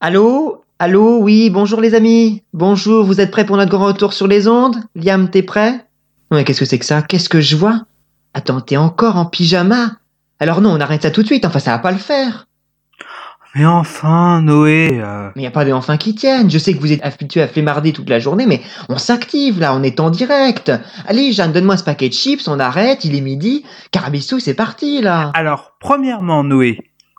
Allô 0.00 0.62
Allô 0.78 1.18
Oui, 1.18 1.50
bonjour 1.50 1.80
les 1.80 1.94
amis. 1.94 2.42
Bonjour, 2.52 3.04
vous 3.04 3.20
êtes 3.20 3.30
prêts 3.30 3.44
pour 3.44 3.56
notre 3.56 3.70
grand 3.70 3.86
retour 3.86 4.12
sur 4.12 4.26
les 4.28 4.46
ondes? 4.46 4.76
Liam, 4.94 5.28
t'es 5.28 5.42
prêt? 5.42 5.84
Ouais, 6.30 6.44
qu'est-ce 6.44 6.60
que 6.60 6.64
c'est 6.66 6.78
que 6.78 6.84
ça? 6.84 7.02
Qu'est-ce 7.02 7.28
que 7.28 7.40
je 7.40 7.56
vois? 7.56 7.82
Attends, 8.34 8.60
t'es 8.60 8.76
encore 8.76 9.16
en 9.16 9.26
pyjama? 9.26 9.92
Alors 10.38 10.60
non, 10.60 10.70
on 10.70 10.80
arrête 10.80 11.02
ça 11.02 11.10
tout 11.10 11.22
de 11.22 11.26
suite, 11.26 11.44
enfin 11.44 11.58
ça 11.58 11.72
va 11.72 11.78
pas 11.78 11.90
le 11.90 11.98
faire. 11.98 12.46
Mais 13.54 13.64
enfin, 13.66 14.40
Noé. 14.42 15.00
euh, 15.02 15.30
Mais 15.34 15.42
y 15.42 15.46
a 15.46 15.50
pas 15.50 15.64
de 15.64 15.72
enfin 15.72 15.96
qui 15.96 16.14
tiennent. 16.14 16.50
Je 16.50 16.58
sais 16.58 16.74
que 16.74 16.78
vous 16.80 16.92
êtes 16.92 17.02
habitué 17.04 17.40
à 17.42 17.48
flémarder 17.48 17.92
toute 17.92 18.08
la 18.08 18.20
journée, 18.20 18.46
mais 18.46 18.60
on 18.88 18.98
s'active 18.98 19.58
là, 19.58 19.74
on 19.74 19.82
est 19.82 19.98
en 20.00 20.10
direct. 20.10 20.70
Allez, 21.06 21.32
Jeanne, 21.32 21.52
donne-moi 21.52 21.76
ce 21.78 21.82
paquet 21.82 22.08
de 22.10 22.14
chips, 22.14 22.46
on 22.46 22.60
arrête, 22.60 23.04
il 23.04 23.16
est 23.16 23.20
midi. 23.22 23.64
Carabissou, 23.90 24.38
c'est 24.38 24.54
parti 24.54 25.00
là. 25.00 25.32
Alors, 25.34 25.72
premièrement, 25.80 26.44
Noé, 26.44 26.78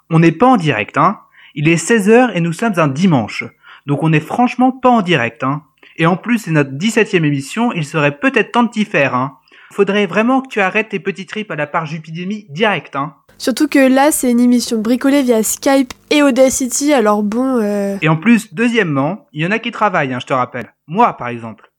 on 0.10 0.20
n'est 0.20 0.32
pas 0.32 0.48
en 0.48 0.58
direct, 0.58 0.98
hein. 0.98 1.20
Il 1.56 1.68
est 1.68 1.84
16h 1.84 2.32
et 2.34 2.42
nous 2.42 2.54
sommes 2.54 2.78
un 2.78 2.88
dimanche. 2.88 3.44
Donc 3.86 4.04
on 4.04 4.10
n'est 4.10 4.20
franchement 4.20 4.72
pas 4.72 4.90
en 4.90 5.02
direct, 5.02 5.44
hein. 5.44 5.64
Et 5.98 6.06
en 6.06 6.16
plus, 6.16 6.40
c'est 6.40 6.52
notre 6.52 6.72
17ème 6.72 7.26
émission, 7.26 7.74
il 7.74 7.86
serait 7.86 8.18
peut-être 8.18 8.52
temps 8.52 8.64
de 8.64 8.70
t'y 8.70 8.86
faire, 8.86 9.16
hein. 9.16 9.38
Faudrait 9.72 10.08
vraiment 10.08 10.42
que 10.42 10.48
tu 10.48 10.62
arrêtes 10.62 10.90
tes 10.90 11.00
petits 11.00 11.26
trips 11.26 11.52
à 11.52 11.56
la 11.56 11.68
part 11.68 11.86
Jupidémie 11.86 12.48
direct, 12.50 12.96
hein. 12.96 13.16
Surtout 13.38 13.70
que 13.70 13.80
là, 13.80 14.12
c'est 14.12 14.30
une 14.30 14.40
émission 14.42 14.80
bricolée 14.82 15.24
via 15.24 15.44
Skype 15.44 15.94
et 16.10 16.22
Audacity, 16.22 16.92
alors 16.92 17.24
bon, 17.24 17.58
euh... 17.62 17.98
Et 18.02 18.10
en 18.10 18.18
plus, 18.18 18.54
deuxièmement, 18.54 19.28
il 19.32 19.42
y 19.42 19.48
en 19.48 19.52
a 19.52 19.60
qui 19.60 19.72
travaillent, 19.72 20.14
hein, 20.14 20.20
je 20.20 20.26
te 20.26 20.34
rappelle. 20.34 20.74
Moi, 20.88 21.16
par 21.16 21.30
exemple. 21.30 21.72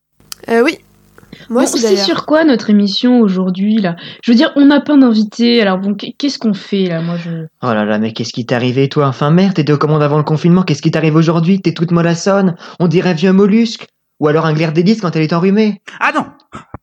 euh, 0.48 0.62
oui. 0.62 0.78
Moi 1.48 1.62
Bon, 1.62 1.66
c'est 1.68 1.96
sur 1.96 2.26
quoi 2.26 2.44
notre 2.44 2.70
émission 2.70 3.20
aujourd'hui 3.20 3.76
là? 3.78 3.96
Je 4.22 4.30
veux 4.30 4.36
dire, 4.36 4.52
on 4.56 4.66
n'a 4.66 4.80
pas 4.80 4.96
d'invité, 4.96 5.60
alors 5.62 5.78
bon, 5.78 5.94
qu- 5.94 6.12
qu'est-ce 6.18 6.38
qu'on 6.38 6.54
fait 6.54 6.84
là? 6.86 7.00
Moi, 7.02 7.16
je. 7.16 7.46
Oh 7.62 7.72
là 7.72 7.84
là, 7.84 7.98
mais 7.98 8.12
qu'est-ce 8.12 8.32
qui 8.32 8.44
t'est 8.46 8.54
arrivé 8.54 8.88
toi? 8.88 9.06
Enfin 9.06 9.30
merde, 9.30 9.54
t'étais 9.54 9.72
aux 9.72 9.78
commandes 9.78 10.02
avant 10.02 10.18
le 10.18 10.24
confinement, 10.24 10.62
qu'est-ce 10.62 10.82
qui 10.82 10.90
t'arrive 10.90 11.16
aujourd'hui? 11.16 11.60
T'es 11.60 11.72
toute 11.74 11.90
mollassonne 11.92 12.56
On 12.78 12.88
dirait 12.88 13.14
vieux 13.14 13.32
mollusque 13.32 13.86
Ou 14.20 14.28
alors 14.28 14.46
un 14.46 14.52
glaire 14.52 14.72
d'hélice 14.72 15.00
quand 15.00 15.14
elle 15.16 15.22
est 15.22 15.32
enrhumée 15.32 15.80
Ah 16.00 16.12
non, 16.14 16.26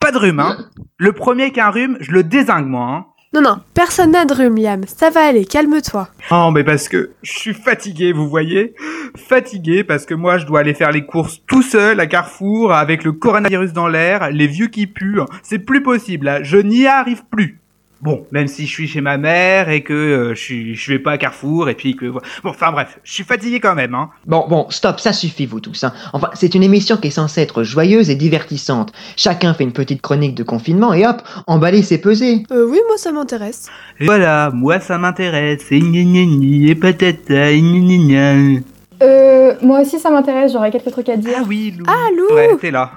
pas 0.00 0.12
de 0.12 0.18
rhume, 0.18 0.40
hein. 0.40 0.56
Le 0.96 1.12
premier 1.12 1.52
qui 1.52 1.60
a 1.60 1.68
un 1.68 1.70
rhume, 1.70 1.96
je 2.00 2.10
le 2.12 2.22
désingue, 2.24 2.66
moi, 2.66 2.86
hein. 2.90 3.04
Non, 3.34 3.42
non, 3.42 3.58
personne 3.74 4.12
n'a 4.12 4.24
de 4.24 4.34
Liam. 4.34 4.84
Ça 4.86 5.10
va 5.10 5.26
aller, 5.26 5.44
calme-toi. 5.44 6.08
Oh, 6.30 6.50
mais 6.50 6.64
parce 6.64 6.88
que 6.88 7.10
je 7.20 7.32
suis 7.32 7.52
fatigué, 7.52 8.12
vous 8.14 8.26
voyez 8.26 8.74
Fatigué 9.16 9.84
parce 9.84 10.06
que 10.06 10.14
moi, 10.14 10.38
je 10.38 10.46
dois 10.46 10.60
aller 10.60 10.72
faire 10.72 10.92
les 10.92 11.04
courses 11.04 11.42
tout 11.46 11.60
seul 11.60 12.00
à 12.00 12.06
Carrefour 12.06 12.72
avec 12.72 13.04
le 13.04 13.12
coronavirus 13.12 13.74
dans 13.74 13.86
l'air, 13.86 14.30
les 14.30 14.46
vieux 14.46 14.68
qui 14.68 14.86
puent. 14.86 15.20
C'est 15.42 15.58
plus 15.58 15.82
possible, 15.82 16.24
là. 16.24 16.42
Je 16.42 16.56
n'y 16.56 16.86
arrive 16.86 17.22
plus. 17.30 17.60
Bon, 18.00 18.24
même 18.30 18.46
si 18.46 18.66
je 18.66 18.70
suis 18.70 18.86
chez 18.86 19.00
ma 19.00 19.18
mère 19.18 19.68
et 19.68 19.82
que 19.82 19.92
euh, 19.92 20.34
je, 20.34 20.40
suis, 20.40 20.74
je 20.76 20.92
vais 20.92 21.00
pas 21.00 21.12
à 21.12 21.18
Carrefour 21.18 21.68
et 21.68 21.74
puis 21.74 21.96
que... 21.96 22.06
Bon, 22.06 22.20
enfin 22.44 22.70
bref, 22.70 23.00
je 23.02 23.12
suis 23.12 23.24
fatigué 23.24 23.58
quand 23.58 23.74
même, 23.74 23.94
hein. 23.94 24.10
Bon, 24.24 24.46
bon, 24.48 24.66
stop, 24.70 25.00
ça 25.00 25.12
suffit 25.12 25.46
vous 25.46 25.58
tous. 25.58 25.82
Hein. 25.82 25.92
Enfin, 26.12 26.30
c'est 26.34 26.54
une 26.54 26.62
émission 26.62 26.96
qui 26.96 27.08
est 27.08 27.12
censée 27.12 27.40
être 27.40 27.64
joyeuse 27.64 28.08
et 28.08 28.14
divertissante. 28.14 28.92
Chacun 29.16 29.52
fait 29.52 29.64
une 29.64 29.72
petite 29.72 30.00
chronique 30.00 30.36
de 30.36 30.44
confinement 30.44 30.94
et 30.94 31.06
hop, 31.06 31.22
emballer 31.48 31.82
c'est 31.82 31.98
peser. 31.98 32.44
Euh, 32.52 32.66
oui, 32.68 32.78
moi 32.86 32.96
ça 32.98 33.10
m'intéresse. 33.10 33.68
Et 33.98 34.06
voilà, 34.06 34.50
moi 34.54 34.78
ça 34.78 34.96
m'intéresse, 34.96 35.64
et 35.72 35.80
gna 35.80 36.04
gna 36.04 36.24
gna, 36.24 36.70
et 36.70 36.74
patata, 36.76 37.50
et 37.50 37.60
gna 37.60 37.80
gna 37.80 37.96
gna. 37.96 38.60
Euh, 39.02 39.54
moi 39.60 39.80
aussi 39.80 39.98
ça 39.98 40.10
m'intéresse, 40.10 40.52
j'aurais 40.52 40.70
quelques 40.70 40.90
trucs 40.92 41.08
à 41.08 41.16
dire. 41.16 41.34
Ah 41.36 41.44
oui, 41.48 41.74
Lou. 41.76 41.84
Ah, 41.88 42.08
Lou 42.16 42.34
Ouais, 42.34 42.56
t'es 42.60 42.70
là. 42.70 42.92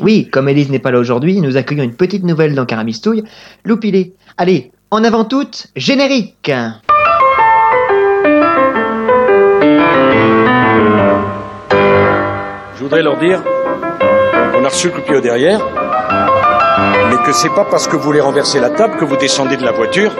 Oui, 0.00 0.28
comme 0.30 0.48
Élise 0.48 0.70
n'est 0.70 0.78
pas 0.78 0.90
là 0.90 0.98
aujourd'hui, 0.98 1.40
nous 1.40 1.56
accueillons 1.56 1.84
une 1.84 1.94
petite 1.94 2.24
nouvelle 2.24 2.54
dans 2.54 2.66
Carabistouille. 2.66 3.24
Loupilé. 3.64 4.14
Allez, 4.36 4.72
en 4.90 5.04
avant 5.04 5.24
toutes, 5.24 5.68
générique 5.76 6.50
Je 12.74 12.82
voudrais 12.82 13.02
leur 13.02 13.18
dire 13.18 13.42
qu'on 14.52 14.64
a 14.64 14.68
reçu 14.68 14.88
le 14.88 14.92
coup 14.92 15.00
de 15.00 15.06
pied 15.06 15.16
au 15.16 15.20
derrière, 15.20 15.60
mais 17.10 17.16
que 17.24 17.32
c'est 17.32 17.50
pas 17.50 17.64
parce 17.64 17.86
que 17.86 17.96
vous 17.96 18.02
voulez 18.02 18.20
renverser 18.20 18.58
la 18.60 18.70
table 18.70 18.96
que 18.98 19.04
vous 19.04 19.16
descendez 19.16 19.56
de 19.56 19.64
la 19.64 19.72
voiture 19.72 20.12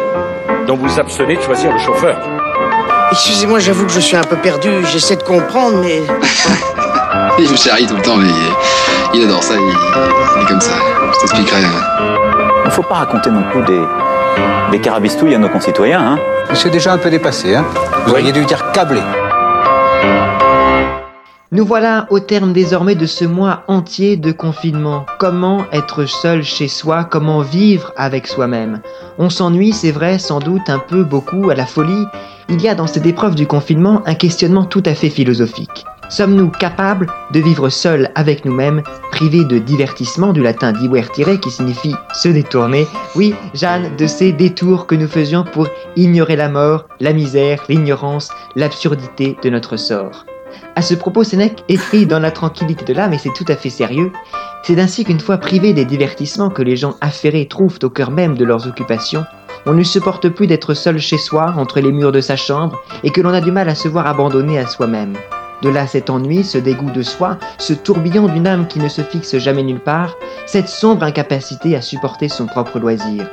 dont 0.66 0.76
vous 0.76 1.00
abstenez 1.00 1.36
de 1.36 1.42
choisir 1.42 1.72
le 1.72 1.78
chauffeur. 1.78 2.20
Excusez-moi, 3.10 3.58
j'avoue 3.58 3.86
que 3.86 3.92
je 3.92 4.00
suis 4.00 4.16
un 4.16 4.22
peu 4.22 4.36
perdu, 4.36 4.70
j'essaie 4.92 5.16
de 5.16 5.22
comprendre, 5.22 5.78
mais... 5.82 6.00
Il 7.38 7.50
me 7.50 7.56
charrie 7.56 7.86
tout 7.86 7.96
le 7.96 8.02
temps, 8.02 8.16
mais 8.16 8.28
il 9.14 9.24
adore 9.24 9.42
ça, 9.42 9.54
il, 9.54 9.60
il 10.36 10.42
est 10.42 10.46
comme 10.46 10.60
ça. 10.60 10.72
Je 11.14 11.20
t'expliquerai. 11.20 11.64
hein. 11.64 12.08
Il 12.64 12.66
ne 12.66 12.70
faut 12.70 12.82
pas 12.82 12.96
raconter 12.96 13.30
non 13.30 13.42
plus 13.50 13.62
des, 13.64 13.82
des 14.70 14.80
carabistouilles 14.80 15.34
à 15.34 15.38
nos 15.38 15.48
concitoyens. 15.48 16.00
Hein. 16.00 16.18
C'est 16.54 16.70
déjà 16.70 16.92
un 16.92 16.98
peu 16.98 17.10
dépassé, 17.10 17.54
hein 17.54 17.64
Vous 18.06 18.12
auriez 18.12 18.32
dû 18.32 18.44
dire 18.44 18.70
câblé. 18.72 19.00
Nous 21.50 21.66
voilà 21.66 22.06
au 22.08 22.18
terme 22.18 22.52
désormais 22.54 22.94
de 22.94 23.04
ce 23.04 23.26
mois 23.26 23.62
entier 23.68 24.16
de 24.16 24.32
confinement. 24.32 25.04
Comment 25.18 25.64
être 25.72 26.06
seul 26.06 26.42
chez 26.42 26.66
soi, 26.68 27.04
comment 27.04 27.40
vivre 27.40 27.92
avec 27.96 28.26
soi-même? 28.26 28.80
On 29.18 29.28
s'ennuie, 29.28 29.72
c'est 29.74 29.90
vrai, 29.90 30.18
sans 30.18 30.38
doute 30.38 30.70
un 30.70 30.78
peu, 30.78 31.04
beaucoup, 31.04 31.50
à 31.50 31.54
la 31.54 31.66
folie. 31.66 32.06
Il 32.48 32.62
y 32.62 32.68
a 32.68 32.74
dans 32.74 32.86
cette 32.86 33.04
épreuve 33.06 33.34
du 33.34 33.46
confinement 33.46 34.02
un 34.06 34.14
questionnement 34.14 34.64
tout 34.64 34.82
à 34.86 34.94
fait 34.94 35.10
philosophique. 35.10 35.84
Sommes-nous 36.12 36.50
capables 36.50 37.06
de 37.32 37.40
vivre 37.40 37.70
seuls 37.70 38.10
avec 38.14 38.44
nous-mêmes, 38.44 38.82
privés 39.12 39.46
de 39.46 39.56
divertissement, 39.56 40.34
du 40.34 40.42
latin 40.42 40.72
diver 40.72 41.06
qui 41.40 41.50
signifie 41.50 41.94
se 42.12 42.28
détourner 42.28 42.86
Oui, 43.16 43.34
Jeanne, 43.54 43.96
de 43.96 44.06
ces 44.06 44.30
détours 44.30 44.86
que 44.86 44.94
nous 44.94 45.08
faisions 45.08 45.42
pour 45.42 45.68
ignorer 45.96 46.36
la 46.36 46.50
mort, 46.50 46.84
la 47.00 47.14
misère, 47.14 47.64
l'ignorance, 47.70 48.30
l'absurdité 48.56 49.38
de 49.42 49.48
notre 49.48 49.78
sort. 49.78 50.26
À 50.76 50.82
ce 50.82 50.92
propos, 50.92 51.24
Sénèque 51.24 51.64
écrit 51.70 52.04
dans 52.04 52.18
la 52.18 52.30
tranquillité 52.30 52.84
de 52.84 52.92
l'âme, 52.92 53.14
et 53.14 53.18
c'est 53.18 53.32
tout 53.32 53.46
à 53.48 53.56
fait 53.56 53.70
sérieux, 53.70 54.12
c'est 54.64 54.78
ainsi 54.78 55.06
qu'une 55.06 55.18
fois 55.18 55.38
privés 55.38 55.72
des 55.72 55.86
divertissements 55.86 56.50
que 56.50 56.60
les 56.60 56.76
gens 56.76 56.96
affairés 57.00 57.48
trouvent 57.48 57.78
au 57.82 57.88
cœur 57.88 58.10
même 58.10 58.36
de 58.36 58.44
leurs 58.44 58.66
occupations, 58.66 59.24
on 59.64 59.72
ne 59.72 59.82
supporte 59.82 60.28
plus 60.28 60.46
d'être 60.46 60.74
seul 60.74 60.98
chez 60.98 61.16
soi, 61.16 61.54
entre 61.56 61.80
les 61.80 61.90
murs 61.90 62.12
de 62.12 62.20
sa 62.20 62.36
chambre, 62.36 62.78
et 63.02 63.08
que 63.08 63.22
l'on 63.22 63.32
a 63.32 63.40
du 63.40 63.50
mal 63.50 63.70
à 63.70 63.74
se 63.74 63.88
voir 63.88 64.06
abandonné 64.06 64.58
à 64.58 64.66
soi-même. 64.66 65.14
De 65.62 65.68
là 65.68 65.86
cet 65.86 66.10
ennui, 66.10 66.42
ce 66.42 66.58
dégoût 66.58 66.90
de 66.90 67.02
soi, 67.02 67.38
ce 67.58 67.72
tourbillon 67.72 68.26
d'une 68.26 68.48
âme 68.48 68.66
qui 68.66 68.80
ne 68.80 68.88
se 68.88 69.00
fixe 69.00 69.38
jamais 69.38 69.62
nulle 69.62 69.80
part, 69.80 70.16
cette 70.44 70.68
sombre 70.68 71.04
incapacité 71.04 71.76
à 71.76 71.80
supporter 71.80 72.28
son 72.28 72.46
propre 72.46 72.80
loisir. 72.80 73.30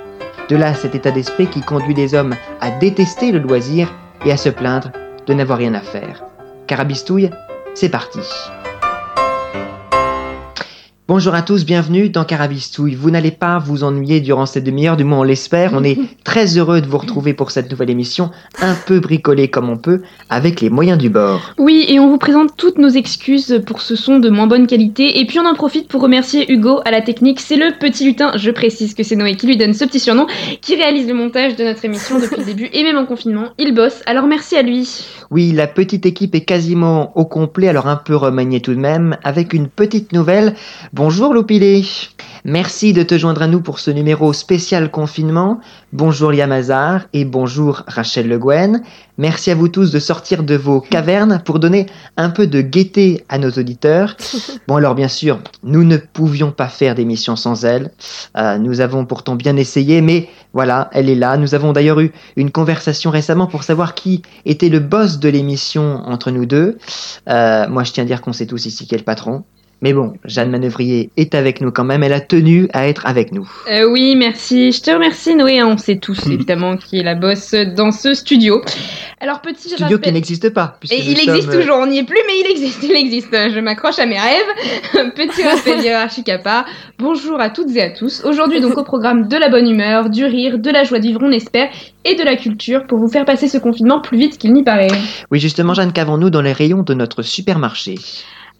De 0.47 0.55
là 0.55 0.75
cet 0.75 0.93
état 0.93 1.11
d'esprit 1.11 1.47
qui 1.47 1.61
conduit 1.61 1.95
les 1.95 2.13
hommes 2.13 2.35
à 2.61 2.69
détester 2.69 3.31
le 3.31 3.39
loisir 3.39 3.91
et 4.25 4.31
à 4.31 4.37
se 4.37 4.49
plaindre 4.49 4.91
de 5.25 5.33
n'avoir 5.33 5.57
rien 5.57 5.73
à 5.73 5.81
faire. 5.81 6.23
Carabistouille, 6.67 7.31
c'est 7.73 7.89
parti. 7.89 8.19
Bonjour 11.09 11.33
à 11.33 11.41
tous, 11.41 11.65
bienvenue 11.65 12.09
dans 12.09 12.23
Carabistouille. 12.23 12.93
Vous 12.93 13.09
n'allez 13.09 13.31
pas 13.31 13.57
vous 13.57 13.83
ennuyer 13.83 14.21
durant 14.21 14.45
cette 14.45 14.63
demi-heure, 14.63 14.95
du 14.95 15.03
moins 15.03 15.21
on 15.21 15.23
l'espère. 15.23 15.71
On 15.73 15.83
est 15.83 15.97
très 16.23 16.59
heureux 16.59 16.81
de 16.81 16.85
vous 16.85 16.99
retrouver 16.99 17.33
pour 17.33 17.49
cette 17.49 17.71
nouvelle 17.71 17.89
émission, 17.89 18.29
un 18.61 18.75
peu 18.75 18.99
bricolée 18.99 19.47
comme 19.47 19.71
on 19.71 19.77
peut, 19.77 20.03
avec 20.29 20.61
les 20.61 20.69
moyens 20.69 20.99
du 20.99 21.09
bord. 21.09 21.55
Oui, 21.57 21.83
et 21.89 21.99
on 21.99 22.09
vous 22.09 22.19
présente 22.19 22.55
toutes 22.57 22.77
nos 22.77 22.89
excuses 22.89 23.59
pour 23.65 23.81
ce 23.81 23.95
son 23.95 24.19
de 24.19 24.29
moins 24.29 24.45
bonne 24.45 24.67
qualité. 24.67 25.19
Et 25.19 25.25
puis 25.25 25.39
on 25.39 25.47
en 25.47 25.55
profite 25.55 25.87
pour 25.87 26.03
remercier 26.03 26.45
Hugo 26.53 26.81
à 26.85 26.91
la 26.91 27.01
technique. 27.01 27.39
C'est 27.39 27.57
le 27.57 27.71
petit 27.79 28.05
lutin, 28.05 28.33
je 28.35 28.51
précise 28.51 28.93
que 28.93 29.01
c'est 29.01 29.15
Noé 29.15 29.35
qui 29.35 29.47
lui 29.47 29.57
donne 29.57 29.73
ce 29.73 29.85
petit 29.85 29.99
surnom, 29.99 30.27
qui 30.61 30.75
réalise 30.75 31.07
le 31.07 31.15
montage 31.15 31.55
de 31.55 31.63
notre 31.63 31.83
émission 31.85 32.19
depuis 32.21 32.37
le 32.37 32.45
début 32.45 32.69
et 32.71 32.83
même 32.83 32.99
en 32.99 33.07
confinement. 33.07 33.45
Il 33.57 33.73
bosse, 33.73 34.03
alors 34.05 34.27
merci 34.27 34.55
à 34.57 34.61
lui. 34.61 34.87
Oui, 35.31 35.53
la 35.53 35.65
petite 35.65 36.05
équipe 36.05 36.35
est 36.35 36.45
quasiment 36.45 37.17
au 37.17 37.25
complet, 37.25 37.67
alors 37.67 37.87
un 37.87 37.95
peu 37.95 38.15
remaniée 38.15 38.61
tout 38.61 38.75
de 38.75 38.79
même, 38.79 39.17
avec 39.23 39.53
une 39.53 39.67
petite 39.69 40.13
nouvelle. 40.13 40.53
Bonjour 40.99 41.33
Loupilé. 41.33 41.85
Merci 42.43 42.91
de 42.91 43.03
te 43.03 43.17
joindre 43.17 43.41
à 43.41 43.47
nous 43.47 43.61
pour 43.61 43.79
ce 43.79 43.89
numéro 43.89 44.33
spécial 44.33 44.91
confinement. 44.91 45.61
Bonjour 45.93 46.33
Liam 46.33 46.51
Hazard 46.51 47.03
et 47.13 47.23
bonjour 47.23 47.83
Rachel 47.87 48.27
Le. 48.27 48.37
Merci 49.17 49.49
à 49.49 49.55
vous 49.55 49.69
tous 49.69 49.91
de 49.91 49.99
sortir 49.99 50.43
de 50.43 50.55
vos 50.55 50.81
cavernes 50.81 51.41
pour 51.45 51.59
donner 51.59 51.85
un 52.17 52.29
peu 52.29 52.47
de 52.47 52.59
gaieté 52.59 53.23
à 53.29 53.37
nos 53.37 53.49
auditeurs. 53.49 54.17
Bon 54.67 54.75
alors 54.75 54.93
bien 54.93 55.07
sûr, 55.07 55.39
nous 55.63 55.85
ne 55.85 55.95
pouvions 55.95 56.51
pas 56.51 56.67
faire 56.67 56.95
d'émission 56.95 57.37
sans 57.37 57.63
elle. 57.63 57.91
Euh, 58.35 58.57
nous 58.57 58.81
avons 58.81 59.05
pourtant 59.05 59.35
bien 59.35 59.55
essayé, 59.55 60.01
mais 60.01 60.27
voilà, 60.51 60.89
elle 60.91 61.09
est 61.09 61.15
là. 61.15 61.37
Nous 61.37 61.55
avons 61.55 61.71
d'ailleurs 61.71 62.01
eu 62.01 62.11
une 62.35 62.51
conversation 62.51 63.09
récemment 63.09 63.47
pour 63.47 63.63
savoir 63.63 63.95
qui 63.95 64.21
était 64.43 64.67
le 64.67 64.79
boss 64.79 65.19
de 65.19 65.29
l'émission 65.29 66.01
entre 66.05 66.29
nous 66.29 66.45
deux. 66.45 66.77
Euh, 67.29 67.69
moi 67.69 67.85
je 67.85 67.93
tiens 67.93 68.03
à 68.03 68.07
dire 68.07 68.19
qu'on 68.19 68.33
sait 68.33 68.47
tous 68.47 68.65
ici 68.65 68.85
qui 68.85 68.95
est 68.95 68.97
le 68.97 69.05
patron. 69.05 69.45
Mais 69.81 69.93
bon, 69.93 70.13
Jeanne 70.25 70.51
Manœuvrier 70.51 71.09
est 71.15 71.35
avec 71.35 71.61
nous 71.61 71.71
quand 71.71 71.85
même, 71.85 72.03
elle 72.03 72.11
a 72.13 72.19
tenu 72.19 72.67
à 72.73 72.87
être 72.87 73.05
avec 73.05 73.31
nous. 73.31 73.49
Euh, 73.71 73.89
oui, 73.89 74.15
merci. 74.17 74.73
Je 74.73 74.81
te 74.81 74.91
remercie, 74.91 75.35
Noé. 75.35 75.59
hein, 75.59 75.67
On 75.71 75.77
sait 75.77 75.97
tous, 75.97 76.25
évidemment, 76.31 76.75
qui 76.75 76.99
est 76.99 77.03
la 77.03 77.15
boss 77.15 77.53
dans 77.53 77.91
ce 77.91 78.13
studio. 78.13 78.61
Alors 79.21 79.41
petit 79.41 79.69
Studio 79.69 79.85
rappel. 79.85 80.01
qui 80.01 80.11
n'existe 80.11 80.49
pas. 80.49 80.77
Et 80.91 80.97
il 81.01 81.11
existe 81.11 81.51
sommes, 81.51 81.61
toujours, 81.61 81.77
on 81.77 81.87
n'y 81.87 81.99
est 81.99 82.03
plus, 82.03 82.19
mais 82.27 82.33
il 82.43 82.51
existe, 82.51 82.83
il 82.83 82.95
existe. 82.95 83.31
Je 83.31 83.59
m'accroche 83.59 83.99
à 83.99 84.05
mes 84.05 84.19
rêves. 84.19 85.11
Petit 85.15 85.43
rappel 85.43 85.81
hiérarchique 85.81 86.29
à 86.29 86.39
part. 86.39 86.65
Bonjour 86.97 87.39
à 87.39 87.49
toutes 87.49 87.73
et 87.75 87.81
à 87.81 87.89
tous. 87.89 88.23
Aujourd'hui 88.25 88.61
donc 88.61 88.77
au 88.77 88.83
programme 88.83 89.27
de 89.27 89.37
la 89.37 89.49
bonne 89.49 89.69
humeur, 89.69 90.09
du 90.09 90.25
rire, 90.25 90.59
de 90.59 90.69
la 90.69 90.83
joie 90.83 90.99
de 90.99 91.07
vivre, 91.07 91.21
on 91.23 91.31
espère, 91.31 91.69
et 92.05 92.15
de 92.15 92.23
la 92.23 92.35
culture 92.35 92.85
pour 92.87 92.97
vous 92.99 93.07
faire 93.09 93.25
passer 93.25 93.47
ce 93.47 93.57
confinement 93.57 94.01
plus 94.01 94.17
vite 94.17 94.37
qu'il 94.37 94.53
n'y 94.53 94.63
paraît. 94.63 94.87
Oui, 95.31 95.39
justement, 95.39 95.73
Jeanne, 95.73 95.93
qu'avons-nous 95.93 96.29
dans 96.29 96.41
les 96.41 96.53
rayons 96.53 96.83
de 96.83 96.93
notre 96.93 97.21
supermarché? 97.21 97.95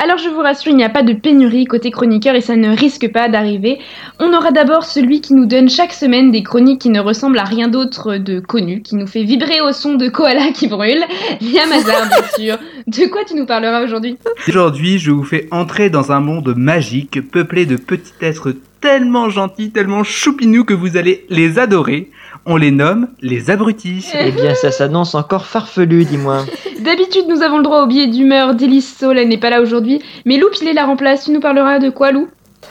Alors 0.01 0.18
je 0.18 0.30
vous 0.30 0.40
rassure, 0.40 0.72
il 0.72 0.78
n'y 0.78 0.86
a 0.86 0.90
pas 0.90 1.04
de 1.04 1.12
pénurie 1.12 1.66
côté 1.66 1.92
chroniqueur 1.92 2.34
et 2.34 2.40
ça 2.40 2.56
ne 2.56 2.74
risque 2.74 3.12
pas 3.12 3.28
d'arriver. 3.28 3.80
On 4.18 4.34
aura 4.34 4.51
d'abord 4.51 4.86
celui 4.86 5.19
qui 5.19 5.34
nous 5.34 5.46
donne 5.46 5.69
chaque 5.69 5.92
semaine 5.92 6.31
des 6.31 6.42
chroniques 6.42 6.80
qui 6.80 6.90
ne 6.90 7.01
ressemblent 7.01 7.38
à 7.38 7.44
rien 7.44 7.68
d'autre 7.68 8.16
de 8.16 8.40
connu, 8.40 8.81
qui 8.81 8.96
nous 8.96 9.07
fait 9.07 9.24
vibrer 9.24 9.60
au 9.60 9.74
son 9.74 9.96
de 9.96 10.07
koala 10.07 10.54
qui 10.54 10.68
brûle. 10.69 11.04
Liam 11.42 11.69
Hazard, 11.74 12.07
bien 12.07 12.28
sûr. 12.38 12.57
De 12.88 13.10
quoi 13.10 13.25
tu 13.25 13.36
nous 13.36 13.46
parleras 13.46 13.84
aujourd'hui? 13.84 14.18
Aujourd'hui, 14.48 15.00
je 15.00 15.12
vous 15.12 15.25
fais 15.25 15.50
entrer 15.51 15.90
dans 15.90 16.13
un 16.13 16.22
monde 16.22 16.54
magique 16.56 17.19
peuplé 17.30 17.66
de 17.66 17.75
petits 17.75 18.13
êtres 18.22 18.54
tellement 18.80 19.30
gentils, 19.30 19.72
tellement 19.72 20.06
choupinous 20.06 20.63
que 20.63 20.74
vous 20.74 20.96
allez 20.96 21.25
les 21.30 21.60
adorer. 21.60 22.10
On 22.45 22.57
les 22.57 22.71
nomme 22.71 23.07
les 23.21 23.50
abrutis. 23.50 24.06
Eh 24.19 24.31
bien, 24.31 24.56
ça 24.56 24.71
s'annonce 24.71 25.15
encore 25.15 25.45
farfelu, 25.45 26.06
dis-moi. 26.06 26.45
D'habitude, 26.80 27.25
nous 27.27 27.41
avons 27.41 27.57
le 27.57 27.63
droit 27.63 27.83
au 27.83 27.88
billet 27.88 28.07
d'humeur 28.07 28.56
d'Élise 28.56 28.95
Saul, 28.97 29.18
elle 29.18 29.27
n'est 29.27 29.38
pas 29.38 29.50
là 29.50 29.62
aujourd'hui. 29.62 30.01
Mais 30.25 30.38
Lou 30.38 30.47
Pilet 30.50 30.74
la 30.74 30.86
remplace, 30.86 31.25
tu 31.25 31.31
nous 31.31 31.39
parleras 31.39 31.80
de 31.80 31.89
quoi, 31.89 32.12
Lou 32.12 32.27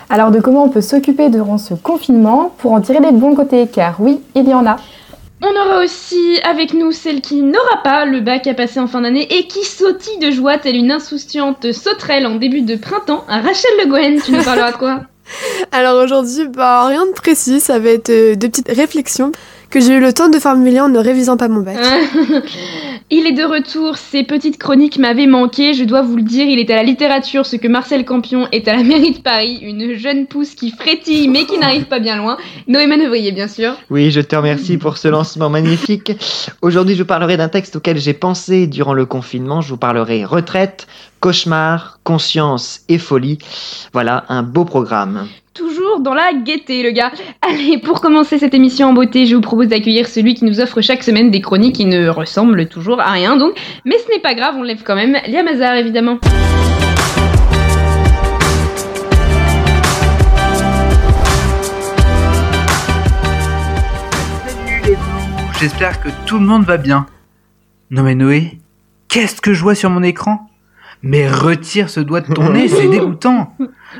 Alors 0.08 0.30
de 0.30 0.40
comment 0.40 0.64
on 0.64 0.68
peut 0.68 0.80
s'occuper 0.80 1.28
durant 1.28 1.58
ce 1.58 1.74
confinement 1.74 2.54
pour 2.58 2.72
en 2.72 2.80
tirer 2.80 3.00
les 3.00 3.12
bons 3.12 3.34
côtés, 3.34 3.66
car 3.72 3.96
oui, 4.00 4.20
il 4.34 4.48
y 4.48 4.54
en 4.54 4.66
a. 4.66 4.76
On 5.40 5.50
aura 5.50 5.84
aussi 5.84 6.40
avec 6.42 6.74
nous 6.74 6.90
celle 6.90 7.20
qui 7.20 7.42
n'aura 7.42 7.82
pas 7.84 8.04
le 8.04 8.20
bac 8.20 8.46
à 8.48 8.54
passer 8.54 8.80
en 8.80 8.88
fin 8.88 9.02
d'année 9.02 9.32
et 9.38 9.46
qui 9.46 9.64
sautille 9.64 10.18
de 10.18 10.32
joie 10.32 10.58
telle 10.58 10.74
une 10.74 10.90
insouciante 10.90 11.70
sauterelle 11.72 12.26
en 12.26 12.36
début 12.36 12.62
de 12.62 12.74
printemps. 12.74 13.24
Rachel 13.28 13.70
Le 13.82 13.88
Gouen, 13.88 14.16
tu 14.24 14.32
nous 14.32 14.42
parleras 14.42 14.72
de 14.72 14.76
quoi? 14.78 15.02
Alors 15.72 16.02
aujourd'hui, 16.02 16.48
bah, 16.48 16.86
rien 16.86 17.06
de 17.06 17.12
précis, 17.12 17.60
ça 17.60 17.78
va 17.78 17.90
être 17.90 18.10
euh, 18.10 18.34
deux 18.34 18.48
petites 18.48 18.70
réflexions 18.70 19.30
que 19.70 19.80
j'ai 19.80 19.94
eu 19.94 20.00
le 20.00 20.12
temps 20.12 20.28
de 20.28 20.38
formuler 20.38 20.80
en 20.80 20.88
ne 20.88 20.98
révisant 20.98 21.36
pas 21.36 21.48
mon 21.48 21.60
bac. 21.60 21.76
Il 23.10 23.26
est 23.26 23.32
de 23.32 23.44
retour, 23.44 23.96
ses 23.96 24.22
petites 24.22 24.58
chroniques 24.58 24.98
m'avaient 24.98 25.26
manqué, 25.26 25.72
je 25.72 25.84
dois 25.84 26.02
vous 26.02 26.16
le 26.16 26.22
dire, 26.22 26.46
il 26.46 26.58
est 26.58 26.70
à 26.70 26.76
la 26.76 26.82
littérature 26.82 27.46
ce 27.46 27.56
que 27.56 27.66
Marcel 27.66 28.04
Campion 28.04 28.46
est 28.52 28.68
à 28.68 28.76
la 28.76 28.82
mairie 28.82 29.12
de 29.12 29.20
Paris, 29.20 29.58
une 29.62 29.94
jeune 29.94 30.26
pousse 30.26 30.54
qui 30.54 30.70
frétille 30.70 31.26
mais 31.28 31.46
qui 31.46 31.56
n'arrive 31.58 31.86
pas 31.86 32.00
bien 32.00 32.16
loin. 32.16 32.36
Noé 32.66 32.86
Manœuvrier, 32.86 33.32
bien 33.32 33.48
sûr. 33.48 33.76
Oui, 33.88 34.10
je 34.10 34.20
te 34.20 34.36
remercie 34.36 34.76
pour 34.76 34.98
ce 34.98 35.08
lancement 35.08 35.48
magnifique. 35.48 36.12
Aujourd'hui, 36.60 36.96
je 36.96 37.02
vous 37.02 37.08
parlerai 37.08 37.38
d'un 37.38 37.48
texte 37.48 37.76
auquel 37.76 37.96
j'ai 37.96 38.12
pensé 38.12 38.66
durant 38.66 38.92
le 38.92 39.06
confinement. 39.06 39.62
Je 39.62 39.70
vous 39.70 39.78
parlerai 39.78 40.26
retraite, 40.26 40.86
cauchemar, 41.20 42.00
conscience 42.04 42.80
et 42.90 42.98
folie. 42.98 43.38
Voilà, 43.94 44.24
un 44.28 44.42
beau 44.42 44.66
programme. 44.66 45.26
Toujours 45.58 45.98
dans 45.98 46.14
la 46.14 46.32
gaieté, 46.34 46.84
le 46.84 46.92
gars. 46.92 47.10
Allez, 47.42 47.78
pour 47.78 48.00
commencer 48.00 48.38
cette 48.38 48.54
émission 48.54 48.86
en 48.86 48.92
beauté, 48.92 49.26
je 49.26 49.34
vous 49.34 49.40
propose 49.40 49.66
d'accueillir 49.66 50.06
celui 50.06 50.34
qui 50.34 50.44
nous 50.44 50.60
offre 50.60 50.80
chaque 50.80 51.02
semaine 51.02 51.32
des 51.32 51.40
chroniques 51.40 51.74
qui 51.74 51.84
ne 51.84 52.08
ressemblent 52.08 52.68
toujours 52.68 53.00
à 53.00 53.10
rien, 53.10 53.36
donc. 53.36 53.58
Mais 53.84 53.96
ce 53.98 54.08
n'est 54.14 54.20
pas 54.20 54.34
grave, 54.34 54.54
on 54.56 54.62
lève 54.62 54.84
quand 54.84 54.94
même. 54.94 55.16
Liam 55.26 55.48
Hazard, 55.48 55.74
évidemment. 55.74 56.18
J'espère 65.58 66.00
que 66.00 66.08
tout 66.24 66.38
le 66.38 66.46
monde 66.46 66.62
va 66.62 66.76
bien. 66.76 67.06
Non 67.90 68.04
mais 68.04 68.14
Noé, 68.14 68.58
qu'est-ce 69.08 69.40
que 69.40 69.54
je 69.54 69.62
vois 69.62 69.74
sur 69.74 69.90
mon 69.90 70.04
écran? 70.04 70.47
Mais 71.02 71.30
retire 71.30 71.90
ce 71.90 72.00
doigt 72.00 72.20
de 72.20 72.32
ton 72.32 72.52
nez, 72.52 72.68
c'est 72.68 72.88
dégoûtant. 72.90 73.54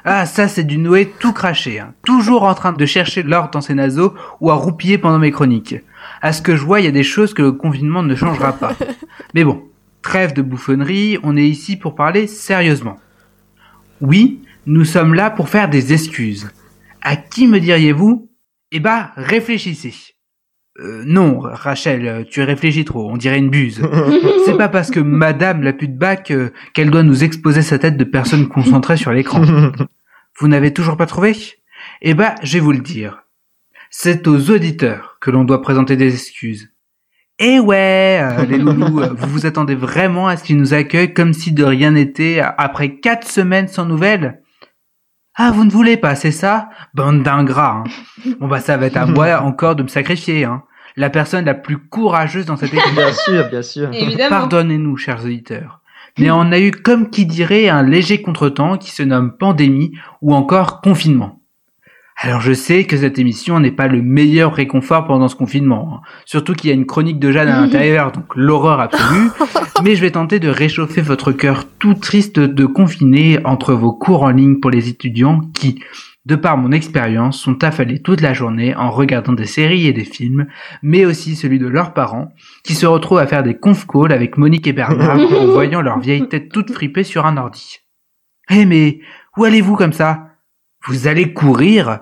Ah 0.04 0.26
ça 0.26 0.48
c'est 0.48 0.64
du 0.64 0.78
Noé 0.78 1.12
tout 1.18 1.32
craché, 1.32 1.80
hein. 1.80 1.94
toujours 2.04 2.42
en 2.42 2.54
train 2.54 2.72
de 2.72 2.86
chercher 2.86 3.22
l'or 3.22 3.50
dans 3.50 3.60
ses 3.60 3.74
naseaux 3.74 4.14
ou 4.40 4.50
à 4.50 4.54
roupiller 4.54 4.98
pendant 4.98 5.18
mes 5.18 5.30
chroniques. 5.30 5.76
À 6.20 6.32
ce 6.32 6.42
que 6.42 6.56
je 6.56 6.64
vois, 6.64 6.80
il 6.80 6.84
y 6.84 6.88
a 6.88 6.92
des 6.92 7.04
choses 7.04 7.34
que 7.34 7.42
le 7.42 7.52
confinement 7.52 8.02
ne 8.02 8.14
changera 8.14 8.52
pas. 8.52 8.74
Mais 9.34 9.44
bon, 9.44 9.62
trêve 10.02 10.32
de 10.32 10.42
bouffonnerie, 10.42 11.18
on 11.22 11.36
est 11.36 11.48
ici 11.48 11.76
pour 11.76 11.94
parler 11.94 12.26
sérieusement. 12.26 12.96
Oui, 14.00 14.42
nous 14.66 14.84
sommes 14.84 15.14
là 15.14 15.30
pour 15.30 15.48
faire 15.48 15.68
des 15.68 15.92
excuses. 15.92 16.50
À 17.02 17.16
qui 17.16 17.46
me 17.46 17.60
diriez-vous? 17.60 18.28
Eh 18.72 18.80
bah, 18.80 19.12
réfléchissez. 19.16 19.94
Euh, 20.80 21.02
non, 21.04 21.40
Rachel, 21.40 22.26
tu 22.30 22.40
réfléchis 22.42 22.84
trop, 22.84 23.10
on 23.10 23.16
dirait 23.16 23.38
une 23.38 23.50
buse. 23.50 23.82
C'est 24.44 24.56
pas 24.56 24.69
parce 24.69 24.90
que 24.90 25.00
madame 25.00 25.62
l'a 25.62 25.72
plus 25.72 25.88
de 25.88 25.98
bac 25.98 26.30
euh, 26.30 26.50
qu'elle 26.72 26.90
doit 26.90 27.02
nous 27.02 27.25
exposer 27.25 27.62
sa 27.62 27.78
tête 27.78 27.96
de 27.96 28.04
personne 28.04 28.48
concentrée 28.48 28.96
sur 28.96 29.12
l'écran. 29.12 29.42
Vous 30.38 30.46
n'avez 30.46 30.72
toujours 30.72 30.96
pas 30.96 31.06
trouvé? 31.06 31.36
Eh 32.00 32.14
bah, 32.14 32.36
je 32.42 32.54
vais 32.54 32.60
vous 32.60 32.72
le 32.72 32.78
dire. 32.78 33.25
C'est 33.90 34.28
aux 34.28 34.50
auditeurs 34.50 35.16
que 35.20 35.32
l'on 35.32 35.42
doit 35.42 35.62
présenter 35.62 35.96
des 35.96 36.12
excuses. 36.14 36.70
Eh 37.40 37.58
ouais, 37.58 38.20
euh, 38.20 38.44
les 38.44 38.58
loulous, 38.58 39.00
vous 39.16 39.28
vous 39.28 39.46
attendez 39.46 39.75
vraiment 39.75 40.28
à 40.28 40.36
ce 40.36 40.44
qu'ils 40.44 40.58
nous 40.58 40.75
accueillent 40.75 41.14
comme 41.14 41.32
si 41.32 41.52
de 41.52 41.64
rien 41.64 41.92
n'était 41.92 42.40
après 42.40 42.96
quatre 42.96 43.26
semaines 43.26 43.69
sans 43.69 43.84
nouvelles? 43.84 44.42
Ah, 45.34 45.52
vous 45.52 45.64
ne 45.64 45.70
voulez 45.70 45.96
pas, 45.96 46.16
c'est 46.16 46.32
ça? 46.32 46.69
Bande 46.94 47.22
d'ingrats. 47.22 47.84
Hein. 47.84 48.34
Bon 48.40 48.48
bah 48.48 48.58
ça 48.58 48.76
va 48.76 48.86
être 48.86 48.96
à 48.96 49.06
moi 49.06 49.40
encore 49.40 49.76
de 49.76 49.84
me 49.84 49.88
sacrifier. 49.88 50.44
Hein. 50.44 50.64
La 50.98 51.10
personne 51.10 51.44
la 51.44 51.54
plus 51.54 51.78
courageuse 51.78 52.44
dans 52.44 52.56
cette 52.56 52.74
équipe. 52.74 52.94
Bien 52.94 53.12
sûr, 53.12 53.48
bien 53.48 53.62
sûr. 53.62 53.90
Pardonnez-nous, 54.28 54.96
chers 54.96 55.24
auditeurs. 55.24 55.80
Mais 56.18 56.32
on 56.32 56.50
a 56.50 56.58
eu 56.58 56.72
comme 56.72 57.10
qui 57.10 57.24
dirait 57.24 57.68
un 57.68 57.84
léger 57.84 58.20
contretemps 58.20 58.76
qui 58.76 58.90
se 58.90 59.04
nomme 59.04 59.36
pandémie 59.38 59.92
ou 60.22 60.34
encore 60.34 60.80
confinement. 60.80 61.40
Alors 62.20 62.40
je 62.40 62.52
sais 62.52 62.82
que 62.82 62.96
cette 62.96 63.20
émission 63.20 63.60
n'est 63.60 63.70
pas 63.70 63.86
le 63.86 64.02
meilleur 64.02 64.52
réconfort 64.52 65.06
pendant 65.06 65.28
ce 65.28 65.36
confinement, 65.36 65.88
hein. 65.94 66.00
surtout 66.24 66.52
qu'il 66.52 66.68
y 66.68 66.72
a 66.72 66.74
une 66.74 66.84
chronique 66.84 67.20
de 67.20 67.30
Jeanne 67.30 67.46
à 67.46 67.60
l'intérieur, 67.60 68.10
donc 68.10 68.24
l'horreur 68.34 68.80
absolue, 68.80 69.30
mais 69.84 69.94
je 69.94 70.00
vais 70.00 70.10
tenter 70.10 70.40
de 70.40 70.48
réchauffer 70.48 71.00
votre 71.00 71.30
cœur 71.30 71.64
tout 71.78 71.94
triste 71.94 72.40
de 72.40 72.66
confiner 72.66 73.38
entre 73.44 73.72
vos 73.72 73.92
cours 73.92 74.24
en 74.24 74.30
ligne 74.30 74.58
pour 74.58 74.72
les 74.72 74.88
étudiants 74.88 75.42
qui, 75.54 75.80
de 76.26 76.36
par 76.36 76.56
mon 76.56 76.72
expérience, 76.72 77.40
sont 77.40 77.64
affalés 77.64 78.00
toute 78.00 78.20
la 78.20 78.34
journée 78.34 78.74
en 78.74 78.90
regardant 78.90 79.32
des 79.32 79.46
séries 79.46 79.86
et 79.86 79.92
des 79.92 80.04
films, 80.04 80.46
mais 80.82 81.04
aussi 81.04 81.36
celui 81.36 81.58
de 81.58 81.66
leurs 81.66 81.94
parents, 81.94 82.32
qui 82.64 82.74
se 82.74 82.86
retrouvent 82.86 83.18
à 83.18 83.26
faire 83.26 83.42
des 83.42 83.56
conf 83.56 83.86
calls 83.86 84.12
avec 84.12 84.36
Monique 84.36 84.66
et 84.66 84.72
Bernard 84.72 85.18
en 85.40 85.46
voyant 85.46 85.80
leur 85.80 85.98
vieille 85.98 86.28
tête 86.28 86.50
toute 86.50 86.72
fripée 86.72 87.04
sur 87.04 87.26
un 87.26 87.36
ordi. 87.36 87.78
Eh 88.50 88.66
mais, 88.66 89.00
où 89.36 89.44
allez-vous 89.44 89.76
comme 89.76 89.92
ça? 89.92 90.28
Vous 90.86 91.06
allez 91.06 91.32
courir? 91.32 92.00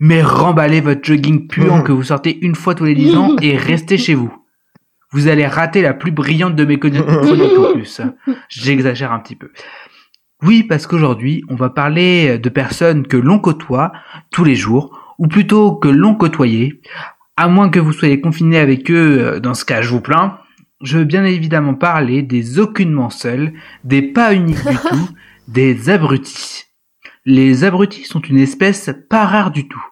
Mais 0.00 0.22
remballez 0.22 0.80
votre 0.80 1.04
jogging 1.04 1.46
puant 1.46 1.82
que 1.82 1.92
vous 1.92 2.04
sortez 2.04 2.44
une 2.44 2.56
fois 2.56 2.74
tous 2.74 2.84
les 2.84 2.94
dix 2.94 3.16
ans 3.16 3.36
et 3.40 3.56
restez 3.56 3.98
chez 3.98 4.14
vous. 4.14 4.34
Vous 5.12 5.28
allez 5.28 5.46
rater 5.46 5.82
la 5.82 5.94
plus 5.94 6.10
brillante 6.10 6.56
de 6.56 6.64
mes 6.64 6.78
chroniques 6.80 7.58
en 7.58 7.72
plus. 7.72 8.00
J'exagère 8.48 9.12
un 9.12 9.20
petit 9.20 9.36
peu. 9.36 9.50
Oui, 10.42 10.64
parce 10.64 10.86
qu'aujourd'hui, 10.86 11.44
on 11.48 11.54
va 11.54 11.70
parler 11.70 12.38
de 12.38 12.48
personnes 12.48 13.06
que 13.06 13.16
l'on 13.16 13.38
côtoie 13.38 13.92
tous 14.30 14.44
les 14.44 14.56
jours, 14.56 15.14
ou 15.18 15.28
plutôt 15.28 15.76
que 15.76 15.88
l'on 15.88 16.14
côtoyait, 16.14 16.80
à 17.36 17.48
moins 17.48 17.68
que 17.68 17.78
vous 17.78 17.92
soyez 17.92 18.20
confiné 18.20 18.58
avec 18.58 18.90
eux, 18.90 19.40
dans 19.40 19.54
ce 19.54 19.64
cas 19.64 19.82
je 19.82 19.90
vous 19.90 20.00
plains, 20.00 20.38
je 20.82 20.98
veux 20.98 21.04
bien 21.04 21.24
évidemment 21.24 21.74
parler 21.74 22.22
des 22.22 22.58
aucunement 22.58 23.08
seuls, 23.08 23.52
des 23.84 24.02
pas 24.02 24.34
uniques 24.34 24.68
du 24.68 24.76
tout, 24.88 25.08
des 25.46 25.90
abrutis. 25.90 26.64
Les 27.24 27.62
abrutis 27.62 28.04
sont 28.04 28.20
une 28.20 28.38
espèce 28.38 28.90
pas 29.08 29.26
rare 29.26 29.52
du 29.52 29.68
tout. 29.68 29.84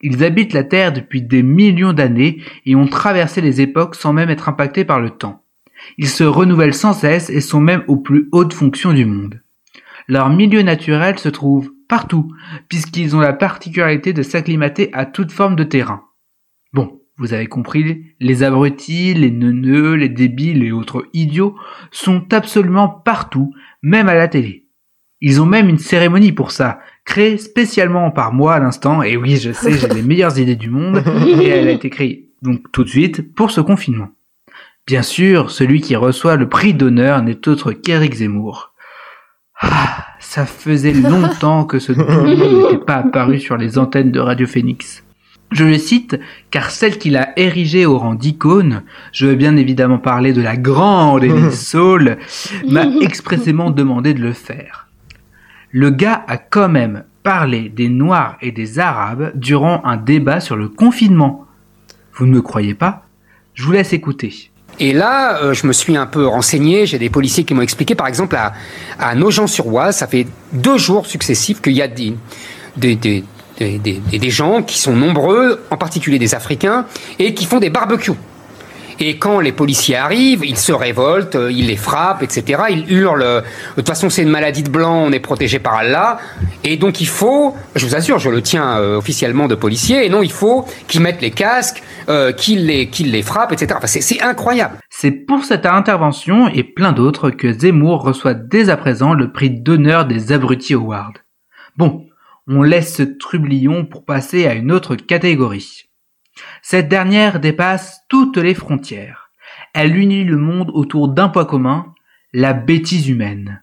Ils 0.00 0.22
habitent 0.22 0.52
la 0.52 0.64
Terre 0.64 0.92
depuis 0.92 1.22
des 1.22 1.42
millions 1.42 1.92
d'années 1.92 2.40
et 2.66 2.76
ont 2.76 2.86
traversé 2.86 3.40
les 3.40 3.60
époques 3.60 3.96
sans 3.96 4.12
même 4.12 4.30
être 4.30 4.48
impactés 4.48 4.84
par 4.84 5.00
le 5.00 5.10
temps. 5.10 5.44
Ils 5.98 6.08
se 6.08 6.24
renouvellent 6.24 6.74
sans 6.74 6.92
cesse 6.92 7.30
et 7.30 7.40
sont 7.40 7.60
même 7.60 7.82
aux 7.88 7.96
plus 7.96 8.28
hautes 8.30 8.54
fonctions 8.54 8.92
du 8.92 9.04
monde. 9.04 9.41
Leur 10.08 10.30
milieu 10.30 10.62
naturel 10.62 11.18
se 11.18 11.28
trouve 11.28 11.72
partout, 11.88 12.32
puisqu'ils 12.68 13.14
ont 13.14 13.20
la 13.20 13.32
particularité 13.32 14.12
de 14.12 14.22
s'acclimater 14.22 14.90
à 14.92 15.06
toute 15.06 15.32
forme 15.32 15.56
de 15.56 15.64
terrain. 15.64 16.02
Bon, 16.72 17.00
vous 17.18 17.34
avez 17.34 17.46
compris, 17.46 18.06
les 18.20 18.42
abrutis, 18.42 19.14
les 19.14 19.30
neuneux, 19.30 19.94
les 19.94 20.08
débiles 20.08 20.64
et 20.64 20.72
autres 20.72 21.06
idiots 21.12 21.54
sont 21.90 22.32
absolument 22.32 22.88
partout, 22.88 23.52
même 23.82 24.08
à 24.08 24.14
la 24.14 24.28
télé. 24.28 24.66
Ils 25.20 25.40
ont 25.40 25.46
même 25.46 25.68
une 25.68 25.78
cérémonie 25.78 26.32
pour 26.32 26.50
ça, 26.50 26.80
créée 27.04 27.36
spécialement 27.36 28.10
par 28.10 28.32
moi 28.32 28.54
à 28.54 28.58
l'instant, 28.58 29.02
et 29.02 29.16
oui, 29.16 29.36
je 29.36 29.52
sais, 29.52 29.72
j'ai 29.72 29.88
les 29.88 30.02
meilleures 30.02 30.38
idées 30.38 30.56
du 30.56 30.68
monde, 30.68 31.02
et 31.40 31.46
elle 31.46 31.68
a 31.68 31.72
été 31.72 31.90
créée 31.90 32.30
donc 32.42 32.72
tout 32.72 32.82
de 32.82 32.88
suite 32.88 33.34
pour 33.34 33.50
ce 33.50 33.60
confinement. 33.60 34.08
Bien 34.86 35.02
sûr, 35.02 35.52
celui 35.52 35.80
qui 35.80 35.94
reçoit 35.94 36.34
le 36.34 36.48
prix 36.48 36.74
d'honneur 36.74 37.22
n'est 37.22 37.48
autre 37.48 37.72
qu'Éric 37.72 38.14
Zemmour. 38.14 38.71
Ah, 39.62 40.06
ça 40.18 40.44
faisait 40.44 40.92
longtemps 40.92 41.64
que 41.64 41.78
ce 41.78 41.92
double 41.92 42.34
n'était 42.64 42.84
pas 42.84 42.96
apparu 42.96 43.38
sur 43.38 43.56
les 43.56 43.78
antennes 43.78 44.10
de 44.10 44.20
Radio 44.20 44.46
Phoenix. 44.46 45.04
Je 45.52 45.64
le 45.64 45.78
cite 45.78 46.18
car 46.50 46.70
celle 46.70 46.98
qu'il 46.98 47.16
a 47.16 47.38
érigée 47.38 47.86
au 47.86 47.98
rang 47.98 48.14
d'icône, 48.14 48.82
je 49.12 49.26
veux 49.26 49.34
bien 49.34 49.56
évidemment 49.56 49.98
parler 49.98 50.32
de 50.32 50.40
la 50.40 50.56
grande 50.56 51.24
Elise 51.24 51.60
Saul, 51.68 52.16
m'a 52.68 52.86
expressément 53.02 53.70
demandé 53.70 54.14
de 54.14 54.22
le 54.22 54.32
faire. 54.32 54.88
Le 55.70 55.90
gars 55.90 56.24
a 56.26 56.38
quand 56.38 56.68
même 56.68 57.04
parlé 57.22 57.68
des 57.68 57.88
Noirs 57.88 58.36
et 58.40 58.50
des 58.50 58.78
Arabes 58.78 59.32
durant 59.34 59.82
un 59.84 59.96
débat 59.96 60.40
sur 60.40 60.56
le 60.56 60.68
confinement. 60.68 61.46
Vous 62.14 62.26
ne 62.26 62.32
me 62.32 62.42
croyez 62.42 62.74
pas? 62.74 63.06
Je 63.54 63.64
vous 63.64 63.72
laisse 63.72 63.92
écouter. 63.92 64.51
Et 64.80 64.92
là, 64.92 65.42
euh, 65.42 65.54
je 65.54 65.66
me 65.66 65.72
suis 65.72 65.96
un 65.96 66.06
peu 66.06 66.26
renseigné. 66.26 66.86
J'ai 66.86 66.98
des 66.98 67.10
policiers 67.10 67.44
qui 67.44 67.54
m'ont 67.54 67.62
expliqué, 67.62 67.94
par 67.94 68.06
exemple, 68.06 68.36
à, 68.36 69.14
Nogent-sur-Oise, 69.14 69.96
ça 69.96 70.06
fait 70.06 70.26
deux 70.52 70.78
jours 70.78 71.06
successifs 71.06 71.60
qu'il 71.60 71.74
y 71.74 71.82
a 71.82 71.88
des 71.88 72.14
gens 74.30 74.62
qui 74.62 74.78
sont 74.78 74.94
nombreux, 74.94 75.62
en 75.70 75.76
particulier 75.76 76.18
des 76.18 76.34
Africains, 76.34 76.86
et 77.18 77.34
qui 77.34 77.44
font 77.44 77.60
des 77.60 77.70
barbecues. 77.70 78.12
Et 79.00 79.18
quand 79.18 79.40
les 79.40 79.52
policiers 79.52 79.96
arrivent, 79.96 80.44
ils 80.44 80.56
se 80.58 80.72
révoltent, 80.72 81.36
euh, 81.36 81.50
ils 81.50 81.66
les 81.66 81.76
frappent, 81.76 82.22
etc. 82.22 82.62
Ils 82.70 82.90
hurlent. 82.92 83.22
euh, 83.22 83.40
De 83.40 83.46
toute 83.76 83.88
façon, 83.88 84.10
c'est 84.10 84.22
une 84.22 84.28
maladie 84.30 84.62
de 84.62 84.70
blanc, 84.70 84.96
on 85.06 85.12
est 85.12 85.20
protégé 85.20 85.58
par 85.58 85.74
Allah. 85.74 86.18
Et 86.64 86.76
donc 86.76 87.00
il 87.00 87.06
faut, 87.08 87.54
je 87.74 87.86
vous 87.86 87.94
assure, 87.94 88.18
je 88.18 88.30
le 88.30 88.42
tiens 88.42 88.78
euh, 88.78 88.96
officiellement 88.96 89.48
de 89.48 89.54
policier, 89.54 90.04
et 90.06 90.08
non, 90.08 90.22
il 90.22 90.32
faut 90.32 90.66
qu'ils 90.88 91.00
mettent 91.00 91.22
les 91.22 91.30
casques, 91.30 91.82
euh, 92.08 92.32
qu'ils 92.32 92.66
les, 92.66 92.88
qu'ils 92.88 93.10
les 93.10 93.22
frappent, 93.22 93.52
etc. 93.52 93.74
Enfin, 93.76 93.86
c'est- 93.86 94.00
c'est 94.00 94.20
incroyable. 94.22 94.78
C'est 94.90 95.10
pour 95.12 95.44
cette 95.44 95.66
intervention 95.66 96.48
et 96.48 96.62
plein 96.64 96.92
d'autres 96.92 97.30
que 97.30 97.52
Zemmour 97.52 98.02
reçoit 98.02 98.34
dès 98.34 98.68
à 98.68 98.76
présent 98.76 99.14
le 99.14 99.32
prix 99.32 99.50
d'honneur 99.50 100.06
des 100.06 100.32
abrutis 100.32 100.74
awards. 100.74 101.12
Bon, 101.76 102.06
on 102.48 102.62
laisse 102.62 102.96
ce 102.96 103.02
trublion 103.02 103.84
pour 103.84 104.04
passer 104.04 104.46
à 104.46 104.54
une 104.54 104.70
autre 104.72 104.96
catégorie. 104.96 105.84
Cette 106.62 106.88
dernière 106.88 107.40
dépasse 107.40 108.00
toutes 108.08 108.36
les 108.36 108.54
frontières. 108.54 109.30
Elle 109.74 109.96
unit 109.96 110.24
le 110.24 110.36
monde 110.36 110.70
autour 110.74 111.08
d'un 111.08 111.28
point 111.28 111.44
commun, 111.44 111.94
la 112.32 112.52
bêtise 112.52 113.08
humaine. 113.08 113.62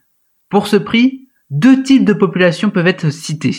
Pour 0.49 0.67
ce 0.67 0.77
prix, 0.77 1.27
deux 1.49 1.83
types 1.83 2.05
de 2.05 2.13
populations 2.13 2.69
peuvent 2.69 2.87
être 2.87 3.09
cités. 3.09 3.55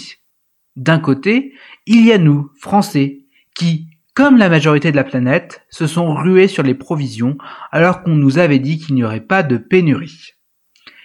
D'un 0.77 0.99
côté, 0.99 1.55
il 1.87 2.05
y 2.05 2.13
a 2.13 2.19
nous, 2.19 2.51
Français, 2.59 3.27
qui, 3.55 3.89
comme 4.15 4.37
la 4.37 4.49
majorité 4.49 4.91
de 4.91 4.97
la 4.97 5.05
planète, 5.05 5.67
se 5.71 5.87
sont 5.87 6.15
rués 6.15 6.49
sur 6.49 6.63
les 6.63 6.75
provisions 6.75 7.37
alors 7.73 8.03
qu'on 8.03 8.15
nous 8.15 8.39
avait 8.39 8.59
dit 8.59 8.79
qu'il 8.79 8.95
n'y 8.95 9.05
aurait 9.05 9.21
pas 9.21 9.43
de 9.43 9.57
pénurie. 9.57 10.35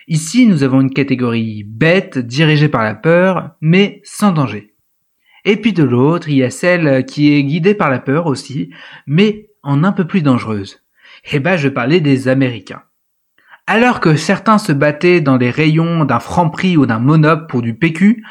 Ici, 0.07 0.45
nous 0.45 0.61
avons 0.61 0.81
une 0.81 0.93
catégorie 0.93 1.63
bête, 1.63 2.19
dirigée 2.19 2.69
par 2.69 2.83
la 2.83 2.93
peur, 2.93 3.55
mais 3.61 4.01
sans 4.03 4.31
danger. 4.31 4.74
Et 5.45 5.57
puis 5.57 5.73
de 5.73 5.83
l'autre, 5.83 6.27
il 6.27 6.37
y 6.37 6.43
a 6.43 6.49
celle 6.49 7.05
qui 7.05 7.33
est 7.33 7.43
guidée 7.43 7.75
par 7.75 7.89
la 7.89 7.99
peur 7.99 8.25
aussi, 8.25 8.71
mais 9.07 9.49
en 9.61 9.83
un 9.83 9.91
peu 9.91 10.05
plus 10.05 10.21
dangereuse. 10.21 10.81
Eh 11.31 11.39
ben, 11.39 11.55
je 11.55 11.69
parlais 11.69 11.99
des 11.99 12.27
Américains. 12.27 12.83
Alors 13.67 13.99
que 13.99 14.15
certains 14.15 14.57
se 14.57 14.71
battaient 14.71 15.21
dans 15.21 15.37
les 15.37 15.49
rayons 15.49 16.05
d'un 16.05 16.19
franc 16.19 16.49
prix 16.49 16.77
ou 16.77 16.85
d'un 16.85 16.99
monop 16.99 17.47
pour 17.47 17.61
du 17.61 17.73
PQ, 17.73 18.23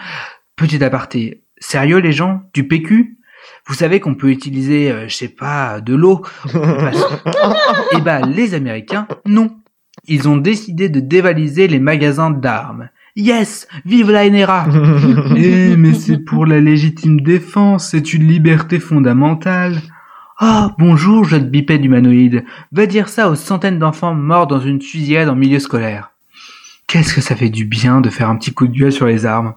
petit 0.55 0.83
aparté, 0.85 1.43
sérieux 1.59 1.99
les 1.99 2.13
gens, 2.13 2.43
du 2.53 2.69
PQ 2.69 3.19
Vous 3.67 3.75
savez 3.75 3.99
qu'on 3.99 4.15
peut 4.15 4.31
utiliser, 4.31 4.93
euh, 4.93 5.09
je 5.09 5.15
sais 5.15 5.29
pas, 5.29 5.81
de 5.81 5.95
l'eau 5.95 6.25
Eh 7.93 8.01
ben, 8.01 8.27
les 8.27 8.55
Américains, 8.55 9.09
non. 9.27 9.57
Ils 10.07 10.29
ont 10.29 10.37
décidé 10.37 10.89
de 10.89 11.01
dévaliser 11.01 11.67
les 11.67 11.81
magasins 11.81 12.31
d'armes. 12.31 12.91
Yes, 13.17 13.69
vive 13.85 14.11
la 14.11 14.29
NRA 14.29 14.67
Eh, 15.37 15.77
mais 15.77 15.95
c'est 15.95 16.19
pour 16.19 16.47
la 16.47 16.59
légitime 16.59 17.21
défense, 17.21 17.91
c'est 17.91 18.13
une 18.13 18.27
liberté 18.27 18.81
fondamentale. 18.81 19.81
Ah, 20.41 20.75
bonjour, 20.81 21.25
jeune 21.25 21.49
bipède 21.49 21.85
humanoïde. 21.85 22.45
Va 22.73 22.87
dire 22.87 23.09
ça 23.09 23.31
aux 23.31 23.37
centaines 23.37 23.79
d'enfants 23.79 24.15
morts 24.15 24.49
dans 24.49 24.59
une 24.59 24.83
fusillade 24.83 25.29
en 25.29 25.37
milieu 25.37 25.61
scolaire. 25.61 26.11
Qu'est-ce 26.89 27.15
que 27.15 27.21
ça 27.21 27.37
fait 27.37 27.51
du 27.51 27.65
bien 27.65 28.01
de 28.01 28.11
faire 28.11 28.29
un 28.29 28.35
petit 28.35 28.53
coup 28.53 28.67
de 28.67 28.77
gueule 28.77 28.91
sur 28.91 29.07
les 29.07 29.27
armes. 29.27 29.55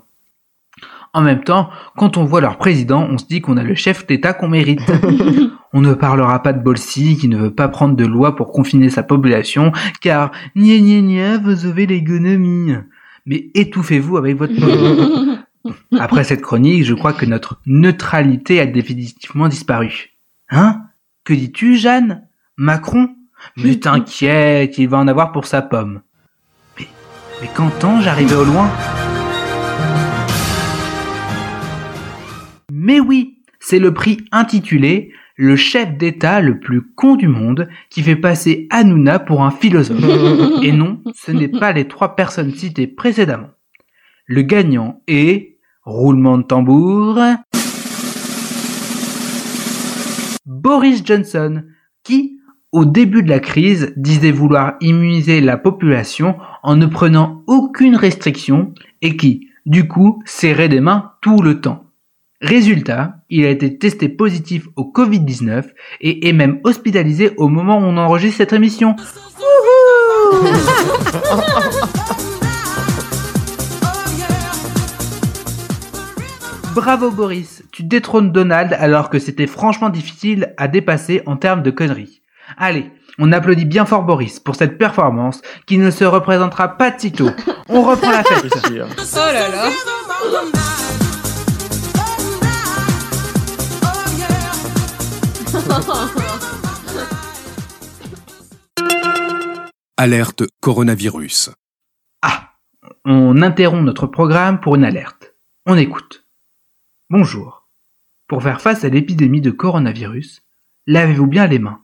En 1.14 1.22
même 1.24 1.44
temps, 1.44 1.72
quand 1.96 2.18
on 2.18 2.26
voit 2.26 2.42
leur 2.42 2.60
président, 2.60 3.08
on 3.10 3.18
se 3.18 3.26
dit 3.26 3.42
qu'on 3.42 3.58
a 3.58 3.64
le 3.64 3.74
chef 3.74 4.06
d'État 4.06 4.34
qu'on 4.34 4.50
mérite. 4.50 4.92
on 5.74 5.82
ne 5.82 5.96
parlera 5.96 6.44
pas 6.44 6.54
de 6.54 6.62
Bolsi 6.62 7.18
qui 7.18 7.28
ne 7.28 7.38
veut 7.38 7.56
pas 7.56 7.70
prendre 7.70 7.96
de 7.96 8.06
loi 8.06 8.36
pour 8.36 8.52
confiner 8.52 8.92
sa 8.92 9.02
population, 9.02 9.72
car 10.00 10.32
gna 10.56 10.78
gna 10.78 11.02
gna, 11.02 11.38
vous 11.40 11.66
avez 11.66 11.88
l'économie. 11.88 12.76
Mais 13.28 13.52
étouffez-vous 13.54 14.18
avec 14.18 14.38
votre. 14.38 14.54
Après 16.00 16.24
cette 16.24 16.42
chronique, 16.42 16.86
je 16.86 16.94
crois 16.94 17.12
que 17.12 17.26
notre 17.26 17.60
neutralité 17.66 18.62
a 18.62 18.66
définitivement 18.66 19.50
disparu. 19.50 20.12
Hein? 20.50 20.84
Que 21.26 21.34
dis-tu, 21.34 21.76
Jeanne? 21.76 22.26
Macron? 22.56 23.10
Mais 23.58 23.76
t'inquiète, 23.80 24.78
il 24.78 24.88
va 24.88 24.98
en 24.98 25.10
avoir 25.10 25.34
pour 25.34 25.46
sa 25.46 25.62
pomme. 25.62 26.02
Mais, 26.80 26.88
mais 27.42 27.50
qu'entends-je 27.54 28.08
arriver 28.08 28.36
au 28.36 28.46
loin? 28.46 28.72
Mais 32.72 33.02
oui, 33.02 33.40
c'est 33.60 33.80
le 33.80 33.94
prix 33.94 34.26
intitulé 34.32 35.12
Le 35.40 35.56
chef 35.56 35.96
d'État 35.96 36.42
le 36.42 36.60
plus 36.60 36.82
con 36.82 37.16
du 37.16 37.28
monde 37.28 37.70
qui 37.92 38.02
fait 38.02 38.16
passer 38.16 38.68
Hanouna 38.72 39.20
pour 39.20 39.44
un 39.44 39.52
philosophe. 39.52 40.04
Et 40.64 40.72
non, 40.72 41.04
ce 41.14 41.32
n'est 41.32 41.48
pas 41.48 41.74
les 41.74 41.88
trois 41.88 42.16
personnes 42.16 42.56
citées 42.56 42.88
précédemment. 42.88 43.52
Le 44.26 44.42
gagnant 44.42 45.04
est, 45.08 45.58
roulement 45.84 46.40
de 46.40 46.44
tambour, 46.44 47.20
Boris 50.48 51.04
Johnson, 51.06 51.66
qui, 52.04 52.40
au 52.72 52.86
début 52.86 53.22
de 53.22 53.30
la 53.30 53.40
crise, 53.40 53.94
disait 53.96 54.32
vouloir 54.32 54.74
immuniser 54.82 55.40
la 55.40 55.58
population 55.58 56.36
en 56.64 56.76
ne 56.76 56.88
prenant 56.88 57.44
aucune 57.46 57.96
restriction 57.96 58.74
et 59.04 59.16
qui, 59.16 59.50
du 59.68 59.88
coup, 59.88 60.20
serrait 60.26 60.68
des 60.68 60.82
mains 60.82 61.12
tout 61.22 61.44
le 61.44 61.62
temps. 61.62 61.87
Résultat, 62.42 63.16
il 63.32 63.46
a 63.46 63.50
été 63.50 63.80
testé 63.80 64.10
positif 64.10 64.68
au 64.76 64.84
Covid-19 64.84 65.64
et 66.02 66.30
est 66.30 66.34
même 66.34 66.60
hospitalisé 66.64 67.32
au 67.38 67.48
moment 67.48 67.80
où 67.80 67.82
on 67.82 67.98
enregistre 67.98 68.38
cette 68.38 68.54
émission. 68.54 68.96
Bravo 76.76 77.10
Boris, 77.10 77.64
tu 77.72 77.82
détrônes 77.82 78.32
Donald 78.32 78.78
alors 78.80 79.10
que 79.10 79.18
c'était 79.18 79.48
franchement 79.48 79.90
difficile 79.90 80.54
à 80.58 80.68
dépasser 80.68 81.24
en 81.26 81.38
termes 81.38 81.64
de 81.64 81.72
conneries. 81.72 82.22
Allez, 82.56 82.92
on 83.18 83.32
applaudit 83.32 83.66
bien 83.66 83.88
fort 83.88 84.04
Boris 84.04 84.40
pour 84.40 84.56
cette 84.56 84.78
performance 84.78 85.42
qui 85.66 85.80
ne 85.80 85.90
se 85.90 86.04
représentera 86.04 86.78
pas 86.78 86.92
de 86.92 87.00
sitôt. 87.00 87.32
On 87.68 87.82
reprend 87.82 88.12
la 88.12 88.24
fête. 88.24 88.46
Oh 88.64 88.84
là 89.16 89.50
là. 89.50 89.72
Alerte 99.98 100.44
coronavirus. 100.62 101.52
On 103.06 103.42
interrompt 103.42 103.84
notre 103.84 104.08
programme 104.08 104.60
pour 104.60 104.76
une 104.76 104.84
alerte. 104.84 105.34
On 105.66 105.78
écoute. 105.78 106.26
Bonjour. 107.10 107.68
Pour 108.28 108.44
faire 108.44 108.62
face 108.62 108.84
à 108.84 108.90
l'épidémie 108.90 109.42
de 109.42 109.52
coronavirus, 109.52 110.42
lavez-vous 110.88 111.28
bien 111.28 111.48
les 111.48 111.60
mains. 111.60 111.82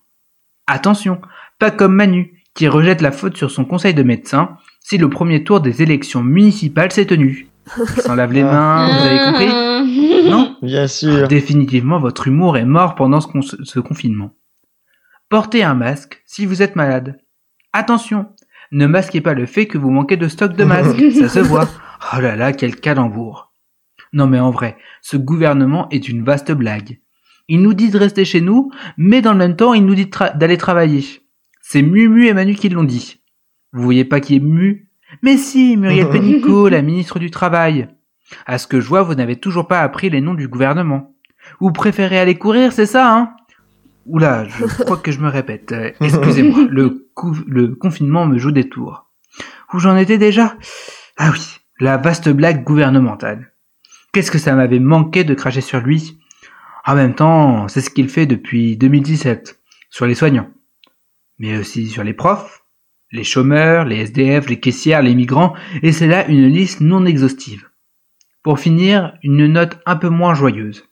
Attention, 0.68 1.22
pas 1.60 1.72
comme 1.72 1.96
Manu, 1.96 2.44
qui 2.54 2.68
rejette 2.68 3.02
la 3.02 3.12
faute 3.12 3.38
sur 3.38 3.52
son 3.52 3.66
conseil 3.66 3.94
de 3.94 4.04
médecin 4.04 4.58
si 4.80 4.98
le 4.98 5.10
premier 5.10 5.44
tour 5.44 5.62
des 5.62 5.82
élections 5.82 6.24
municipales 6.24 6.92
s'est 6.92 7.06
tenu. 7.06 7.48
Il 7.78 8.02
s'en 8.02 8.16
lave 8.16 8.34
les 8.34 8.44
mains, 8.44 8.88
vous 8.88 9.06
avez 9.06 9.20
compris? 9.20 10.10
Non 10.30 10.58
Bien 10.62 10.88
sûr. 10.88 11.27
Définitivement, 11.27 12.00
votre 12.00 12.27
humour 12.27 12.58
est 12.58 12.65
mort 12.65 12.96
pendant 12.96 13.22
ce, 13.22 13.27
con- 13.27 13.42
ce 13.42 13.80
confinement. 13.80 14.32
Portez 15.30 15.63
un 15.63 15.74
masque 15.74 16.22
si 16.25 16.46
vous 16.46 16.62
êtes 16.62 16.75
malade. 16.75 17.20
Attention, 17.74 18.27
ne 18.72 18.86
masquez 18.86 19.22
pas 19.22 19.34
le 19.34 19.46
fait 19.46 19.65
que 19.65 19.77
vous 19.77 19.89
manquez 19.89 20.18
de 20.18 20.27
stock 20.27 20.56
de 20.56 20.63
masques, 20.63 21.12
ça 21.20 21.30
se 21.30 21.39
voit. 21.39 21.68
Oh 22.15 22.20
là 22.20 22.36
là, 22.36 22.53
quel 22.53 22.75
calembour. 22.75 23.51
Non 24.12 24.27
mais 24.27 24.39
en 24.39 24.51
vrai, 24.51 24.77
ce 25.01 25.18
gouvernement 25.18 25.88
est 25.89 26.08
une 26.08 26.24
vaste 26.24 26.51
blague. 26.51 27.00
Il 27.48 27.62
nous 27.62 27.74
dit 27.74 27.89
de 27.89 27.98
rester 27.98 28.25
chez 28.25 28.42
nous, 28.42 28.72
mais 28.98 29.22
dans 29.22 29.32
le 29.34 29.38
même 29.39 29.56
temps, 29.56 29.74
il 29.74 29.86
nous 29.86 29.96
dit 29.96 30.06
tra- 30.06 30.38
d'aller 30.38 30.58
travailler. 30.58 31.03
C'est 31.62 31.82
Mumu 31.82 32.27
et 32.27 32.34
Manu 32.34 32.53
qui 32.56 32.70
l'ont 32.70 32.84
dit. 32.84 33.20
Vous 33.74 33.82
voyez 33.84 34.06
pas 34.06 34.20
qui 34.20 34.36
est 34.36 34.39
Mu? 34.39 34.89
Mais 35.24 35.38
si, 35.38 35.75
Muriel 35.77 36.10
Pénicaud, 36.12 36.70
la 36.70 36.82
ministre 36.82 37.20
du 37.20 37.32
Travail. 37.32 37.88
À 38.46 38.58
ce 38.58 38.68
que 38.68 38.80
je 38.80 38.88
vois, 38.88 39.03
vous 39.03 39.15
n'avez 39.15 39.36
toujours 39.36 39.68
pas 39.68 39.82
appris 39.82 40.10
les 40.10 40.22
noms 40.22 40.34
du 40.34 40.48
gouvernement. 40.48 41.15
Vous 41.60 41.72
préférez 41.72 42.20
aller 42.20 42.38
courir, 42.38 42.72
c'est 42.72 42.86
ça, 42.86 43.15
hein? 43.15 43.32
Oula, 44.06 44.46
je 44.46 44.65
crois 44.84 44.98
que 44.98 45.12
je 45.12 45.20
me 45.20 45.30
répète. 45.30 45.72
Euh, 45.72 45.92
Excusez-moi, 46.01 46.65
le, 46.70 47.08
le 47.48 47.68
confinement 47.75 48.25
me 48.25 48.38
joue 48.38 48.51
des 48.51 48.70
tours. 48.70 49.10
Où 49.74 49.80
j'en 49.80 49.98
étais 49.98 50.18
déjà? 50.18 50.56
Ah 51.18 51.32
oui, 51.32 51.58
la 51.80 51.98
vaste 51.98 52.30
blague 52.30 52.63
gouvernementale. 52.63 53.53
Qu'est-ce 54.12 54.32
que 54.32 54.38
ça 54.38 54.53
m'avait 54.56 54.80
manqué 54.80 55.24
de 55.24 55.34
cracher 55.34 55.62
sur 55.62 55.80
lui? 55.80 56.20
En 56.86 56.96
même 56.96 57.15
temps, 57.15 57.68
c'est 57.68 57.82
ce 57.82 57.89
qu'il 57.89 58.10
fait 58.10 58.25
depuis 58.25 58.77
2017 58.77 59.60
sur 59.89 60.06
les 60.06 60.15
soignants, 60.15 60.50
mais 61.39 61.58
aussi 61.58 61.88
sur 61.88 62.03
les 62.03 62.13
profs, 62.13 62.63
les 63.12 63.24
chômeurs, 63.24 63.86
les 63.86 63.98
SDF, 64.00 64.50
les 64.50 64.60
caissières, 64.60 65.01
les 65.01 65.15
migrants, 65.15 65.53
et 65.82 65.92
c'est 65.92 66.08
là 66.08 66.27
une 66.27 66.48
liste 66.48 66.82
non 66.82 67.06
exhaustive. 67.06 67.70
Pour 68.43 68.59
finir, 68.59 69.13
une 69.23 69.47
note 69.47 69.79
un 69.85 69.95
peu 69.95 70.09
moins 70.09 70.33
joyeuse. 70.33 70.83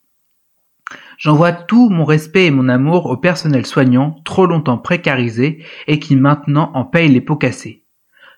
J'envoie 1.17 1.51
tout 1.51 1.89
mon 1.89 2.05
respect 2.05 2.45
et 2.45 2.51
mon 2.51 2.69
amour 2.69 3.07
au 3.07 3.17
personnel 3.17 3.65
soignant 3.65 4.21
trop 4.23 4.45
longtemps 4.45 4.77
précarisé 4.77 5.61
et 5.87 5.99
qui 5.99 6.15
maintenant 6.15 6.71
en 6.73 6.85
paye 6.85 7.09
les 7.09 7.19
pots 7.19 7.35
cassés. 7.35 7.83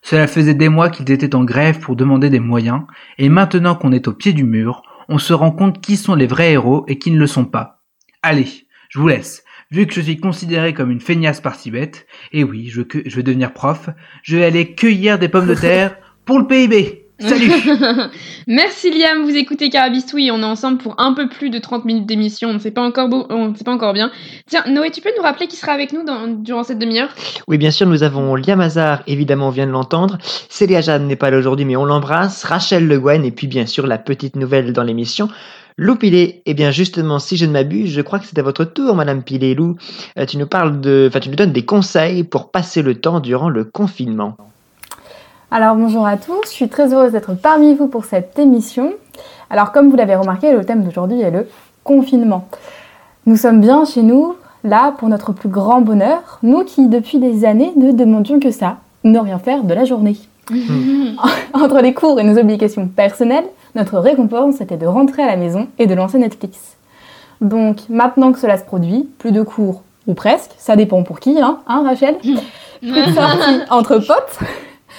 Cela 0.01 0.25
faisait 0.25 0.55
des 0.55 0.67
mois 0.67 0.89
qu'ils 0.89 1.11
étaient 1.11 1.35
en 1.35 1.43
grève 1.43 1.79
pour 1.79 1.95
demander 1.95 2.31
des 2.31 2.39
moyens, 2.39 2.81
et 3.19 3.29
maintenant 3.29 3.75
qu'on 3.75 3.91
est 3.91 4.07
au 4.07 4.13
pied 4.13 4.33
du 4.33 4.43
mur, 4.43 4.81
on 5.07 5.19
se 5.19 5.31
rend 5.33 5.51
compte 5.51 5.79
qui 5.79 5.95
sont 5.95 6.15
les 6.15 6.27
vrais 6.27 6.53
héros 6.53 6.83
et 6.87 6.97
qui 6.97 7.11
ne 7.11 7.19
le 7.19 7.27
sont 7.27 7.45
pas. 7.45 7.83
Allez, 8.23 8.67
je 8.89 8.99
vous 8.99 9.07
laisse. 9.07 9.43
Vu 9.69 9.85
que 9.85 9.93
je 9.93 10.01
suis 10.01 10.19
considéré 10.19 10.73
comme 10.73 10.91
une 10.91 10.99
feignasse 10.99 11.39
par 11.39 11.57
bête, 11.67 12.07
et 12.31 12.43
oui, 12.43 12.67
je, 12.67 12.81
je 13.05 13.15
vais 13.15 13.23
devenir 13.23 13.53
prof, 13.53 13.89
je 14.23 14.37
vais 14.37 14.45
aller 14.45 14.73
cueillir 14.73 15.19
des 15.19 15.29
pommes 15.29 15.47
de 15.47 15.55
terre 15.55 15.95
pour 16.25 16.39
le 16.39 16.47
PIB. 16.47 17.02
Salut 17.19 17.51
Merci 18.47 18.89
Liam, 18.91 19.23
vous 19.23 19.35
écoutez 19.35 19.69
Carabistouille, 19.69 20.31
on 20.31 20.41
est 20.41 20.45
ensemble 20.45 20.79
pour 20.79 20.95
un 20.97 21.13
peu 21.13 21.29
plus 21.29 21.49
de 21.49 21.59
30 21.59 21.85
minutes 21.85 22.05
d'émission, 22.05 22.49
on 22.49 22.53
ne 22.53 22.59
sait 22.59 22.71
pas 22.71 22.81
encore 22.81 23.07
beau, 23.07 23.25
on 23.29 23.49
ne 23.49 23.55
sait 23.55 23.63
pas 23.63 23.71
encore 23.71 23.93
bien. 23.93 24.11
Tiens, 24.47 24.63
Noé, 24.67 24.89
tu 24.89 25.01
peux 25.01 25.11
nous 25.15 25.23
rappeler 25.23 25.47
qui 25.47 25.55
sera 25.55 25.73
avec 25.73 25.93
nous 25.93 26.03
dans, 26.03 26.27
durant 26.27 26.63
cette 26.63 26.79
demi-heure? 26.79 27.09
Oui, 27.47 27.57
bien 27.57 27.71
sûr, 27.71 27.87
nous 27.87 28.03
avons 28.03 28.35
Liam 28.35 28.59
Hazard, 28.59 29.03
évidemment, 29.07 29.47
on 29.47 29.51
vient 29.51 29.67
de 29.67 29.71
l'entendre. 29.71 30.17
Célia 30.49 30.81
Jeanne 30.81 31.07
n'est 31.07 31.15
pas 31.15 31.29
là 31.29 31.37
aujourd'hui, 31.37 31.65
mais 31.65 31.75
on 31.75 31.85
l'embrasse. 31.85 32.43
Rachel 32.43 32.87
Le 32.87 32.99
Guen, 32.99 33.23
et 33.23 33.31
puis 33.31 33.47
bien 33.47 33.67
sûr, 33.67 33.85
la 33.85 33.99
petite 33.99 34.35
nouvelle 34.35 34.73
dans 34.73 34.83
l'émission. 34.83 35.29
Lou 35.77 35.95
Pilet, 35.95 36.41
eh 36.45 36.53
bien 36.53 36.71
justement, 36.71 37.19
si 37.19 37.37
je 37.37 37.45
ne 37.45 37.51
m'abuse, 37.51 37.91
je 37.91 38.01
crois 38.01 38.19
que 38.19 38.25
c'est 38.25 38.37
à 38.37 38.43
votre 38.43 38.63
tour, 38.63 38.95
Madame 38.95 39.23
Pilet. 39.23 39.53
Lou, 39.55 39.75
euh, 40.17 40.25
tu 40.25 40.37
nous 40.37 40.47
parles 40.47 40.81
de, 40.81 41.07
enfin, 41.09 41.19
tu 41.19 41.29
nous 41.29 41.35
donnes 41.35 41.53
des 41.53 41.65
conseils 41.65 42.23
pour 42.23 42.51
passer 42.51 42.81
le 42.81 42.95
temps 42.99 43.19
durant 43.19 43.49
le 43.49 43.63
confinement. 43.63 44.37
Alors 45.55 45.75
bonjour 45.75 46.07
à 46.07 46.17
tous, 46.17 46.41
je 46.45 46.49
suis 46.49 46.67
très 46.67 46.95
heureuse 46.95 47.11
d'être 47.11 47.35
parmi 47.35 47.75
vous 47.75 47.85
pour 47.85 48.05
cette 48.05 48.39
émission. 48.39 48.91
Alors 49.51 49.71
comme 49.71 49.87
vous 49.91 49.95
l'avez 49.95 50.15
remarqué, 50.15 50.51
le 50.51 50.65
thème 50.65 50.83
d'aujourd'hui 50.83 51.21
est 51.21 51.29
le 51.29 51.47
confinement. 51.83 52.47
Nous 53.27 53.37
sommes 53.37 53.61
bien 53.61 53.85
chez 53.85 54.01
nous, 54.01 54.33
là 54.63 54.95
pour 54.97 55.09
notre 55.09 55.31
plus 55.31 55.49
grand 55.49 55.81
bonheur, 55.81 56.39
nous 56.41 56.63
qui 56.63 56.87
depuis 56.87 57.19
des 57.19 57.45
années 57.45 57.71
ne 57.75 57.91
demandions 57.91 58.39
que 58.39 58.49
ça, 58.49 58.77
ne 59.03 59.19
rien 59.19 59.37
faire 59.37 59.63
de 59.63 59.75
la 59.75 59.85
journée. 59.85 60.17
Entre 61.53 61.81
les 61.83 61.93
cours 61.93 62.19
et 62.19 62.23
nos 62.23 62.39
obligations 62.39 62.87
personnelles, 62.87 63.45
notre 63.75 63.99
récompense 63.99 64.59
était 64.59 64.77
de 64.77 64.87
rentrer 64.87 65.21
à 65.21 65.27
la 65.27 65.37
maison 65.37 65.67
et 65.77 65.85
de 65.85 65.93
lancer 65.93 66.17
Netflix. 66.17 66.77
Donc 67.41 67.81
maintenant 67.89 68.31
que 68.31 68.39
cela 68.39 68.57
se 68.57 68.63
produit, 68.63 69.07
plus 69.19 69.31
de 69.31 69.43
cours, 69.43 69.83
ou 70.07 70.15
presque, 70.15 70.49
ça 70.57 70.75
dépend 70.75 71.03
pour 71.03 71.19
qui, 71.19 71.39
hein, 71.39 71.59
hein 71.67 71.83
Rachel? 71.85 72.17
Plus 72.17 72.31
de 72.89 73.13
sorties 73.13 73.61
entre 73.69 73.99
potes? 73.99 74.39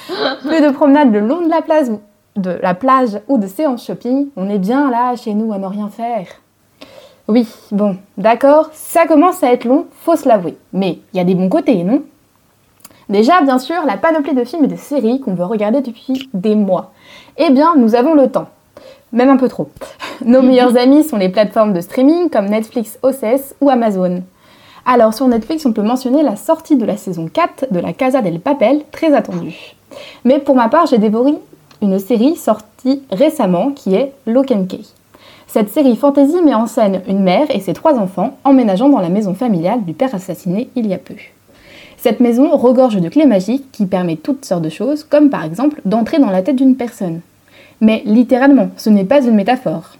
plus 0.40 0.60
de 0.60 0.70
promenades 0.70 1.12
le 1.12 1.20
long 1.20 1.42
de 1.42 1.50
la 1.50 1.62
plage 1.62 1.88
ou 1.88 2.00
de 2.36 2.58
la 2.62 2.74
plage 2.74 3.20
ou 3.28 3.38
de 3.38 3.46
séances 3.46 3.86
shopping, 3.86 4.28
on 4.36 4.48
est 4.48 4.58
bien 4.58 4.90
là 4.90 5.14
chez 5.16 5.34
nous 5.34 5.52
à 5.52 5.58
ne 5.58 5.66
rien 5.66 5.88
faire. 5.88 6.26
Oui, 7.26 7.48
bon, 7.70 7.96
d'accord, 8.18 8.68
ça 8.72 9.06
commence 9.06 9.42
à 9.42 9.52
être 9.52 9.64
long, 9.64 9.86
faut 10.02 10.16
se 10.16 10.28
l'avouer. 10.28 10.58
Mais 10.72 10.98
il 11.12 11.16
y 11.16 11.20
a 11.20 11.24
des 11.24 11.34
bons 11.34 11.48
côtés, 11.48 11.82
non? 11.82 12.02
Déjà, 13.08 13.40
bien 13.42 13.58
sûr, 13.58 13.76
la 13.86 13.96
panoplie 13.96 14.34
de 14.34 14.44
films 14.44 14.64
et 14.64 14.68
de 14.68 14.76
séries 14.76 15.20
qu'on 15.20 15.34
veut 15.34 15.44
regarder 15.44 15.80
depuis 15.80 16.28
des 16.34 16.54
mois. 16.54 16.92
Eh 17.36 17.50
bien, 17.50 17.74
nous 17.76 17.94
avons 17.94 18.14
le 18.14 18.30
temps. 18.30 18.48
Même 19.12 19.30
un 19.30 19.36
peu 19.36 19.48
trop. 19.48 19.68
Nos 20.24 20.42
meilleurs 20.42 20.76
amis 20.78 21.04
sont 21.04 21.16
les 21.16 21.28
plateformes 21.28 21.72
de 21.72 21.80
streaming 21.80 22.30
comme 22.30 22.46
Netflix 22.46 22.98
OCS 23.02 23.54
ou 23.60 23.70
Amazon. 23.70 24.22
Alors 24.86 25.14
sur 25.14 25.26
Netflix, 25.26 25.64
on 25.64 25.72
peut 25.72 25.82
mentionner 25.82 26.22
la 26.22 26.36
sortie 26.36 26.76
de 26.76 26.84
la 26.84 26.98
saison 26.98 27.28
4 27.32 27.72
de 27.72 27.80
la 27.80 27.94
Casa 27.94 28.20
del 28.20 28.38
Papel, 28.38 28.82
très 28.92 29.14
attendue. 29.14 29.74
Mais 30.24 30.38
pour 30.38 30.54
ma 30.54 30.68
part, 30.68 30.86
j'ai 30.86 30.98
dévoré 30.98 31.34
une 31.80 31.98
série 31.98 32.36
sortie 32.36 33.00
récemment 33.10 33.70
qui 33.70 33.94
est 33.94 34.12
Lock. 34.26 34.52
Cette 35.46 35.70
série 35.70 35.96
fantasy 35.96 36.42
met 36.42 36.54
en 36.54 36.66
scène 36.66 37.00
une 37.08 37.22
mère 37.22 37.46
et 37.50 37.60
ses 37.60 37.72
trois 37.72 37.94
enfants 37.94 38.36
emménageant 38.44 38.90
dans 38.90 39.00
la 39.00 39.08
maison 39.08 39.32
familiale 39.34 39.84
du 39.84 39.94
père 39.94 40.14
assassiné 40.14 40.68
il 40.76 40.86
y 40.86 40.92
a 40.92 40.98
peu. 40.98 41.14
Cette 41.96 42.20
maison 42.20 42.54
regorge 42.54 43.00
de 43.00 43.08
clés 43.08 43.24
magiques 43.24 43.72
qui 43.72 43.86
permettent 43.86 44.22
toutes 44.22 44.44
sortes 44.44 44.62
de 44.62 44.68
choses, 44.68 45.04
comme 45.04 45.30
par 45.30 45.44
exemple 45.44 45.80
d'entrer 45.86 46.18
dans 46.18 46.30
la 46.30 46.42
tête 46.42 46.56
d'une 46.56 46.76
personne. 46.76 47.22
Mais 47.80 48.02
littéralement, 48.04 48.68
ce 48.76 48.90
n'est 48.90 49.04
pas 49.04 49.22
une 49.22 49.34
métaphore. 49.34 49.92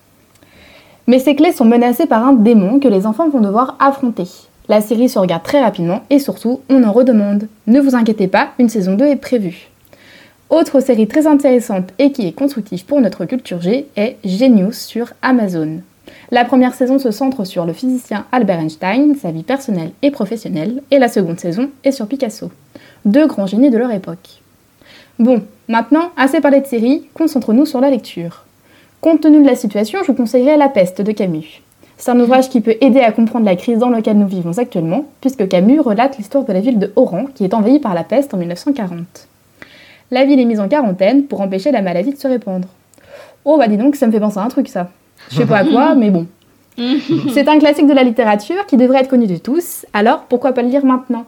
Mais 1.07 1.19
ces 1.19 1.35
clés 1.35 1.53
sont 1.53 1.65
menacées 1.65 2.07
par 2.07 2.27
un 2.27 2.35
démon 2.35 2.81
que 2.81 2.89
les 2.89 3.07
enfants 3.07 3.31
vont 3.31 3.41
devoir 3.41 3.77
affronter. 3.81 4.29
La 4.67 4.81
série 4.81 5.11
se 5.11 5.19
regarde 5.19 5.43
très 5.43 5.61
rapidement 5.61 6.03
et 6.09 6.19
surtout, 6.19 6.61
on 6.71 6.83
en 6.85 6.93
redemande. 6.93 7.49
Ne 7.67 7.81
vous 7.81 7.95
inquiétez 7.95 8.29
pas, 8.29 8.53
une 8.59 8.71
saison 8.71 8.95
2 8.95 9.05
est 9.05 9.17
prévue. 9.17 9.69
Autre 10.49 10.81
série 10.81 11.07
très 11.07 11.27
intéressante 11.27 11.91
et 11.99 12.13
qui 12.13 12.27
est 12.27 12.33
constructive 12.33 12.87
pour 12.87 13.01
notre 13.01 13.27
culture 13.27 13.61
G 13.61 13.87
est 13.97 14.17
Genius 14.25 14.79
sur 14.79 15.13
Amazon. 15.21 15.81
La 16.31 16.47
première 16.47 16.75
saison 16.75 16.99
se 16.99 17.11
centre 17.11 17.45
sur 17.45 17.67
le 17.67 17.75
physicien 17.75 18.25
Albert 18.33 18.61
Einstein, 18.61 19.15
sa 19.17 19.31
vie 19.31 19.43
personnelle 19.43 19.93
et 20.01 20.11
professionnelle, 20.11 20.83
et 20.91 20.99
la 20.99 21.09
seconde 21.09 21.41
saison 21.41 21.71
est 21.83 21.93
sur 21.93 22.07
Picasso, 22.07 22.51
deux 23.05 23.27
grands 23.27 23.47
génies 23.47 23.71
de 23.71 23.79
leur 23.79 23.91
époque. 23.91 24.43
Bon, 25.19 25.43
maintenant, 25.69 26.11
assez 26.17 26.41
parlé 26.41 26.61
de 26.61 26.67
séries, 26.67 27.09
concentrons-nous 27.15 27.67
sur 27.67 27.81
la 27.81 27.91
lecture. 27.91 28.45
Compte 29.01 29.21
tenu 29.21 29.43
de 29.43 29.47
la 29.47 29.57
situation, 29.57 30.01
je 30.03 30.09
vous 30.09 30.17
conseillerais 30.17 30.57
La 30.57 30.69
peste 30.69 31.03
de 31.03 31.13
Camus. 31.13 31.63
C'est 32.05 32.11
un 32.11 32.21
ouvrage 32.21 32.51
qui 32.51 32.61
peut 32.61 32.77
aider 32.83 33.01
à 33.01 33.13
comprendre 33.13 33.47
la 33.47 33.57
crise 33.57 33.79
dans 33.79 33.89
laquelle 33.89 34.19
nous 34.19 34.27
vivons 34.27 34.59
actuellement, 34.59 35.07
puisque 35.23 35.49
Camus 35.49 35.81
relate 35.81 36.19
l'histoire 36.19 36.45
de 36.45 36.53
la 36.53 36.61
ville 36.61 36.79
de 36.79 36.93
Oran 36.97 37.25
qui 37.35 37.45
est 37.45 37.55
envahie 37.55 37.79
par 37.79 37.95
la 37.95 38.05
peste 38.05 38.35
en 38.35 38.37
1940. 38.37 39.27
La 40.11 40.27
ville 40.27 40.39
est 40.39 40.45
mise 40.45 40.61
en 40.61 40.69
quarantaine 40.69 41.25
pour 41.25 41.41
empêcher 41.41 41.73
la 41.73 41.81
maladie 41.81 42.13
de 42.13 42.19
se 42.19 42.29
répandre. 42.29 42.69
Oh 43.47 43.57
bah 43.57 43.69
dis 43.69 43.79
donc, 43.79 43.97
ça 43.97 44.07
me 44.07 44.13
fait 44.13 44.21
penser 44.21 44.39
à 44.39 44.43
un 44.43 44.49
truc 44.49 44.69
ça. 44.69 44.91
Je 45.31 45.37
sais 45.37 45.47
pas 45.47 45.61
à 45.61 45.65
quoi, 45.65 45.95
mais 45.97 46.11
bon. 46.11 46.27
C'est 47.33 47.49
un 47.49 47.59
classique 47.59 47.87
de 47.87 47.95
la 47.95 48.03
littérature 48.03 48.67
qui 48.67 48.77
devrait 48.77 49.01
être 49.01 49.09
connu 49.09 49.27
de 49.27 49.39
tous, 49.39 49.87
alors 49.95 50.25
pourquoi 50.29 50.53
pas 50.53 50.61
le 50.61 50.69
lire 50.69 50.85
maintenant? 50.85 51.25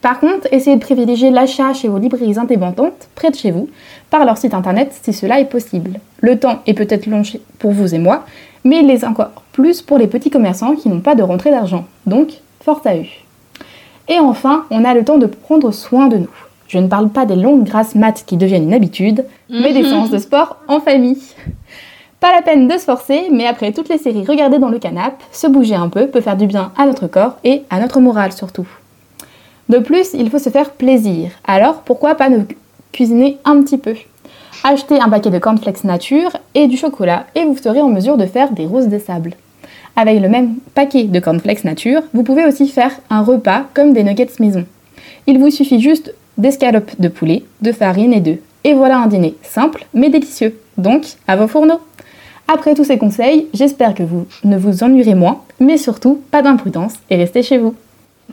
Par 0.00 0.18
contre, 0.18 0.48
essayez 0.50 0.74
de 0.74 0.80
privilégier 0.80 1.30
l'achat 1.30 1.72
chez 1.72 1.86
vos 1.86 1.98
librairies 1.98 2.38
indépendantes, 2.38 3.08
près 3.14 3.30
de 3.30 3.36
chez 3.36 3.52
vous, 3.52 3.68
par 4.10 4.24
leur 4.24 4.38
site 4.38 4.54
internet 4.54 4.92
si 5.02 5.12
cela 5.12 5.38
est 5.38 5.44
possible. 5.48 6.00
Le 6.20 6.36
temps 6.36 6.62
est 6.66 6.74
peut-être 6.74 7.06
long 7.06 7.22
pour 7.60 7.70
vous 7.70 7.94
et 7.94 7.98
moi, 7.98 8.24
mais 8.64 8.80
il 8.80 8.86
l'est 8.86 9.04
encore 9.04 9.30
plus 9.52 9.82
pour 9.82 9.98
les 9.98 10.06
petits 10.06 10.30
commerçants 10.30 10.74
qui 10.74 10.88
n'ont 10.88 11.00
pas 11.00 11.14
de 11.14 11.22
rentrée 11.22 11.50
d'argent. 11.50 11.86
Donc, 12.06 12.34
force 12.62 12.86
à 12.86 12.96
eux. 12.96 13.06
Et 14.08 14.18
enfin, 14.18 14.64
on 14.70 14.84
a 14.84 14.94
le 14.94 15.04
temps 15.04 15.18
de 15.18 15.26
prendre 15.26 15.70
soin 15.70 16.08
de 16.08 16.18
nous. 16.18 16.30
Je 16.66 16.78
ne 16.78 16.86
parle 16.86 17.08
pas 17.08 17.26
des 17.26 17.36
longues 17.36 17.64
grasses 17.64 17.94
maths 17.94 18.24
qui 18.26 18.36
deviennent 18.36 18.64
une 18.64 18.74
habitude, 18.74 19.24
mais 19.48 19.72
des 19.72 19.84
séances 19.84 20.10
de 20.10 20.18
sport 20.18 20.56
en 20.68 20.80
famille. 20.80 21.22
Pas 22.20 22.34
la 22.34 22.42
peine 22.42 22.68
de 22.68 22.76
se 22.76 22.84
forcer, 22.84 23.28
mais 23.30 23.46
après 23.46 23.72
toutes 23.72 23.88
les 23.88 23.96
séries 23.96 24.26
regardées 24.26 24.58
dans 24.58 24.68
le 24.68 24.78
canapé, 24.78 25.24
se 25.30 25.46
bouger 25.46 25.76
un 25.76 25.88
peu 25.88 26.08
peut 26.08 26.20
faire 26.20 26.36
du 26.36 26.46
bien 26.46 26.72
à 26.76 26.84
notre 26.84 27.06
corps 27.06 27.36
et 27.44 27.62
à 27.70 27.80
notre 27.80 28.00
morale 28.00 28.32
surtout. 28.32 28.66
De 29.68 29.78
plus, 29.78 30.14
il 30.14 30.28
faut 30.28 30.38
se 30.38 30.50
faire 30.50 30.72
plaisir, 30.72 31.30
alors 31.46 31.82
pourquoi 31.82 32.16
pas 32.16 32.28
ne 32.28 32.42
cuisiner 32.92 33.38
un 33.44 33.62
petit 33.62 33.78
peu? 33.78 33.94
Achetez 34.64 35.00
un 35.00 35.08
paquet 35.08 35.30
de 35.30 35.38
cornflakes 35.38 35.84
nature 35.84 36.36
et 36.54 36.66
du 36.66 36.76
chocolat 36.76 37.26
et 37.34 37.44
vous 37.44 37.56
serez 37.56 37.80
en 37.80 37.88
mesure 37.88 38.16
de 38.16 38.26
faire 38.26 38.50
des 38.50 38.66
roses 38.66 38.88
des 38.88 38.98
sables. 38.98 39.34
Avec 39.94 40.20
le 40.20 40.28
même 40.28 40.56
paquet 40.74 41.04
de 41.04 41.20
cornflakes 41.20 41.64
nature, 41.64 42.02
vous 42.12 42.24
pouvez 42.24 42.44
aussi 42.44 42.68
faire 42.68 42.92
un 43.08 43.22
repas 43.22 43.64
comme 43.72 43.92
des 43.92 44.02
nuggets 44.02 44.28
maison. 44.40 44.66
Il 45.26 45.38
vous 45.38 45.50
suffit 45.50 45.80
juste 45.80 46.12
d'escalopes 46.38 47.00
de 47.00 47.08
poulet, 47.08 47.44
de 47.62 47.72
farine 47.72 48.12
et 48.12 48.20
d'œufs. 48.20 48.38
Et 48.64 48.74
voilà 48.74 48.98
un 48.98 49.06
dîner 49.06 49.36
simple 49.42 49.86
mais 49.94 50.10
délicieux. 50.10 50.58
Donc, 50.76 51.04
à 51.26 51.36
vos 51.36 51.48
fourneaux. 51.48 51.80
Après 52.48 52.74
tous 52.74 52.84
ces 52.84 52.98
conseils, 52.98 53.46
j'espère 53.54 53.94
que 53.94 54.02
vous 54.02 54.26
ne 54.42 54.58
vous 54.58 54.82
ennuierez 54.82 55.14
moins, 55.14 55.42
mais 55.60 55.76
surtout 55.76 56.20
pas 56.30 56.42
d'imprudence 56.42 56.94
et 57.10 57.16
restez 57.16 57.42
chez 57.42 57.58
vous. 57.58 57.74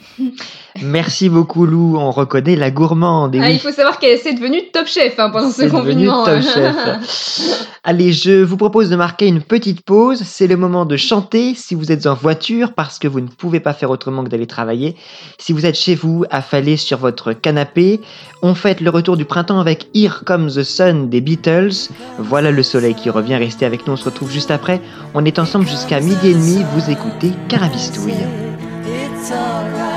Merci 0.81 1.29
beaucoup 1.29 1.65
Lou, 1.65 1.97
on 1.97 2.11
reconnaît 2.11 2.55
la 2.55 2.69
gourmande. 2.69 3.37
Ah, 3.41 3.49
il 3.49 3.59
faut 3.59 3.71
savoir 3.71 3.97
qu'elle 3.97 4.19
est 4.19 4.33
devenue 4.33 4.61
top 4.73 4.87
chef 4.87 5.17
hein, 5.19 5.29
pendant 5.29 5.51
ce 5.51 5.63
confinement. 5.63 6.25
Top 6.25 6.41
chef. 6.41 7.67
Allez, 7.83 8.11
je 8.11 8.43
vous 8.43 8.57
propose 8.57 8.89
de 8.89 8.95
marquer 8.95 9.27
une 9.27 9.41
petite 9.41 9.81
pause. 9.81 10.23
C'est 10.25 10.47
le 10.47 10.57
moment 10.57 10.85
de 10.85 10.97
chanter 10.97 11.53
si 11.55 11.75
vous 11.75 11.91
êtes 11.91 12.07
en 12.07 12.13
voiture 12.13 12.73
parce 12.73 12.99
que 12.99 13.07
vous 13.07 13.21
ne 13.21 13.27
pouvez 13.27 13.59
pas 13.59 13.73
faire 13.73 13.89
autrement 13.89 14.23
que 14.23 14.29
d'aller 14.29 14.47
travailler. 14.47 14.95
Si 15.37 15.53
vous 15.53 15.65
êtes 15.65 15.75
chez 15.75 15.95
vous, 15.95 16.25
affalé 16.29 16.77
sur 16.77 16.97
votre 16.97 17.33
canapé, 17.33 18.01
on 18.41 18.53
fête 18.53 18.81
le 18.81 18.89
retour 18.89 19.17
du 19.17 19.25
printemps 19.25 19.59
avec 19.59 19.87
Here 19.93 20.23
Comes 20.25 20.49
the 20.49 20.63
Sun 20.63 21.09
des 21.09 21.21
Beatles. 21.21 21.89
Voilà 22.17 22.51
le 22.51 22.63
soleil 22.63 22.95
qui 22.95 23.09
revient. 23.09 23.35
Restez 23.35 23.65
avec 23.65 23.87
nous, 23.87 23.93
on 23.93 23.97
se 23.97 24.05
retrouve 24.05 24.31
juste 24.31 24.51
après. 24.51 24.81
On 25.13 25.23
est 25.23 25.39
ensemble 25.39 25.67
jusqu'à 25.67 25.99
midi 25.99 26.29
et 26.29 26.33
demi. 26.33 26.63
Vous 26.73 26.91
écoutez 26.91 27.31
Carabistouille. 27.47 28.44
Comes 29.27 29.94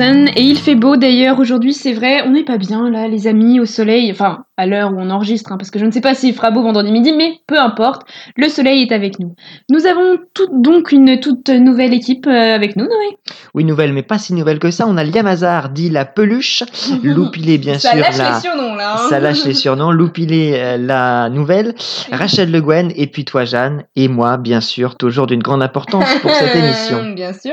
et 0.00 0.42
il 0.42 0.58
fait 0.58 0.74
beau 0.74 0.96
d'ailleurs 0.96 1.38
aujourd'hui, 1.38 1.72
c'est 1.74 1.92
vrai. 1.92 2.22
On 2.26 2.30
n'est 2.30 2.44
pas 2.44 2.56
bien 2.58 2.90
là, 2.90 3.06
les 3.08 3.26
amis, 3.28 3.60
au 3.60 3.66
soleil. 3.66 4.10
Enfin, 4.10 4.44
à 4.56 4.66
l'heure 4.66 4.92
où 4.92 4.96
on 4.98 5.10
enregistre, 5.10 5.52
hein, 5.52 5.56
parce 5.56 5.70
que 5.70 5.78
je 5.78 5.84
ne 5.84 5.90
sais 5.90 6.00
pas 6.00 6.14
s'il 6.14 6.34
fera 6.34 6.50
beau 6.50 6.62
vendredi 6.62 6.90
midi, 6.90 7.12
mais 7.16 7.34
peu 7.46 7.58
importe, 7.58 8.02
le 8.36 8.48
soleil 8.48 8.82
est 8.82 8.92
avec 8.92 9.18
nous. 9.20 9.34
Nous 9.70 9.86
avons 9.86 10.18
tout, 10.34 10.48
donc 10.52 10.90
une 10.92 11.20
toute 11.20 11.48
nouvelle 11.50 11.94
équipe 11.94 12.26
euh, 12.26 12.54
avec 12.54 12.74
nous, 12.76 12.84
Noé. 12.84 13.16
Oui, 13.54 13.64
nouvelle, 13.64 13.92
mais 13.92 14.02
pas 14.02 14.18
si 14.18 14.34
nouvelle 14.34 14.58
que 14.58 14.70
ça. 14.70 14.86
On 14.88 14.96
a 14.96 15.04
Liamazar, 15.04 15.68
dit 15.68 15.88
la 15.90 16.04
peluche. 16.04 16.64
Loupilé, 17.02 17.58
bien 17.58 17.78
Ça 17.78 17.90
sûr. 17.90 18.00
lâche 18.00 18.18
la... 18.18 18.34
les 18.34 18.40
surnoms 18.40 18.74
là. 18.74 18.94
hein. 18.94 19.08
Ça 19.08 19.20
lâche 19.20 19.44
les 19.44 19.54
surnoms. 19.54 19.92
Loupilé, 19.92 20.52
euh, 20.56 20.76
la 20.78 21.28
nouvelle. 21.28 21.74
Rachel 22.10 22.50
Le 22.50 22.60
Guen, 22.60 22.92
et 22.96 23.06
puis 23.06 23.24
toi, 23.24 23.44
Jeanne. 23.44 23.84
Et 23.94 24.08
moi, 24.08 24.36
bien 24.36 24.60
sûr, 24.60 24.96
toujours 24.96 25.26
d'une 25.26 25.42
grande 25.42 25.62
importance 25.62 26.12
pour 26.22 26.30
cette 26.32 26.54
émission. 26.62 27.12
Bien 27.14 27.32
sûr. 27.32 27.52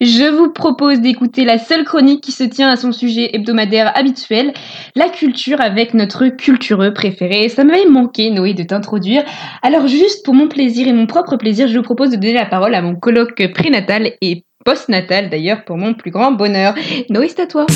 Je 0.00 0.30
vous 0.30 0.52
propose 0.52 1.00
d'écouter 1.00 1.44
la 1.44 1.58
seule 1.58 1.77
chronique 1.84 2.22
qui 2.22 2.32
se 2.32 2.44
tient 2.44 2.68
à 2.68 2.76
son 2.76 2.92
sujet 2.92 3.30
hebdomadaire 3.34 3.96
habituel, 3.96 4.52
la 4.94 5.08
culture 5.08 5.60
avec 5.60 5.94
notre 5.94 6.28
cultureux 6.28 6.92
préféré. 6.92 7.48
Ça 7.48 7.64
m'avait 7.64 7.86
manqué, 7.86 8.30
Noé, 8.30 8.54
de 8.54 8.62
t'introduire. 8.62 9.22
Alors 9.62 9.86
juste 9.86 10.24
pour 10.24 10.34
mon 10.34 10.48
plaisir 10.48 10.86
et 10.88 10.92
mon 10.92 11.06
propre 11.06 11.36
plaisir, 11.36 11.68
je 11.68 11.76
vous 11.76 11.84
propose 11.84 12.10
de 12.10 12.16
donner 12.16 12.34
la 12.34 12.46
parole 12.46 12.74
à 12.74 12.82
mon 12.82 12.94
colloque 12.94 13.52
prénatal 13.52 14.12
et 14.20 14.44
postnatal 14.64 15.30
d'ailleurs 15.30 15.64
pour 15.64 15.76
mon 15.76 15.94
plus 15.94 16.10
grand 16.10 16.32
bonheur. 16.32 16.74
Noé, 17.10 17.28
c'est 17.28 17.40
à 17.40 17.46
toi. 17.46 17.66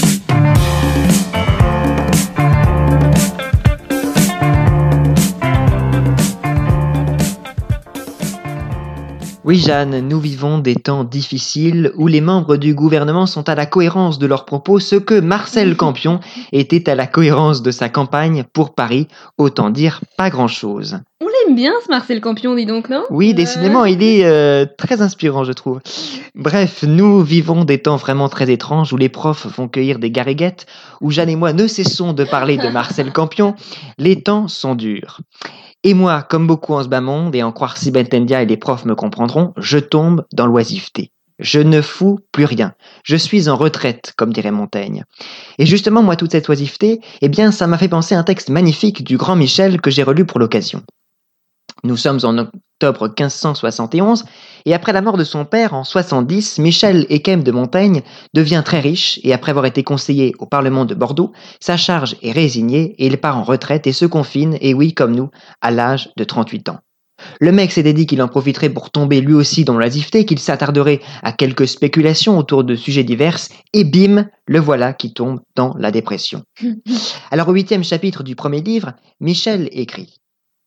Oui, 9.45 9.59
Jeanne, 9.59 10.07
nous 10.07 10.21
vivons 10.21 10.59
des 10.59 10.77
temps 10.77 11.03
difficiles 11.03 11.91
où 11.97 12.07
les 12.07 12.21
membres 12.21 12.57
du 12.57 12.75
gouvernement 12.75 13.27
sont 13.27 13.49
à 13.49 13.57
la 13.57 13.67
cohérence 13.67 14.21
de 14.21 14.27
leurs 14.27 14.45
propos, 14.45 14.79
ce 14.79 14.95
que 14.95 15.19
Marcel 15.19 15.77
Campion 15.83 16.21
était 16.53 16.89
à 16.89 16.95
la 16.95 17.09
cohérence 17.09 17.61
de 17.61 17.73
sa 17.73 17.89
campagne 17.89 18.45
pour 18.53 18.73
Paris. 18.73 19.09
Autant 19.39 19.71
dire 19.71 20.01
pas 20.17 20.31
grand-chose. 20.31 21.01
On 21.21 21.27
l'aime 21.27 21.57
bien 21.57 21.73
ce 21.85 21.91
Marcel 21.91 22.21
Campion, 22.21 22.55
dis 22.55 22.67
donc, 22.67 22.89
non? 22.89 23.03
Oui, 23.11 23.35
décidément, 23.35 23.85
il 23.85 24.05
est 24.05 24.25
euh, 24.25 24.65
très 24.79 25.03
inspirant, 25.03 25.43
je 25.43 25.53
trouve. 25.53 25.81
Bref, 26.37 26.85
nous 26.87 27.23
vivons 27.23 27.65
des 27.65 27.79
temps 27.79 27.97
vraiment 27.97 28.29
très 28.29 28.49
étranges 28.49 28.93
où 28.93 28.97
les 28.97 29.09
profs 29.09 29.47
vont 29.47 29.67
cueillir 29.67 29.99
des 29.99 30.13
gariguettes, 30.13 30.67
où 31.01 31.11
Jeanne 31.11 31.31
et 31.31 31.37
moi 31.37 31.53
ne 31.53 31.67
cessons 31.67 32.13
de 32.13 32.23
parler 32.23 32.59
de 32.59 32.69
Marcel 32.73 33.13
Campion. 33.13 33.57
Les 33.99 34.23
temps 34.23 34.47
sont 34.47 34.77
durs. 34.77 35.21
Et 35.85 35.95
moi, 35.95 36.23
comme 36.23 36.47
beaucoup 36.47 36.75
en 36.75 36.83
ce 36.83 36.89
bas 36.89 37.01
monde, 37.01 37.35
et 37.35 37.43
en 37.43 37.51
croire 37.51 37.77
si 37.77 37.91
Bentendia 37.91 38.43
et 38.43 38.47
les 38.47 38.57
profs 38.57 38.85
me 38.85 38.95
comprendront, 38.95 39.53
je 39.57 39.79
tombe 39.79 40.25
dans 40.33 40.47
l'oisiveté. 40.47 41.11
Je 41.41 41.59
ne 41.59 41.83
fous 41.83 42.21
plus 42.31 42.45
rien. 42.45 42.75
Je 43.03 43.17
suis 43.17 43.49
en 43.49 43.57
retraite, 43.57 44.13
comme 44.17 44.33
dirait 44.33 44.53
Montaigne. 44.53 45.05
Et 45.59 45.67
justement, 45.67 46.03
moi, 46.03 46.15
toute 46.15 46.31
cette 46.31 46.49
oisiveté, 46.49 47.01
eh 47.21 47.29
bien, 47.29 47.51
ça 47.51 47.67
m'a 47.67 47.79
fait 47.79 47.89
penser 47.89 48.15
à 48.15 48.21
un 48.21 48.23
texte 48.23 48.49
magnifique 48.49 49.03
du 49.03 49.17
grand 49.17 49.35
Michel 49.35 49.81
que 49.81 49.91
j'ai 49.91 50.05
relu 50.05 50.25
pour 50.25 50.39
l'occasion. 50.39 50.83
Nous 51.85 51.97
sommes 51.97 52.21
en 52.23 52.39
octobre 52.39 53.09
1571, 53.09 54.25
et 54.67 54.75
après 54.75 54.93
la 54.93 55.03
mort 55.03 55.17
de 55.17 55.25
son 55.25 55.45
père 55.45 55.75
en 55.75 55.83
70, 55.83 56.61
Michel 56.61 57.07
Ekem 57.11 57.43
de 57.43 57.51
Montaigne 57.51 58.03
devient 58.35 58.63
très 58.65 58.79
riche, 58.79 59.19
et 59.25 59.33
après 59.33 59.51
avoir 59.51 59.67
été 59.67 59.83
conseiller 59.83 60.33
au 60.39 60.47
Parlement 60.47 60.85
de 60.85 60.95
Bordeaux, 60.95 61.33
sa 61.59 61.77
charge 61.77 62.15
est 62.23 62.31
résignée, 62.31 62.95
et 62.99 63.07
il 63.07 63.19
part 63.19 63.37
en 63.37 63.43
retraite 63.43 63.89
et 63.89 63.93
se 63.93 64.07
confine, 64.07 64.57
et 64.61 64.75
oui, 64.75 64.95
comme 64.95 65.17
nous, 65.17 65.31
à 65.61 65.73
l'âge 65.73 66.11
de 66.17 66.23
38 66.23 66.69
ans. 66.69 66.79
Le 67.41 67.51
mec 67.51 67.73
s'était 67.73 67.93
dit 67.93 68.07
qu'il 68.07 68.23
en 68.23 68.29
profiterait 68.29 68.71
pour 68.71 68.91
tomber 68.91 69.21
lui 69.21 69.35
aussi 69.35 69.65
dans 69.65 69.77
l'oisiveté, 69.77 70.25
qu'il 70.25 70.39
s'attarderait 70.39 71.01
à 71.23 71.33
quelques 71.33 71.67
spéculations 71.67 72.39
autour 72.39 72.63
de 72.63 72.77
sujets 72.77 73.05
divers, 73.05 73.39
et 73.73 73.83
bim, 73.83 74.29
le 74.47 74.61
voilà 74.61 74.93
qui 74.93 75.13
tombe 75.13 75.41
dans 75.57 75.75
la 75.79 75.91
dépression. 75.91 76.45
Alors 77.33 77.49
au 77.49 77.53
huitième 77.53 77.85
chapitre 77.85 78.23
du 78.23 78.37
premier 78.37 78.61
livre, 78.61 78.93
Michel 79.21 79.69
écrit 79.73 80.22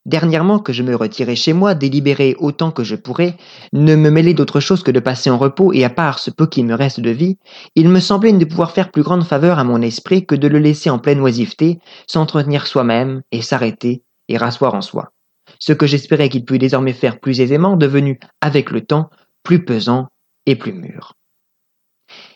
Dernièrement 0.05 0.59
que 0.59 0.71
je 0.71 0.83
me 0.83 0.95
retirais 0.95 1.35
chez 1.35 1.53
moi, 1.53 1.73
délibérer 1.73 2.35
autant 2.37 2.69
que 2.69 2.83
je 2.83 2.95
pourrais, 2.95 3.37
ne 3.73 3.95
me 3.95 4.11
mêler 4.11 4.35
d'autre 4.35 4.59
chose 4.59 4.83
que 4.83 4.91
de 4.91 4.99
passer 4.99 5.31
en 5.31 5.39
repos 5.39 5.73
et 5.73 5.83
à 5.83 5.89
part 5.89 6.19
ce 6.19 6.29
peu 6.29 6.45
qu'il 6.45 6.67
me 6.67 6.75
reste 6.75 6.99
de 6.99 7.09
vie, 7.09 7.39
il 7.73 7.89
me 7.89 7.99
semblait 7.99 8.31
ne 8.31 8.45
pouvoir 8.45 8.71
faire 8.71 8.91
plus 8.91 9.01
grande 9.01 9.23
faveur 9.23 9.57
à 9.57 9.63
mon 9.63 9.81
esprit 9.81 10.23
que 10.27 10.35
de 10.35 10.47
le 10.47 10.59
laisser 10.59 10.91
en 10.91 10.99
pleine 10.99 11.21
oisiveté, 11.21 11.79
s'entretenir 12.05 12.67
soi-même 12.67 13.23
et 13.31 13.41
s'arrêter 13.41 14.03
et 14.29 14.37
rasseoir 14.37 14.75
en 14.75 14.81
soi. 14.81 15.11
Ce 15.59 15.73
que 15.73 15.87
j'espérais 15.87 16.29
qu'il 16.29 16.45
pût 16.45 16.59
désormais 16.59 16.93
faire 16.93 17.19
plus 17.19 17.41
aisément, 17.41 17.75
devenu, 17.75 18.19
avec 18.41 18.69
le 18.69 18.81
temps, 18.81 19.09
plus 19.41 19.65
pesant 19.65 20.09
et 20.45 20.55
plus 20.55 20.73
mûr. 20.73 21.14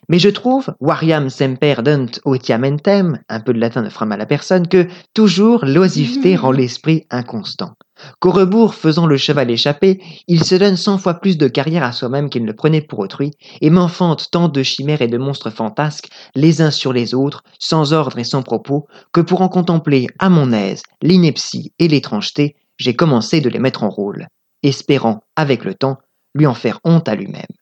Mais 0.10 0.18
je 0.18 0.30
trouve, 0.30 0.74
variam 0.82 1.30
semper 1.30 1.76
dent 1.84 2.20
otiamentem, 2.26 3.20
un 3.30 3.40
peu 3.40 3.54
de 3.54 3.60
latin 3.60 3.84
ne 3.84 3.90
fera 3.90 4.08
mal 4.08 4.20
à 4.20 4.26
personne, 4.26 4.68
que 4.68 4.88
toujours 5.14 5.64
l'oisiveté 5.64 6.36
rend 6.36 6.52
l'esprit 6.52 7.06
inconstant. 7.12 7.76
Qu'au 8.20 8.32
rebours, 8.32 8.74
faisant 8.74 9.06
le 9.06 9.18
cheval 9.18 9.52
échappé, 9.52 10.02
il 10.28 10.44
se 10.44 10.56
donne 10.56 10.78
cent 10.78 10.98
fois 10.98 11.16
plus 11.16 11.38
de 11.38 11.48
carrière 11.48 11.84
à 11.84 11.92
soi-même 11.92 12.30
qu'il 12.30 12.44
ne 12.44 12.52
prenait 12.52 12.82
pour 12.82 13.00
autrui, 13.00 13.32
et 13.62 13.70
m'enfante 13.70 14.32
tant 14.32 14.48
de 14.48 14.64
chimères 14.64 15.04
et 15.04 15.08
de 15.08 15.18
monstres 15.20 15.52
fantasques, 15.52 16.10
les 16.36 16.64
uns 16.64 16.72
sur 16.72 16.92
les 16.92 17.14
autres, 17.14 17.44
sans 17.60 17.94
ordre 17.94 18.18
et 18.18 18.24
sans 18.24 18.42
propos, 18.42 18.88
que 19.14 19.22
pour 19.22 19.42
en 19.42 19.50
contempler 19.50 20.08
à 20.18 20.30
mon 20.30 20.52
aise 20.54 20.82
l'ineptie 21.04 21.74
et 21.78 21.88
l'étrangeté, 21.88 22.56
j'ai 22.78 22.96
commencé 22.96 23.42
de 23.42 23.50
les 23.50 23.60
mettre 23.60 23.84
en 23.84 23.90
rôle, 23.90 24.28
espérant, 24.64 25.22
avec 25.36 25.66
le 25.66 25.76
temps, 25.76 26.00
lui 26.34 26.48
en 26.48 26.56
faire 26.56 26.80
honte 26.84 27.08
à 27.10 27.16
lui-même. 27.16 27.59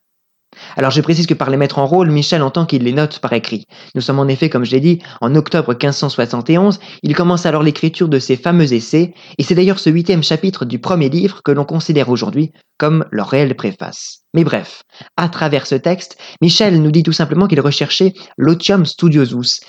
Alors 0.76 0.92
je 0.92 1.02
précise 1.02 1.28
que 1.28 1.34
par 1.34 1.50
les 1.50 1.58
mettre 1.58 1.80
en 1.80 1.86
rôle, 1.86 2.12
Michel 2.12 2.42
entend 2.42 2.66
qu'il 2.66 2.84
les 2.84 2.92
note 2.92 3.20
par 3.20 3.34
écrit. 3.34 3.66
Nous 3.96 4.02
sommes 4.02 4.20
en 4.20 4.28
effet, 4.28 4.50
comme 4.50 4.66
je 4.66 4.72
l'ai 4.72 4.80
dit, 4.80 5.00
en 5.22 5.36
octobre 5.36 5.72
1571, 5.72 6.80
il 7.04 7.16
commence 7.16 7.46
alors 7.46 7.64
l'écriture 7.64 8.10
de 8.10 8.20
ses 8.20 8.36
fameux 8.38 8.74
essais, 8.74 9.14
et 9.38 9.44
c'est 9.44 9.56
d'ailleurs 9.56 9.80
ce 9.80 9.90
huitième 9.90 10.24
chapitre 10.24 10.66
du 10.66 10.80
premier 10.80 11.10
livre 11.10 11.42
que 11.44 11.52
l'on 11.52 11.66
considère 11.66 12.10
aujourd'hui 12.10 12.52
comme 12.78 13.06
leur 13.12 13.30
réelle 13.30 13.56
préface. 13.56 14.20
Mais 14.34 14.44
bref, 14.44 14.84
à 15.16 15.30
travers 15.30 15.66
ce 15.66 15.76
texte, 15.76 16.18
Michel 16.42 16.82
nous 16.82 16.92
dit 16.92 17.04
tout 17.04 17.12
simplement 17.12 17.48
qu'il 17.48 17.62
recherchait 17.62 18.14
l'otium 18.38 18.86
studiosus, 18.86 19.62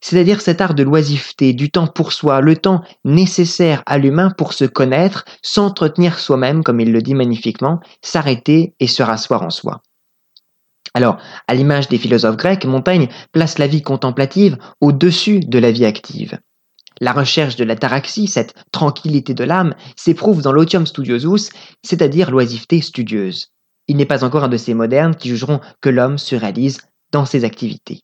c'est-à-dire 0.00 0.40
cet 0.40 0.60
art 0.60 0.74
de 0.74 0.82
l'oisiveté, 0.82 1.52
du 1.52 1.70
temps 1.70 1.86
pour 1.86 2.12
soi, 2.12 2.40
le 2.40 2.56
temps 2.56 2.82
nécessaire 3.04 3.82
à 3.86 3.98
l'humain 3.98 4.30
pour 4.36 4.52
se 4.52 4.64
connaître, 4.64 5.24
s'entretenir 5.42 6.18
soi-même, 6.18 6.62
comme 6.62 6.80
il 6.80 6.92
le 6.92 7.02
dit 7.02 7.14
magnifiquement, 7.14 7.80
s'arrêter 8.02 8.74
et 8.80 8.86
se 8.86 9.02
rasseoir 9.02 9.42
en 9.42 9.50
soi. 9.50 9.80
Alors, 10.96 11.18
à 11.46 11.54
l'image 11.54 11.88
des 11.88 11.98
philosophes 11.98 12.38
grecs, 12.38 12.64
Montaigne 12.64 13.08
place 13.30 13.58
la 13.58 13.66
vie 13.66 13.82
contemplative 13.82 14.56
au-dessus 14.80 15.40
de 15.40 15.58
la 15.58 15.70
vie 15.70 15.84
active. 15.84 16.38
La 17.02 17.12
recherche 17.12 17.56
de 17.56 17.64
l'ataraxie, 17.64 18.28
cette 18.28 18.54
tranquillité 18.72 19.34
de 19.34 19.44
l'âme, 19.44 19.74
s'éprouve 19.94 20.40
dans 20.40 20.52
l'otium 20.52 20.86
studiosus, 20.86 21.50
c'est-à-dire 21.82 22.30
l'oisiveté 22.30 22.80
studieuse. 22.80 23.48
Il 23.88 23.98
n'est 23.98 24.06
pas 24.06 24.24
encore 24.24 24.44
un 24.44 24.48
de 24.48 24.56
ces 24.56 24.72
modernes 24.72 25.14
qui 25.14 25.28
jugeront 25.28 25.60
que 25.82 25.90
l'homme 25.90 26.16
se 26.16 26.34
réalise 26.34 26.78
dans 27.12 27.26
ses 27.26 27.44
activités. 27.44 28.00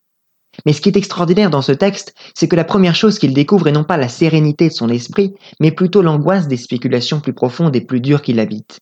Mais 0.66 0.74
ce 0.74 0.83
qui 0.83 0.90
est 0.90 0.98
extraordinaire 0.98 1.48
dans 1.48 1.62
ce 1.62 1.72
texte, 1.72 2.14
c'est 2.35 2.46
que 2.46 2.57
la 2.57 2.64
première 2.64 2.94
chose 2.94 3.18
qu'il 3.18 3.33
découvre 3.33 3.68
est 3.68 3.72
non 3.72 3.85
pas 3.85 3.96
la 3.96 4.11
sérénité 4.11 4.68
de 4.68 4.74
son 4.74 4.90
esprit, 4.90 5.33
mais 5.61 5.72
plutôt 5.72 6.02
l'angoisse 6.02 6.46
des 6.46 6.59
spéculations 6.59 7.22
plus 7.22 7.33
profondes 7.33 7.74
et 7.74 7.87
plus 7.87 8.02
dures 8.02 8.20
qui 8.20 8.35
l'habitent. 8.35 8.81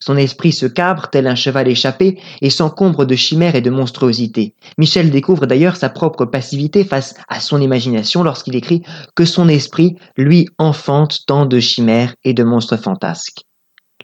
Son 0.00 0.16
esprit 0.16 0.52
se 0.52 0.66
cabre 0.66 1.08
tel 1.10 1.26
un 1.26 1.34
cheval 1.34 1.68
échappé 1.68 2.20
et 2.40 2.50
s'encombre 2.50 3.04
de 3.04 3.14
chimères 3.14 3.54
et 3.54 3.60
de 3.60 3.70
monstruosités. 3.70 4.54
Michel 4.78 5.10
découvre 5.10 5.46
d'ailleurs 5.46 5.76
sa 5.76 5.88
propre 5.88 6.24
passivité 6.24 6.84
face 6.84 7.14
à 7.28 7.40
son 7.40 7.60
imagination 7.60 8.22
lorsqu'il 8.22 8.56
écrit 8.56 8.82
que 9.14 9.24
son 9.24 9.48
esprit, 9.48 9.96
lui, 10.16 10.48
enfante 10.58 11.20
tant 11.26 11.46
de 11.46 11.60
chimères 11.60 12.14
et 12.24 12.34
de 12.34 12.44
monstres 12.44 12.76
fantasques. 12.76 13.42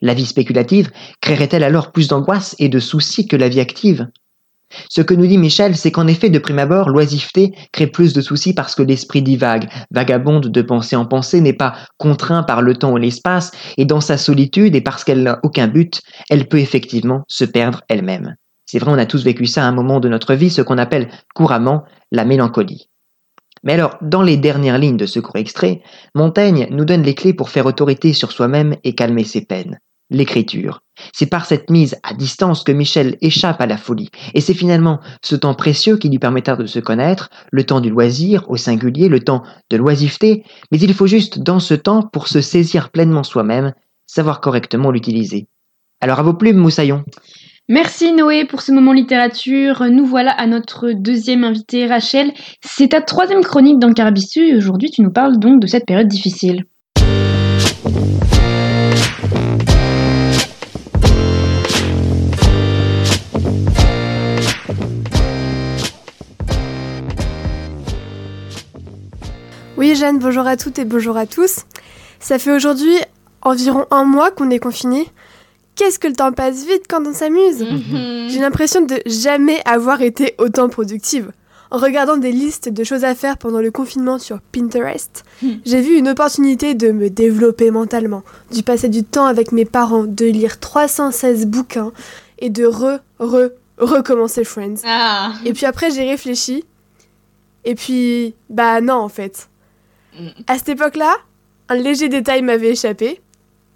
La 0.00 0.14
vie 0.14 0.26
spéculative 0.26 0.90
créerait-elle 1.20 1.64
alors 1.64 1.92
plus 1.92 2.08
d'angoisse 2.08 2.54
et 2.58 2.68
de 2.68 2.78
soucis 2.78 3.26
que 3.26 3.36
la 3.36 3.48
vie 3.48 3.60
active? 3.60 4.06
Ce 4.88 5.00
que 5.00 5.14
nous 5.14 5.26
dit 5.26 5.38
Michel, 5.38 5.76
c'est 5.76 5.90
qu'en 5.90 6.06
effet, 6.06 6.30
de 6.30 6.38
prime 6.38 6.58
abord, 6.58 6.90
l'oisiveté 6.90 7.52
crée 7.72 7.86
plus 7.86 8.12
de 8.12 8.20
soucis 8.20 8.54
parce 8.54 8.74
que 8.74 8.82
l'esprit 8.82 9.22
divague, 9.22 9.68
vagabonde 9.90 10.48
de 10.48 10.62
pensée 10.62 10.96
en 10.96 11.06
pensée, 11.06 11.40
n'est 11.40 11.52
pas 11.52 11.74
contraint 11.96 12.42
par 12.42 12.62
le 12.62 12.74
temps 12.74 12.92
ou 12.92 12.96
l'espace, 12.96 13.50
et 13.76 13.84
dans 13.84 14.00
sa 14.00 14.18
solitude, 14.18 14.74
et 14.74 14.80
parce 14.80 15.04
qu'elle 15.04 15.22
n'a 15.22 15.40
aucun 15.42 15.68
but, 15.68 16.00
elle 16.30 16.48
peut 16.48 16.58
effectivement 16.58 17.22
se 17.28 17.44
perdre 17.44 17.82
elle-même. 17.88 18.34
C'est 18.66 18.78
vrai, 18.78 18.92
on 18.92 18.98
a 18.98 19.06
tous 19.06 19.24
vécu 19.24 19.46
ça 19.46 19.64
à 19.64 19.68
un 19.68 19.72
moment 19.72 20.00
de 20.00 20.08
notre 20.08 20.34
vie, 20.34 20.50
ce 20.50 20.62
qu'on 20.62 20.78
appelle 20.78 21.08
couramment 21.34 21.84
la 22.12 22.24
mélancolie. 22.24 22.90
Mais 23.64 23.72
alors, 23.72 23.96
dans 24.02 24.22
les 24.22 24.36
dernières 24.36 24.78
lignes 24.78 24.98
de 24.98 25.06
ce 25.06 25.20
court 25.20 25.36
extrait, 25.36 25.82
Montaigne 26.14 26.68
nous 26.70 26.84
donne 26.84 27.02
les 27.02 27.14
clés 27.14 27.34
pour 27.34 27.50
faire 27.50 27.66
autorité 27.66 28.12
sur 28.12 28.30
soi-même 28.30 28.76
et 28.84 28.94
calmer 28.94 29.24
ses 29.24 29.44
peines 29.44 29.78
l'écriture. 30.10 30.82
C'est 31.12 31.26
par 31.26 31.46
cette 31.46 31.70
mise 31.70 31.96
à 32.02 32.14
distance 32.14 32.64
que 32.64 32.72
Michel 32.72 33.16
échappe 33.20 33.60
à 33.60 33.66
la 33.66 33.76
folie, 33.76 34.10
et 34.34 34.40
c'est 34.40 34.54
finalement 34.54 35.00
ce 35.22 35.36
temps 35.36 35.54
précieux 35.54 35.96
qui 35.96 36.08
lui 36.08 36.18
permettra 36.18 36.56
de 36.56 36.66
se 36.66 36.78
connaître, 36.78 37.30
le 37.52 37.64
temps 37.64 37.80
du 37.80 37.90
loisir 37.90 38.44
au 38.50 38.56
singulier, 38.56 39.08
le 39.08 39.20
temps 39.20 39.42
de 39.70 39.76
l'oisiveté, 39.76 40.44
mais 40.72 40.78
il 40.78 40.94
faut 40.94 41.06
juste 41.06 41.38
dans 41.40 41.60
ce 41.60 41.74
temps 41.74 42.02
pour 42.02 42.28
se 42.28 42.40
saisir 42.40 42.90
pleinement 42.90 43.22
soi-même, 43.22 43.72
savoir 44.06 44.40
correctement 44.40 44.90
l'utiliser. 44.90 45.46
Alors 46.00 46.20
à 46.20 46.22
vos 46.22 46.34
plumes, 46.34 46.58
Moussaillon. 46.58 47.04
Merci 47.70 48.14
Noé 48.14 48.46
pour 48.46 48.62
ce 48.62 48.72
moment 48.72 48.94
littérature. 48.94 49.84
Nous 49.90 50.06
voilà 50.06 50.30
à 50.30 50.46
notre 50.46 50.92
deuxième 50.92 51.44
invité, 51.44 51.86
Rachel. 51.86 52.32
C'est 52.62 52.88
ta 52.88 53.02
troisième 53.02 53.42
chronique 53.42 53.78
dans 53.78 53.92
Carabistu 53.92 54.48
et 54.48 54.56
aujourd'hui 54.56 54.90
tu 54.90 55.02
nous 55.02 55.10
parles 55.10 55.38
donc 55.38 55.60
de 55.60 55.66
cette 55.66 55.84
période 55.84 56.08
difficile. 56.08 56.64
Oui, 69.88 69.96
Jeanne, 69.96 70.18
bonjour 70.18 70.46
à 70.46 70.58
toutes 70.58 70.78
et 70.78 70.84
bonjour 70.84 71.16
à 71.16 71.24
tous. 71.24 71.60
Ça 72.20 72.38
fait 72.38 72.52
aujourd'hui 72.52 72.94
environ 73.40 73.86
un 73.90 74.04
mois 74.04 74.30
qu'on 74.30 74.50
est 74.50 74.58
confinés. 74.58 75.06
Qu'est-ce 75.76 75.98
que 75.98 76.08
le 76.08 76.12
temps 76.12 76.30
passe 76.30 76.66
vite 76.66 76.82
quand 76.86 77.06
on 77.06 77.14
s'amuse 77.14 77.64
J'ai 78.28 78.38
l'impression 78.38 78.82
de 78.82 79.00
jamais 79.06 79.62
avoir 79.64 80.02
été 80.02 80.34
autant 80.36 80.68
productive. 80.68 81.32
En 81.70 81.78
regardant 81.78 82.18
des 82.18 82.32
listes 82.32 82.68
de 82.68 82.84
choses 82.84 83.02
à 83.02 83.14
faire 83.14 83.38
pendant 83.38 83.60
le 83.60 83.70
confinement 83.70 84.18
sur 84.18 84.42
Pinterest, 84.42 85.24
j'ai 85.64 85.80
vu 85.80 85.96
une 85.96 86.08
opportunité 86.08 86.74
de 86.74 86.90
me 86.90 87.08
développer 87.08 87.70
mentalement, 87.70 88.24
de 88.54 88.60
passer 88.60 88.90
du 88.90 89.04
temps 89.04 89.24
avec 89.24 89.52
mes 89.52 89.64
parents, 89.64 90.04
de 90.04 90.26
lire 90.26 90.60
316 90.60 91.46
bouquins 91.46 91.92
et 92.40 92.50
de 92.50 92.66
re, 92.66 93.00
re, 93.20 93.52
recommencer 93.78 94.44
Friends. 94.44 94.82
Ah. 94.84 95.32
Et 95.46 95.54
puis 95.54 95.64
après, 95.64 95.90
j'ai 95.90 96.04
réfléchi. 96.04 96.66
Et 97.64 97.74
puis, 97.74 98.34
bah 98.50 98.82
non, 98.82 98.96
en 98.96 99.08
fait. 99.08 99.48
À 100.46 100.56
cette 100.58 100.70
époque-là, 100.70 101.16
un 101.68 101.76
léger 101.76 102.08
détail 102.08 102.42
m'avait 102.42 102.70
échappé. 102.72 103.20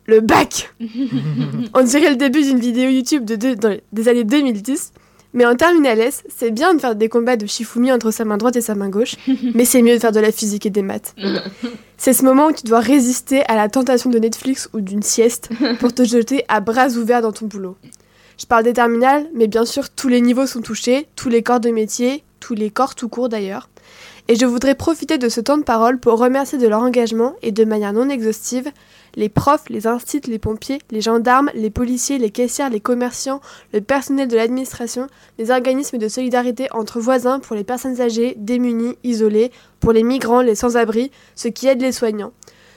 Le 0.06 0.20
bac 0.20 0.74
On 1.74 1.82
dirait 1.82 2.10
le 2.10 2.16
début 2.16 2.42
d'une 2.42 2.58
vidéo 2.58 2.90
YouTube 2.90 3.24
de 3.24 3.36
deux- 3.36 3.56
dans- 3.56 3.78
des 3.92 4.08
années 4.08 4.24
2010. 4.24 4.92
Mais 5.34 5.46
en 5.46 5.54
terminale 5.56 5.98
S, 5.98 6.24
c'est 6.28 6.50
bien 6.50 6.74
de 6.74 6.78
faire 6.80 6.94
des 6.94 7.08
combats 7.08 7.36
de 7.36 7.46
Shifumi 7.46 7.90
entre 7.90 8.10
sa 8.10 8.26
main 8.26 8.36
droite 8.36 8.56
et 8.56 8.60
sa 8.60 8.74
main 8.74 8.90
gauche, 8.90 9.16
mais 9.54 9.64
c'est 9.64 9.80
mieux 9.80 9.94
de 9.94 9.98
faire 9.98 10.12
de 10.12 10.20
la 10.20 10.30
physique 10.30 10.66
et 10.66 10.70
des 10.70 10.82
maths. 10.82 11.14
C'est 11.96 12.12
ce 12.14 12.24
moment 12.24 12.48
où 12.48 12.52
tu 12.52 12.64
dois 12.64 12.80
résister 12.80 13.44
à 13.46 13.54
la 13.54 13.68
tentation 13.68 14.10
de 14.10 14.18
Netflix 14.18 14.68
ou 14.72 14.80
d'une 14.80 15.02
sieste 15.04 15.50
pour 15.78 15.94
te 15.94 16.02
jeter 16.04 16.44
à 16.48 16.58
bras 16.60 16.88
ouverts 16.88 17.22
dans 17.22 17.30
ton 17.30 17.46
boulot. 17.46 17.76
Je 18.38 18.44
parle 18.44 18.64
des 18.64 18.72
terminales, 18.72 19.28
mais 19.36 19.46
bien 19.46 19.64
sûr 19.64 19.88
tous 19.88 20.08
les 20.08 20.20
niveaux 20.20 20.46
sont 20.48 20.62
touchés, 20.62 21.06
tous 21.14 21.28
les 21.28 21.44
corps 21.44 21.60
de 21.60 21.70
métier, 21.70 22.24
tous 22.40 22.54
les 22.54 22.70
corps 22.70 22.96
tout 22.96 23.08
court 23.08 23.28
d'ailleurs. 23.28 23.68
Et 24.28 24.36
je 24.36 24.46
voudrais 24.46 24.76
profiter 24.76 25.18
de 25.18 25.28
ce 25.28 25.40
temps 25.40 25.58
de 25.58 25.64
parole 25.64 25.98
pour 25.98 26.18
remercier 26.18 26.56
de 26.56 26.68
leur 26.68 26.80
engagement 26.80 27.34
et 27.42 27.50
de 27.50 27.64
manière 27.64 27.92
non 27.92 28.08
exhaustive 28.08 28.70
les 29.14 29.28
profs, 29.28 29.68
les 29.68 29.86
instituts, 29.86 30.30
les 30.30 30.38
pompiers, 30.38 30.78
les 30.90 31.00
gendarmes, 31.00 31.50
les 31.54 31.70
policiers, 31.70 32.18
les 32.18 32.30
caissières, 32.30 32.70
les 32.70 32.80
commerciants, 32.80 33.40
le 33.74 33.80
personnel 33.80 34.28
de 34.28 34.36
l'administration, 34.36 35.08
les 35.38 35.50
organismes 35.50 35.98
de 35.98 36.08
solidarité 36.08 36.68
entre 36.70 37.00
voisins 37.00 37.40
pour 37.40 37.56
les 37.56 37.64
personnes 37.64 38.00
âgées, 38.00 38.34
démunies, 38.38 38.96
isolées, 39.04 39.50
pour 39.80 39.92
les 39.92 40.02
migrants, 40.02 40.40
les 40.40 40.54
sans-abri, 40.54 41.10
ceux 41.34 41.50
qui 41.50 41.66
aident 41.66 41.82
les 41.82 41.92
soignants. 41.92 42.32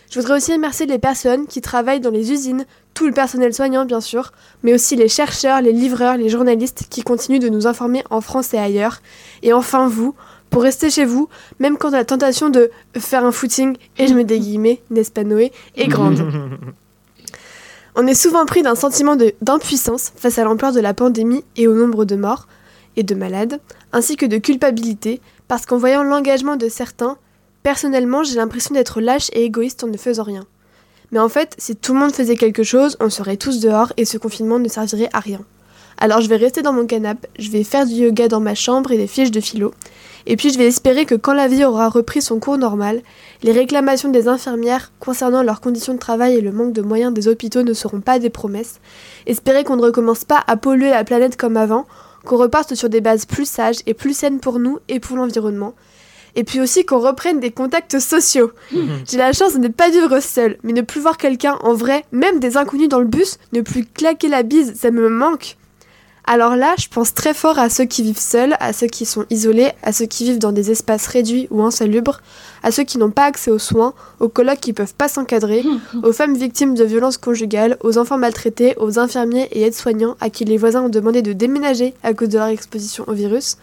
Je 0.10 0.20
voudrais 0.20 0.38
aussi 0.38 0.54
remercier 0.54 0.86
les 0.86 1.00
personnes 1.00 1.48
qui 1.48 1.62
travaillent 1.62 2.00
dans 2.00 2.12
les 2.12 2.32
usines, 2.32 2.66
tout 2.94 3.08
le 3.08 3.14
personnel 3.14 3.54
soignant 3.54 3.86
bien 3.86 4.02
sûr, 4.02 4.32
mais 4.64 4.74
aussi 4.74 4.96
les 4.96 5.10
chercheurs, 5.10 5.62
les 5.62 5.74
livreurs, 5.74 6.18
les 6.18 6.30
journalistes 6.30 6.86
qui 6.90 7.04
continuent 7.04 7.40
de 7.40 7.50
nous 7.50 7.68
informer 7.68 8.04
en 8.10 8.22
France 8.22 8.54
et 8.54 8.58
ailleurs. 8.58 9.02
Et 9.42 9.52
enfin 9.52 9.88
vous, 9.88 10.16
pour 10.56 10.64
rester 10.64 10.90
chez 10.90 11.04
vous, 11.04 11.28
même 11.60 11.78
quand 11.78 11.90
la 11.90 12.06
tentation 12.06 12.50
de 12.50 12.72
faire 12.98 13.26
un 13.26 13.34
footing, 13.34 13.76
et 13.98 14.08
je 14.08 14.14
mets 14.14 14.24
des 14.24 14.40
guillemets, 14.40 14.82
n'est-ce 14.90 15.12
pas 15.12 15.26
Noé, 15.26 15.52
est 15.76 15.90
grande. 15.90 16.18
On 17.98 18.08
est 18.08 18.14
souvent 18.14 18.46
pris 18.46 18.62
d'un 18.62 18.76
sentiment 18.76 19.18
d'impuissance 19.42 20.14
face 20.16 20.40
à 20.40 20.46
l'ampleur 20.46 20.72
de 20.72 20.80
la 20.80 20.94
pandémie 20.94 21.44
et 21.58 21.68
au 21.68 21.74
nombre 21.74 22.06
de 22.06 22.16
morts 22.16 22.48
et 22.96 23.04
de 23.04 23.16
malades, 23.16 23.60
ainsi 23.92 24.16
que 24.16 24.26
de 24.26 24.38
culpabilité, 24.38 25.20
parce 25.50 25.66
qu'en 25.66 25.76
voyant 25.76 26.04
l'engagement 26.04 26.56
de 26.56 26.70
certains, 26.70 27.18
personnellement 27.62 28.24
j'ai 28.24 28.36
l'impression 28.36 28.74
d'être 28.74 29.02
lâche 29.02 29.30
et 29.34 29.44
égoïste 29.44 29.84
en 29.84 29.88
ne 29.88 29.98
faisant 29.98 30.24
rien. 30.24 30.46
Mais 31.12 31.20
en 31.20 31.28
fait, 31.28 31.54
si 31.58 31.76
tout 31.76 31.94
le 31.94 32.00
monde 32.00 32.14
faisait 32.14 32.38
quelque 32.38 32.64
chose, 32.64 32.96
on 33.02 33.10
serait 33.10 33.36
tous 33.36 33.60
dehors 33.60 33.92
et 33.98 34.06
ce 34.06 34.18
confinement 34.18 34.58
ne 34.58 34.70
servirait 34.70 35.10
à 35.12 35.20
rien. 35.20 35.42
Alors 35.98 36.22
je 36.22 36.30
vais 36.30 36.38
rester 36.38 36.62
dans 36.62 36.74
mon 36.74 36.86
canapé, 36.86 37.28
je 37.40 37.50
vais 37.50 37.64
faire 37.64 37.86
du 37.86 37.94
yoga 37.94 38.30
dans 38.30 38.40
ma 38.40 38.56
chambre 38.56 38.92
et 38.92 38.98
des 38.98 39.08
fiches 39.08 39.32
de 39.32 39.40
philo, 39.42 39.74
et 40.28 40.38
puis 40.38 40.52
je 40.52 40.58
vais 40.58 40.68
espérer 40.68 41.06
que 41.06 41.16
quand 41.16 41.34
la 41.34 41.48
vie 41.48 41.64
aura 41.64 41.90
repris 41.90 42.22
son 42.22 42.40
cours 42.40 42.58
normal, 42.58 43.02
les 43.44 43.52
réclamations 43.52 44.10
des 44.10 44.28
infirmières 44.28 44.92
concernant 45.00 45.44
leurs 45.44 45.62
conditions 45.62 45.94
de 45.94 46.00
travail 46.00 46.36
et 46.36 46.42
le 46.42 46.52
manque 46.52 46.74
de 46.74 46.82
moyens 46.82 47.14
des 47.14 47.28
hôpitaux 47.28 47.64
ne 47.64 47.74
seront 47.74 48.02
pas 48.02 48.20
des 48.20 48.30
promesses. 48.30 48.80
Espérer 49.28 49.64
qu'on 49.64 49.76
ne 49.76 49.84
recommence 49.84 50.24
pas 50.24 50.44
à 50.48 50.58
polluer 50.58 50.90
la 50.90 51.04
planète 51.04 51.38
comme 51.38 51.58
avant, 51.58 51.86
qu'on 52.26 52.38
reparte 52.38 52.74
sur 52.74 52.90
des 52.90 53.02
bases 53.02 53.26
plus 53.26 53.48
sages 53.48 53.82
et 53.86 53.94
plus 53.94 54.18
saines 54.18 54.40
pour 54.40 54.60
nous 54.60 54.80
et 54.90 55.00
pour 55.00 55.16
l'environnement. 55.16 55.76
Et 56.36 56.44
puis 56.44 56.60
aussi 56.60 56.86
qu'on 56.86 57.00
reprenne 57.00 57.40
des 57.40 57.52
contacts 57.52 58.00
sociaux. 58.00 58.52
J'ai 59.10 59.18
la 59.18 59.32
chance 59.32 59.54
de 59.54 59.60
ne 59.60 59.70
pas 59.70 59.90
vivre 59.90 60.20
seule, 60.20 60.58
mais 60.64 60.74
ne 60.74 60.82
plus 60.82 61.00
voir 61.00 61.18
quelqu'un 61.18 61.58
en 61.62 61.74
vrai, 61.74 62.04
même 62.12 62.40
des 62.40 62.58
inconnus 62.58 62.90
dans 62.90 63.00
le 63.00 63.06
bus, 63.06 63.38
ne 63.54 63.62
plus 63.62 63.86
claquer 63.86 64.28
la 64.28 64.44
bise, 64.44 64.74
ça 64.76 64.92
me 64.92 65.08
manque. 65.08 65.56
Alors 66.28 66.56
là, 66.56 66.74
je 66.80 66.88
pense 66.88 67.14
très 67.14 67.36
fort 67.36 67.60
à 67.60 67.70
ceux 67.70 67.86
qui 67.86 68.02
vivent 68.02 68.20
seuls, 68.20 68.56
à 68.60 68.74
ceux 68.74 68.88
qui 68.88 69.06
sont 69.06 69.26
isolés, 69.30 69.72
à 69.84 69.94
ceux 69.94 70.08
qui 70.08 70.24
vivent 70.24 70.40
dans 70.40 70.52
des 70.52 70.72
espaces 70.72 71.06
réduits 71.06 71.48
ou 71.52 71.62
insalubres, 71.62 72.20
à 72.64 72.72
ceux 72.72 72.84
qui 72.84 72.98
n'ont 72.98 73.12
pas 73.12 73.26
accès 73.26 73.52
aux 73.52 73.60
soins, 73.60 73.94
aux 74.20 74.28
colocs 74.28 74.60
qui 74.60 74.74
peuvent 74.74 74.96
pas 74.96 75.08
s'encadrer, 75.08 75.64
aux 76.04 76.14
femmes 76.14 76.34
victimes 76.34 76.74
de 76.74 76.84
violences 76.84 77.18
conjugales, 77.18 77.78
aux 77.84 78.00
enfants 78.00 78.18
maltraités, 78.18 78.74
aux 78.78 78.98
infirmiers 78.98 79.48
et 79.52 79.62
aides-soignants 79.62 80.18
à 80.20 80.32
qui 80.32 80.46
les 80.46 80.58
voisins 80.58 80.82
ont 80.82 80.90
demandé 80.90 81.22
de 81.22 81.32
déménager 81.32 81.94
à 82.02 82.16
cause 82.16 82.30
de 82.30 82.40
leur 82.40 82.48
exposition 82.48 83.04
au 83.08 83.14
virus, 83.14 83.58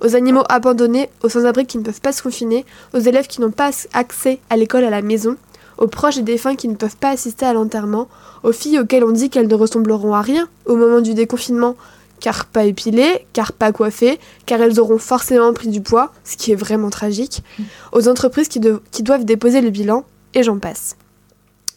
aux 0.00 0.14
animaux 0.14 0.44
abandonnés, 0.48 1.10
aux 1.24 1.28
sans-abri 1.28 1.66
qui 1.66 1.78
ne 1.78 1.82
peuvent 1.82 2.00
pas 2.00 2.12
se 2.12 2.22
confiner, 2.22 2.64
aux 2.94 3.00
élèves 3.00 3.26
qui 3.26 3.40
n'ont 3.40 3.50
pas 3.50 3.70
accès 3.92 4.38
à 4.50 4.56
l'école 4.56 4.84
à 4.84 4.90
la 4.90 5.02
maison, 5.02 5.36
aux 5.78 5.88
proches 5.88 6.16
des 6.16 6.22
défunts 6.22 6.54
qui 6.54 6.68
ne 6.68 6.76
peuvent 6.76 6.96
pas 6.96 7.10
assister 7.10 7.44
à 7.44 7.52
l'enterrement, 7.52 8.06
aux 8.44 8.52
filles 8.52 8.78
auxquelles 8.78 9.02
on 9.02 9.10
dit 9.10 9.30
qu'elles 9.30 9.48
ne 9.48 9.54
ressembleront 9.56 10.14
à 10.14 10.22
rien 10.22 10.48
au 10.66 10.76
moment 10.76 11.00
du 11.00 11.14
déconfinement, 11.14 11.74
car 12.24 12.46
pas 12.46 12.64
épilées, 12.64 13.26
car 13.34 13.52
pas 13.52 13.70
coiffées, 13.70 14.18
car 14.46 14.58
elles 14.62 14.80
auront 14.80 14.96
forcément 14.96 15.52
pris 15.52 15.68
du 15.68 15.82
poids, 15.82 16.10
ce 16.24 16.38
qui 16.38 16.52
est 16.52 16.54
vraiment 16.54 16.88
tragique, 16.88 17.42
aux 17.92 18.08
entreprises 18.08 18.48
qui, 18.48 18.60
de- 18.60 18.80
qui 18.92 19.02
doivent 19.02 19.26
déposer 19.26 19.60
le 19.60 19.68
bilan, 19.68 20.04
et 20.32 20.42
j'en 20.42 20.58
passe. 20.58 20.96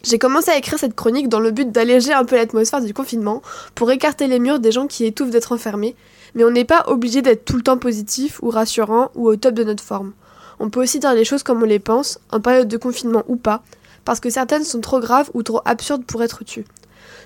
J'ai 0.04 0.18
commencé 0.18 0.50
à 0.50 0.58
écrire 0.58 0.80
cette 0.80 0.96
chronique 0.96 1.28
dans 1.28 1.42
le 1.42 1.52
but 1.52 1.70
d'alléger 1.70 2.14
un 2.14 2.24
peu 2.24 2.38
l'atmosphère 2.38 2.80
du 2.82 2.94
confinement, 2.94 3.42
pour 3.76 3.92
écarter 3.92 4.28
les 4.28 4.40
murs 4.40 4.60
des 4.62 4.72
gens 4.72 4.88
qui 4.88 5.04
étouffent 5.04 5.32
d'être 5.32 5.52
enfermés, 5.52 5.98
mais 6.34 6.46
on 6.46 6.52
n'est 6.52 6.64
pas 6.64 6.86
obligé 6.88 7.22
d'être 7.22 7.44
tout 7.44 7.58
le 7.58 7.64
temps 7.64 7.78
positif 7.78 8.40
ou 8.42 8.50
rassurant 8.50 9.12
ou 9.16 9.28
au 9.28 9.36
top 9.36 9.54
de 9.54 9.66
notre 9.66 9.84
forme. 9.84 10.14
On 10.62 10.70
peut 10.70 10.82
aussi 10.82 11.00
dire 11.00 11.14
les 11.14 11.26
choses 11.26 11.44
comme 11.44 11.62
on 11.62 11.66
les 11.66 11.80
pense, 11.80 12.20
en 12.32 12.40
période 12.40 12.70
de 12.70 12.78
confinement 12.78 13.24
ou 13.28 13.36
pas, 13.36 13.64
parce 14.06 14.22
que 14.22 14.30
certaines 14.30 14.64
sont 14.64 14.80
trop 14.80 15.02
graves 15.02 15.30
ou 15.34 15.44
trop 15.44 15.60
absurdes 15.66 16.06
pour 16.06 16.24
être 16.24 16.46
tues. 16.46 16.64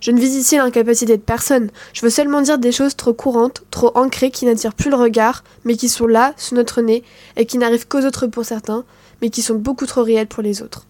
Je 0.01 0.09
ne 0.09 0.19
vise 0.19 0.35
ici 0.35 0.57
l'incapacité 0.57 1.15
de 1.15 1.21
personne, 1.21 1.69
je 1.93 2.01
veux 2.01 2.09
seulement 2.09 2.41
dire 2.41 2.57
des 2.57 2.71
choses 2.71 2.95
trop 2.95 3.13
courantes, 3.13 3.61
trop 3.69 3.91
ancrées 3.95 4.31
qui 4.31 4.45
n'attirent 4.45 4.73
plus 4.73 4.89
le 4.89 4.95
regard, 4.95 5.43
mais 5.63 5.75
qui 5.75 5.89
sont 5.89 6.07
là, 6.07 6.33
sous 6.37 6.55
notre 6.55 6.81
nez, 6.81 7.03
et 7.37 7.45
qui 7.45 7.59
n'arrivent 7.59 7.87
qu'aux 7.87 8.03
autres 8.03 8.25
pour 8.25 8.43
certains, 8.43 8.83
mais 9.21 9.29
qui 9.29 9.43
sont 9.43 9.53
beaucoup 9.53 9.85
trop 9.85 10.03
réelles 10.03 10.27
pour 10.27 10.41
les 10.41 10.63
autres. 10.63 10.87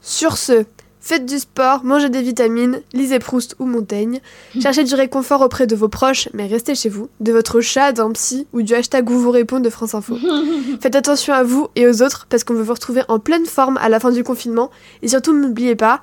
Sur 0.00 0.38
ce, 0.38 0.64
faites 0.98 1.26
du 1.26 1.38
sport, 1.38 1.84
mangez 1.84 2.08
des 2.08 2.22
vitamines, 2.22 2.80
lisez 2.94 3.18
Proust 3.18 3.54
ou 3.58 3.66
Montaigne, 3.66 4.20
cherchez 4.62 4.84
du 4.84 4.94
réconfort 4.94 5.42
auprès 5.42 5.66
de 5.66 5.76
vos 5.76 5.88
proches, 5.88 6.30
mais 6.32 6.46
restez 6.46 6.74
chez 6.74 6.88
vous, 6.88 7.10
de 7.20 7.32
votre 7.32 7.60
chat, 7.60 7.92
d'un 7.92 8.12
psy 8.12 8.46
ou 8.54 8.62
du 8.62 8.72
hashtag 8.72 9.10
où 9.10 9.18
vous 9.18 9.30
répondre 9.30 9.62
de 9.62 9.70
France 9.70 9.94
Info. 9.94 10.16
Faites 10.80 10.96
attention 10.96 11.34
à 11.34 11.42
vous 11.42 11.68
et 11.76 11.86
aux 11.86 12.00
autres 12.00 12.26
parce 12.30 12.44
qu'on 12.44 12.54
veut 12.54 12.62
vous 12.62 12.72
retrouver 12.72 13.02
en 13.08 13.18
pleine 13.18 13.44
forme 13.44 13.76
à 13.76 13.90
la 13.90 14.00
fin 14.00 14.10
du 14.10 14.24
confinement, 14.24 14.70
et 15.02 15.08
surtout 15.08 15.34
n'oubliez 15.34 15.76
pas, 15.76 16.02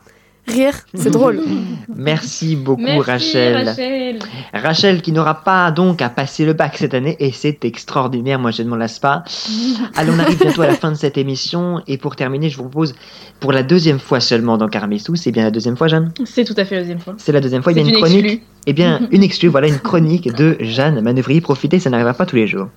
rire, 0.50 0.74
c'est 0.94 1.12
drôle. 1.12 1.42
Merci 1.96 2.56
beaucoup 2.56 2.82
Merci, 2.82 3.10
Rachel. 3.10 3.68
Rachel. 3.68 4.20
Rachel 4.54 5.02
qui 5.02 5.12
n'aura 5.12 5.44
pas 5.44 5.72
donc 5.72 6.02
à 6.02 6.10
passer 6.10 6.46
le 6.46 6.54
bac 6.54 6.78
cette 6.78 6.94
année 6.94 7.16
et 7.20 7.32
c'est 7.32 7.64
extraordinaire, 7.66 8.40
moi 8.40 8.52
je 8.52 8.64
ne 8.64 8.70
m'en 8.70 8.76
lasse 8.76 9.00
pas. 9.00 9.24
Allez, 9.96 10.12
on 10.14 10.20
arrive 10.20 10.40
bientôt 10.40 10.62
à 10.62 10.68
la 10.68 10.76
fin 10.76 10.92
de 10.92 10.98
cette 10.98 11.18
émission 11.18 11.82
et 11.88 11.98
pour 11.98 12.16
terminer, 12.16 12.50
je 12.50 12.58
vous 12.58 12.64
propose 12.64 12.96
pour 13.40 13.52
la 13.52 13.64
deuxième 13.64 14.00
fois 14.00 14.20
seulement 14.20 14.58
dans 14.58 14.68
Carmissou, 14.68 15.16
c'est 15.16 15.32
bien 15.32 15.44
la 15.44 15.52
deuxième 15.52 15.78
fois 15.78 15.88
Jeanne? 15.88 16.12
C'est 16.26 16.44
tout 16.44 16.56
à 16.58 16.66
fait 16.66 16.76
la 16.76 16.82
deuxième 16.82 17.00
fois. 17.00 17.16
C'est 17.18 17.32
la 17.32 17.42
deuxième 17.42 17.64
fois, 17.64 17.72
il 17.72 17.78
y 17.78 17.80
a 17.80 17.84
une 17.84 17.90
une 17.90 17.96
chronique. 17.96 18.26
exclue. 18.26 18.44
Eh 18.66 18.74
bien, 18.74 19.02
une 19.12 19.24
exclue, 19.24 19.50
voilà 19.50 19.68
une 19.68 19.80
chronique 19.80 20.34
de 20.34 20.58
Jeanne 20.60 21.02
Manœuvrier. 21.02 21.42
Profitez, 21.42 21.80
ça 21.80 21.90
n'arrivera 21.90 22.14
pas 22.14 22.26
tous 22.26 22.36
les 22.36 22.48
jours. 22.48 22.68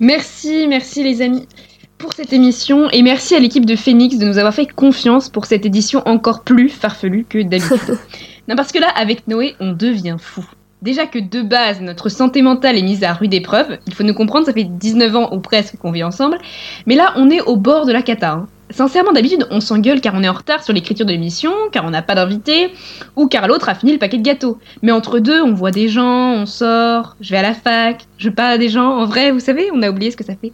Merci, 0.00 0.66
merci 0.68 1.02
les 1.02 1.22
amis 1.22 1.46
pour 2.04 2.12
cette 2.12 2.34
émission 2.34 2.90
et 2.90 3.00
merci 3.00 3.34
à 3.34 3.40
l'équipe 3.40 3.64
de 3.64 3.76
Phoenix 3.76 4.18
de 4.18 4.26
nous 4.26 4.36
avoir 4.36 4.52
fait 4.52 4.66
confiance 4.66 5.30
pour 5.30 5.46
cette 5.46 5.64
édition 5.64 6.02
encore 6.04 6.42
plus 6.42 6.68
farfelue 6.68 7.24
que 7.26 7.38
d'habitude. 7.42 7.98
non, 8.48 8.56
parce 8.56 8.72
que 8.72 8.78
là, 8.78 8.88
avec 8.94 9.26
Noé, 9.26 9.56
on 9.58 9.72
devient 9.72 10.16
fou. 10.20 10.44
Déjà 10.82 11.06
que 11.06 11.18
de 11.18 11.40
base, 11.40 11.80
notre 11.80 12.10
santé 12.10 12.42
mentale 12.42 12.76
est 12.76 12.82
mise 12.82 13.04
à 13.04 13.14
rude 13.14 13.32
épreuve, 13.32 13.78
il 13.86 13.94
faut 13.94 14.02
nous 14.02 14.12
comprendre, 14.12 14.44
ça 14.44 14.52
fait 14.52 14.64
19 14.64 15.16
ans 15.16 15.32
ou 15.32 15.40
presque 15.40 15.78
qu'on 15.78 15.92
vit 15.92 16.04
ensemble, 16.04 16.36
mais 16.84 16.94
là, 16.94 17.14
on 17.16 17.30
est 17.30 17.40
au 17.40 17.56
bord 17.56 17.86
de 17.86 17.92
la 17.92 18.02
cata. 18.02 18.32
hein. 18.32 18.48
Sincèrement, 18.74 19.12
d'habitude, 19.12 19.46
on 19.52 19.60
s'engueule 19.60 20.00
car 20.00 20.14
on 20.16 20.22
est 20.24 20.28
en 20.28 20.32
retard 20.32 20.64
sur 20.64 20.72
l'écriture 20.72 21.06
de 21.06 21.12
l'émission, 21.12 21.52
car 21.70 21.84
on 21.84 21.90
n'a 21.90 22.02
pas 22.02 22.16
d'invité, 22.16 22.72
ou 23.14 23.28
car 23.28 23.46
l'autre 23.46 23.68
a 23.68 23.76
fini 23.76 23.92
le 23.92 23.98
paquet 23.98 24.18
de 24.18 24.24
gâteaux. 24.24 24.58
Mais 24.82 24.90
entre 24.90 25.20
deux, 25.20 25.40
on 25.40 25.54
voit 25.54 25.70
des 25.70 25.86
gens, 25.86 26.32
on 26.32 26.44
sort, 26.44 27.14
je 27.20 27.30
vais 27.30 27.36
à 27.36 27.42
la 27.42 27.54
fac, 27.54 28.04
je 28.18 28.30
parle 28.30 28.54
à 28.54 28.58
des 28.58 28.68
gens. 28.68 28.98
En 28.98 29.06
vrai, 29.06 29.30
vous 29.30 29.38
savez, 29.38 29.70
on 29.72 29.80
a 29.82 29.90
oublié 29.90 30.10
ce 30.10 30.16
que 30.16 30.24
ça 30.24 30.34
fait. 30.34 30.50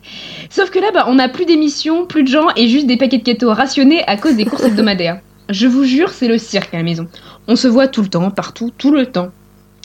Sauf 0.51 0.69
que 0.69 0.79
là, 0.79 0.89
bah, 0.93 1.07
on 1.09 1.15
n'a 1.15 1.31
plus 1.31 1.47
d'émissions, 1.47 2.05
plus 2.05 2.23
de 2.23 2.29
gens 2.29 2.49
et 2.57 2.69
juste 2.69 2.87
des 2.87 2.99
paquets 2.99 3.17
de 3.17 3.25
gâteaux 3.25 3.55
rationnés 3.55 4.05
à 4.07 4.19
cause 4.19 4.37
des 4.37 4.45
courses 4.45 4.65
hebdomadaires. 4.65 5.21
Je 5.49 5.67
vous 5.67 5.85
jure, 5.85 6.11
c'est 6.11 6.29
le 6.29 6.37
cirque 6.37 6.75
à 6.75 6.77
la 6.77 6.83
maison. 6.83 7.09
On 7.49 7.57
se 7.57 7.69
voit 7.69 7.89
tout 7.89 8.03
le 8.03 8.09
temps, 8.09 8.31
partout, 8.31 8.71
tout 8.77 8.93
le 8.93 9.07
temps. 9.07 9.31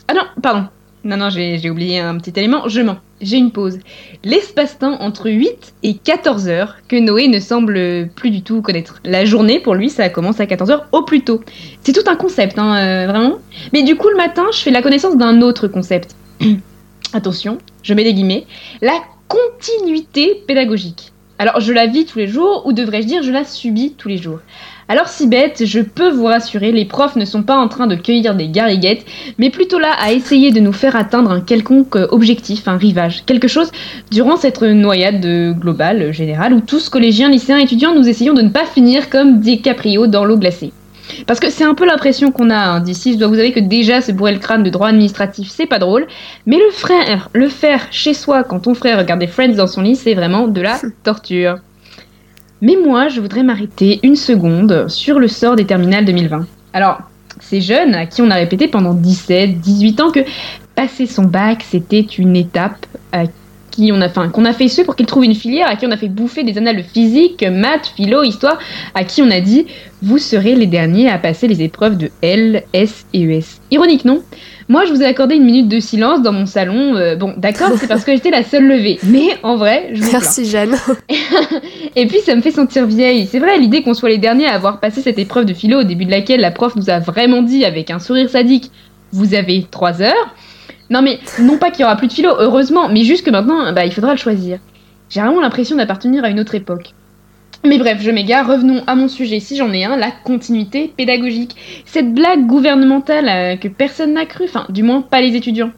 Ah 0.09 0.13
non, 0.13 0.23
pardon. 0.41 0.67
Non, 1.05 1.17
non, 1.17 1.29
j'ai 1.29 1.69
oublié 1.69 1.99
un 1.99 2.17
petit 2.17 2.33
élément. 2.35 2.67
Je 2.67 2.81
mens. 2.81 2.97
J'ai 3.21 3.37
une 3.37 3.51
pause. 3.51 3.77
L'espace-temps 4.23 4.99
entre 5.01 5.29
8 5.29 5.75
et 5.83 5.93
14 5.93 6.47
heures 6.47 6.77
que 6.87 6.95
Noé 6.95 7.27
ne 7.27 7.39
semble 7.39 8.09
plus 8.15 8.31
du 8.31 8.41
tout 8.41 8.63
connaître. 8.63 9.01
La 9.05 9.23
journée, 9.23 9.59
pour 9.59 9.75
lui, 9.75 9.91
ça 9.91 10.09
commence 10.09 10.39
à 10.39 10.47
14 10.47 10.71
heures 10.71 10.87
au 10.91 11.03
plus 11.03 11.23
tôt. 11.23 11.41
C'est 11.81 11.93
tout 11.93 12.09
un 12.09 12.15
concept, 12.15 12.57
hein, 12.57 12.75
euh, 12.75 13.07
vraiment. 13.07 13.37
Mais 13.71 13.83
du 13.83 13.95
coup, 13.95 14.09
le 14.09 14.17
matin, 14.17 14.47
je 14.51 14.57
fais 14.57 14.71
la 14.71 14.81
connaissance 14.81 15.15
d'un 15.15 15.41
autre 15.41 15.67
concept. 15.67 16.15
Attention, 17.13 17.59
je 17.83 17.93
mets 17.93 18.03
des 18.03 18.15
guillemets. 18.15 18.47
La 18.81 18.99
continuité 19.27 20.43
pédagogique. 20.47 21.13
Alors, 21.37 21.59
je 21.59 21.71
la 21.71 21.85
vis 21.85 22.05
tous 22.05 22.17
les 22.17 22.27
jours, 22.27 22.63
ou 22.65 22.73
devrais-je 22.73 23.07
dire, 23.07 23.21
je 23.21 23.31
la 23.31 23.45
subis 23.45 23.93
tous 23.95 24.07
les 24.07 24.17
jours. 24.17 24.39
Alors 24.87 25.07
si 25.07 25.25
bête, 25.25 25.63
je 25.65 25.79
peux 25.79 26.11
vous 26.11 26.25
rassurer, 26.25 26.71
les 26.71 26.85
profs 26.85 27.15
ne 27.15 27.25
sont 27.25 27.41
pas 27.41 27.57
en 27.57 27.67
train 27.67 27.87
de 27.87 27.95
cueillir 27.95 28.35
des 28.35 28.49
gariguettes, 28.49 29.03
mais 29.39 29.49
plutôt 29.49 29.79
là 29.79 29.91
à 29.99 30.11
essayer 30.11 30.51
de 30.51 30.59
nous 30.59 30.73
faire 30.73 30.95
atteindre 30.95 31.31
un 31.31 31.41
quelconque 31.41 31.95
objectif, 32.11 32.67
un 32.67 32.77
rivage, 32.77 33.25
quelque 33.25 33.47
chose 33.47 33.71
durant 34.11 34.37
cette 34.37 34.61
noyade 34.61 35.25
euh, 35.25 35.53
globale, 35.53 36.03
euh, 36.03 36.11
générale, 36.11 36.53
où 36.53 36.61
tous, 36.61 36.89
collégiens, 36.89 37.29
lycéens, 37.29 37.57
étudiants, 37.57 37.95
nous 37.95 38.07
essayons 38.07 38.35
de 38.35 38.43
ne 38.43 38.49
pas 38.49 38.65
finir 38.65 39.09
comme 39.09 39.39
DiCaprio 39.39 40.05
dans 40.05 40.23
l'eau 40.23 40.37
glacée. 40.37 40.71
Parce 41.25 41.39
que 41.39 41.49
c'est 41.49 41.63
un 41.63 41.73
peu 41.73 41.87
l'impression 41.87 42.31
qu'on 42.31 42.51
a 42.51 42.55
hein, 42.55 42.79
d'ici, 42.79 43.13
je 43.13 43.17
dois 43.17 43.27
vous 43.27 43.39
avouer 43.39 43.53
que 43.53 43.59
déjà 43.59 44.01
se 44.01 44.11
bourrer 44.11 44.33
le 44.33 44.39
crâne 44.39 44.61
de 44.61 44.69
droit 44.69 44.89
administratif, 44.89 45.49
c'est 45.49 45.65
pas 45.65 45.79
drôle, 45.79 46.05
mais 46.45 46.57
le 46.57 46.69
frère, 46.69 47.29
le 47.33 47.49
faire 47.49 47.87
chez 47.89 48.13
soi 48.13 48.43
quand 48.43 48.59
ton 48.59 48.75
frère 48.75 48.99
regarde 48.99 49.19
des 49.19 49.27
Friends 49.27 49.55
dans 49.55 49.67
son 49.67 49.81
lit, 49.81 49.95
c'est 49.95 50.13
vraiment 50.13 50.47
de 50.47 50.61
la 50.61 50.79
torture. 51.03 51.57
Mais 52.61 52.75
moi, 52.83 53.09
je 53.09 53.19
voudrais 53.19 53.43
m'arrêter 53.43 53.99
une 54.03 54.15
seconde 54.15 54.87
sur 54.87 55.19
le 55.19 55.27
sort 55.27 55.55
des 55.55 55.65
terminales 55.65 56.05
2020. 56.05 56.45
Alors, 56.73 56.99
ces 57.41 57.61
jeunes 57.61 57.93
à 57.93 58.05
qui 58.05 58.21
on 58.21 58.29
a 58.29 58.35
répété 58.35 58.67
pendant 58.67 58.93
17, 58.93 59.59
18 59.59 60.01
ans 60.01 60.11
que 60.11 60.21
passer 60.73 61.05
son 61.05 61.23
bac, 61.23 61.63
c'était 61.69 62.01
une 62.01 62.35
étape 62.35 62.85
à 63.11 63.23
qui 63.71 63.91
on 63.91 63.99
a, 63.99 64.07
qu'on 64.07 64.45
a 64.45 64.53
fait 64.53 64.69
ceux 64.69 64.85
pour 64.85 64.95
qu'ils 64.95 65.05
trouvent 65.05 65.25
une 65.25 65.35
filière, 65.35 65.67
à 65.69 65.75
qui 65.75 65.85
on 65.85 65.91
a 65.91 65.97
fait 65.97 66.07
bouffer 66.07 66.43
des 66.43 66.57
annales 66.57 66.83
physique, 66.83 67.43
maths, 67.43 67.91
philo, 67.95 68.23
histoire, 68.23 68.57
à 68.93 69.03
qui 69.03 69.21
on 69.21 69.29
a 69.31 69.41
dit 69.41 69.67
vous 70.01 70.17
serez 70.17 70.55
les 70.55 70.67
derniers 70.67 71.09
à 71.09 71.17
passer 71.17 71.47
les 71.47 71.61
épreuves 71.61 71.97
de 71.97 72.09
L, 72.21 72.63
S 72.71 73.05
et 73.13 73.23
ES. 73.23 73.43
Ironique, 73.71 74.05
non? 74.05 74.21
Moi, 74.67 74.85
je 74.85 74.93
vous 74.93 75.01
ai 75.03 75.05
accordé 75.05 75.35
une 75.35 75.43
minute 75.45 75.67
de 75.67 75.79
silence 75.79 76.23
dans 76.23 76.31
mon 76.31 76.47
salon. 76.47 76.95
euh, 76.95 77.15
bon, 77.15 77.35
d'accord, 77.37 77.71
c'est 77.77 77.87
parce 77.87 78.03
que 78.03 78.11
j'étais 78.13 78.31
la 78.31 78.43
seule 78.43 78.67
levée, 78.67 78.99
mais 79.03 79.37
en 79.43 79.57
vrai, 79.57 79.89
je 79.93 80.01
vous 80.01 80.09
plains. 80.09 80.19
Merci 80.19 80.45
Jeanne. 80.45 80.75
Et 81.95 82.07
puis 82.07 82.19
ça 82.21 82.35
me 82.35 82.41
fait 82.41 82.51
sentir 82.51 82.87
vieille. 82.87 83.27
C'est 83.27 83.37
vrai, 83.39 83.59
l'idée 83.59 83.83
qu'on 83.83 83.93
soit 83.93 84.09
les 84.09 84.17
derniers 84.17 84.47
à 84.47 84.55
avoir 84.55 84.79
passé 84.79 85.01
cette 85.01 85.19
épreuve 85.19 85.45
de 85.45 85.53
philo 85.53 85.81
au 85.81 85.83
début 85.83 86.05
de 86.05 86.11
laquelle 86.11 86.41
la 86.41 86.49
prof 86.49 86.75
nous 86.75 86.89
a 86.89 86.99
vraiment 86.99 87.43
dit 87.43 87.63
avec 87.63 87.91
un 87.91 87.99
sourire 87.99 88.29
sadique 88.29 88.71
Vous 89.11 89.35
avez 89.35 89.67
3 89.69 90.01
heures? 90.01 90.35
Non 90.89 91.01
mais, 91.03 91.19
non 91.39 91.57
pas 91.57 91.69
qu'il 91.69 91.81
y 91.81 91.83
aura 91.83 91.95
plus 91.95 92.07
de 92.07 92.13
philo, 92.13 92.31
heureusement, 92.39 92.89
mais 92.89 93.03
juste 93.03 93.25
que 93.25 93.31
maintenant, 93.31 93.71
bah, 93.71 93.85
il 93.85 93.91
faudra 93.93 94.11
le 94.11 94.17
choisir. 94.17 94.59
J'ai 95.09 95.21
vraiment 95.21 95.41
l'impression 95.41 95.75
d'appartenir 95.75 96.23
à 96.23 96.29
une 96.29 96.39
autre 96.39 96.55
époque. 96.55 96.93
Mais 97.67 97.79
bref, 97.79 97.97
je 97.99 98.11
m'égare, 98.11 98.47
revenons 98.47 98.83
à 98.85 98.95
mon 98.95 99.07
sujet 99.07 99.39
si 99.39 99.55
j'en 99.55 99.73
ai 99.73 99.85
un, 99.85 99.97
la 99.97 100.11
continuité 100.11 100.93
pédagogique. 100.95 101.55
Cette 101.85 102.13
blague 102.13 102.45
gouvernementale 102.45 103.27
euh, 103.27 103.55
que 103.57 103.67
personne 103.67 104.13
n'a 104.13 104.27
cru, 104.27 104.43
enfin, 104.43 104.67
du 104.69 104.83
moins 104.83 105.01
pas 105.01 105.19
les 105.19 105.35
étudiants. 105.35 105.71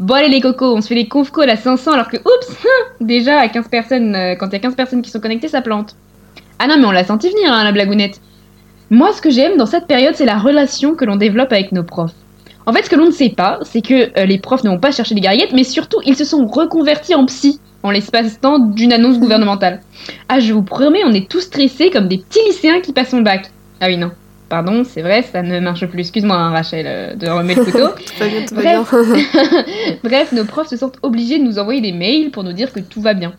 Bon 0.00 0.14
allez 0.14 0.28
les 0.28 0.40
cocos, 0.40 0.74
on 0.74 0.80
se 0.80 0.88
fait 0.88 0.94
les 0.94 1.08
conf 1.08 1.30
à 1.38 1.56
500 1.56 1.92
alors 1.92 2.08
que, 2.08 2.16
oups, 2.16 2.66
déjà 3.00 3.38
à 3.38 3.48
15 3.48 3.68
personnes, 3.68 4.14
euh, 4.14 4.34
quand 4.34 4.46
il 4.46 4.52
y 4.54 4.56
a 4.56 4.60
15 4.60 4.76
personnes 4.76 5.02
qui 5.02 5.10
sont 5.10 5.20
connectées, 5.20 5.48
ça 5.48 5.60
plante. 5.60 5.94
Ah 6.58 6.68
non 6.68 6.78
mais 6.78 6.86
on 6.86 6.90
l'a 6.90 7.04
senti 7.04 7.28
venir, 7.28 7.52
hein, 7.52 7.64
la 7.64 7.72
blagounette. 7.72 8.18
Moi 8.88 9.12
ce 9.12 9.20
que 9.20 9.30
j'aime 9.30 9.58
dans 9.58 9.66
cette 9.66 9.86
période, 9.86 10.14
c'est 10.14 10.24
la 10.24 10.38
relation 10.38 10.94
que 10.94 11.04
l'on 11.04 11.16
développe 11.16 11.52
avec 11.52 11.70
nos 11.70 11.84
profs. 11.84 12.14
En 12.64 12.72
fait, 12.72 12.82
ce 12.82 12.90
que 12.90 12.96
l'on 12.96 13.06
ne 13.06 13.12
sait 13.12 13.28
pas, 13.28 13.60
c'est 13.62 13.82
que 13.82 14.18
euh, 14.18 14.24
les 14.24 14.38
profs 14.38 14.64
ne 14.64 14.70
vont 14.70 14.80
pas 14.80 14.90
chercher 14.90 15.14
des 15.14 15.20
garillettes, 15.20 15.52
mais 15.52 15.64
surtout, 15.64 15.98
ils 16.04 16.16
se 16.16 16.24
sont 16.24 16.46
reconvertis 16.46 17.14
en 17.14 17.24
psy 17.26 17.60
en 17.86 17.90
l'espace-temps 17.90 18.58
d'une 18.58 18.92
annonce 18.92 19.18
gouvernementale. 19.18 19.80
Ah, 20.28 20.40
je 20.40 20.52
vous 20.52 20.62
promets, 20.62 21.04
on 21.04 21.12
est 21.12 21.28
tous 21.30 21.40
stressés 21.40 21.90
comme 21.90 22.08
des 22.08 22.18
petits 22.18 22.44
lycéens 22.46 22.80
qui 22.80 22.92
passent 22.92 23.10
son 23.10 23.20
bac. 23.20 23.50
Ah 23.80 23.86
oui, 23.86 23.96
non. 23.96 24.10
Pardon, 24.48 24.84
c'est 24.84 25.02
vrai, 25.02 25.22
ça 25.22 25.42
ne 25.42 25.58
marche 25.60 25.86
plus. 25.86 26.00
Excuse-moi, 26.00 26.36
hein, 26.36 26.50
Rachel, 26.50 26.86
euh, 26.88 27.14
de 27.14 27.28
remettre 27.28 27.60
le 27.60 27.66
couteau. 27.66 27.88
Bien, 28.60 28.82
Bref. 28.82 28.94
Bref, 30.04 30.32
nos 30.32 30.44
profs 30.44 30.68
se 30.68 30.76
sentent 30.76 30.98
obligés 31.02 31.38
de 31.38 31.44
nous 31.44 31.58
envoyer 31.58 31.80
des 31.80 31.92
mails 31.92 32.30
pour 32.30 32.44
nous 32.44 32.52
dire 32.52 32.72
que 32.72 32.80
tout 32.80 33.00
va 33.00 33.14
bien. 33.14 33.32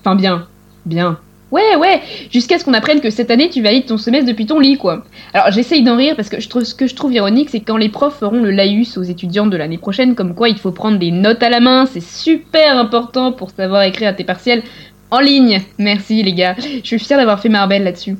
Enfin, 0.00 0.16
bien. 0.16 0.46
Bien. 0.86 1.18
Ouais, 1.50 1.74
ouais, 1.76 2.00
jusqu'à 2.30 2.58
ce 2.58 2.64
qu'on 2.64 2.74
apprenne 2.74 3.00
que 3.00 3.10
cette 3.10 3.30
année 3.30 3.50
tu 3.50 3.60
valides 3.60 3.86
ton 3.86 3.98
semestre 3.98 4.26
depuis 4.26 4.46
ton 4.46 4.60
lit, 4.60 4.76
quoi. 4.76 5.04
Alors 5.34 5.50
j'essaye 5.50 5.82
d'en 5.82 5.96
rire 5.96 6.14
parce 6.14 6.28
que 6.28 6.40
je 6.40 6.48
trouve, 6.48 6.62
ce 6.62 6.74
que 6.74 6.86
je 6.86 6.94
trouve 6.94 7.12
ironique, 7.12 7.50
c'est 7.50 7.60
quand 7.60 7.76
les 7.76 7.88
profs 7.88 8.18
feront 8.18 8.40
le 8.40 8.50
laïus 8.50 8.96
aux 8.96 9.02
étudiants 9.02 9.46
de 9.46 9.56
l'année 9.56 9.78
prochaine, 9.78 10.14
comme 10.14 10.34
quoi 10.34 10.48
il 10.48 10.58
faut 10.58 10.70
prendre 10.70 10.98
des 10.98 11.10
notes 11.10 11.42
à 11.42 11.50
la 11.50 11.60
main, 11.60 11.86
c'est 11.86 12.02
super 12.02 12.78
important 12.78 13.32
pour 13.32 13.50
savoir 13.50 13.82
écrire 13.82 14.10
à 14.10 14.12
tes 14.12 14.24
partiels 14.24 14.62
en 15.10 15.18
ligne. 15.18 15.60
Merci 15.78 16.22
les 16.22 16.34
gars, 16.34 16.54
je 16.58 16.86
suis 16.86 16.98
fière 17.00 17.18
d'avoir 17.18 17.40
fait 17.40 17.48
ma 17.48 17.64
rebelle 17.64 17.82
là-dessus. 17.82 18.16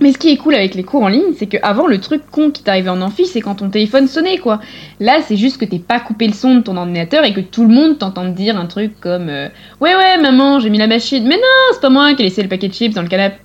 Mais 0.00 0.12
ce 0.12 0.18
qui 0.18 0.28
est 0.28 0.36
cool 0.36 0.54
avec 0.54 0.74
les 0.74 0.82
cours 0.82 1.02
en 1.02 1.08
ligne, 1.08 1.32
c'est 1.38 1.46
qu'avant, 1.46 1.86
le 1.86 1.98
truc 1.98 2.22
con 2.30 2.50
qui 2.50 2.62
t'arrivait 2.62 2.90
en 2.90 3.00
amphi, 3.00 3.26
c'est 3.26 3.40
quand 3.40 3.56
ton 3.56 3.70
téléphone 3.70 4.06
sonnait, 4.08 4.36
quoi. 4.38 4.60
Là, 5.00 5.20
c'est 5.22 5.36
juste 5.36 5.58
que 5.58 5.64
t'es 5.64 5.78
pas 5.78 6.00
coupé 6.00 6.26
le 6.26 6.34
son 6.34 6.56
de 6.56 6.60
ton 6.60 6.76
ordinateur 6.76 7.24
et 7.24 7.32
que 7.32 7.40
tout 7.40 7.62
le 7.62 7.74
monde 7.74 7.98
t'entend 7.98 8.26
dire 8.26 8.58
un 8.58 8.66
truc 8.66 9.00
comme 9.00 9.28
euh, 9.30 9.48
Ouais, 9.80 9.94
ouais, 9.94 10.18
maman, 10.18 10.60
j'ai 10.60 10.68
mis 10.68 10.78
la 10.78 10.86
machine. 10.86 11.24
Mais 11.26 11.36
non, 11.36 11.72
c'est 11.72 11.80
pas 11.80 11.90
moi 11.90 12.14
qui 12.14 12.22
ai 12.22 12.26
laissé 12.26 12.42
le 12.42 12.48
paquet 12.48 12.68
de 12.68 12.74
chips 12.74 12.94
dans 12.94 13.02
le 13.02 13.08
canapé 13.08 13.36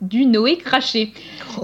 du 0.00 0.26
Noé 0.26 0.56
craché. 0.56 1.12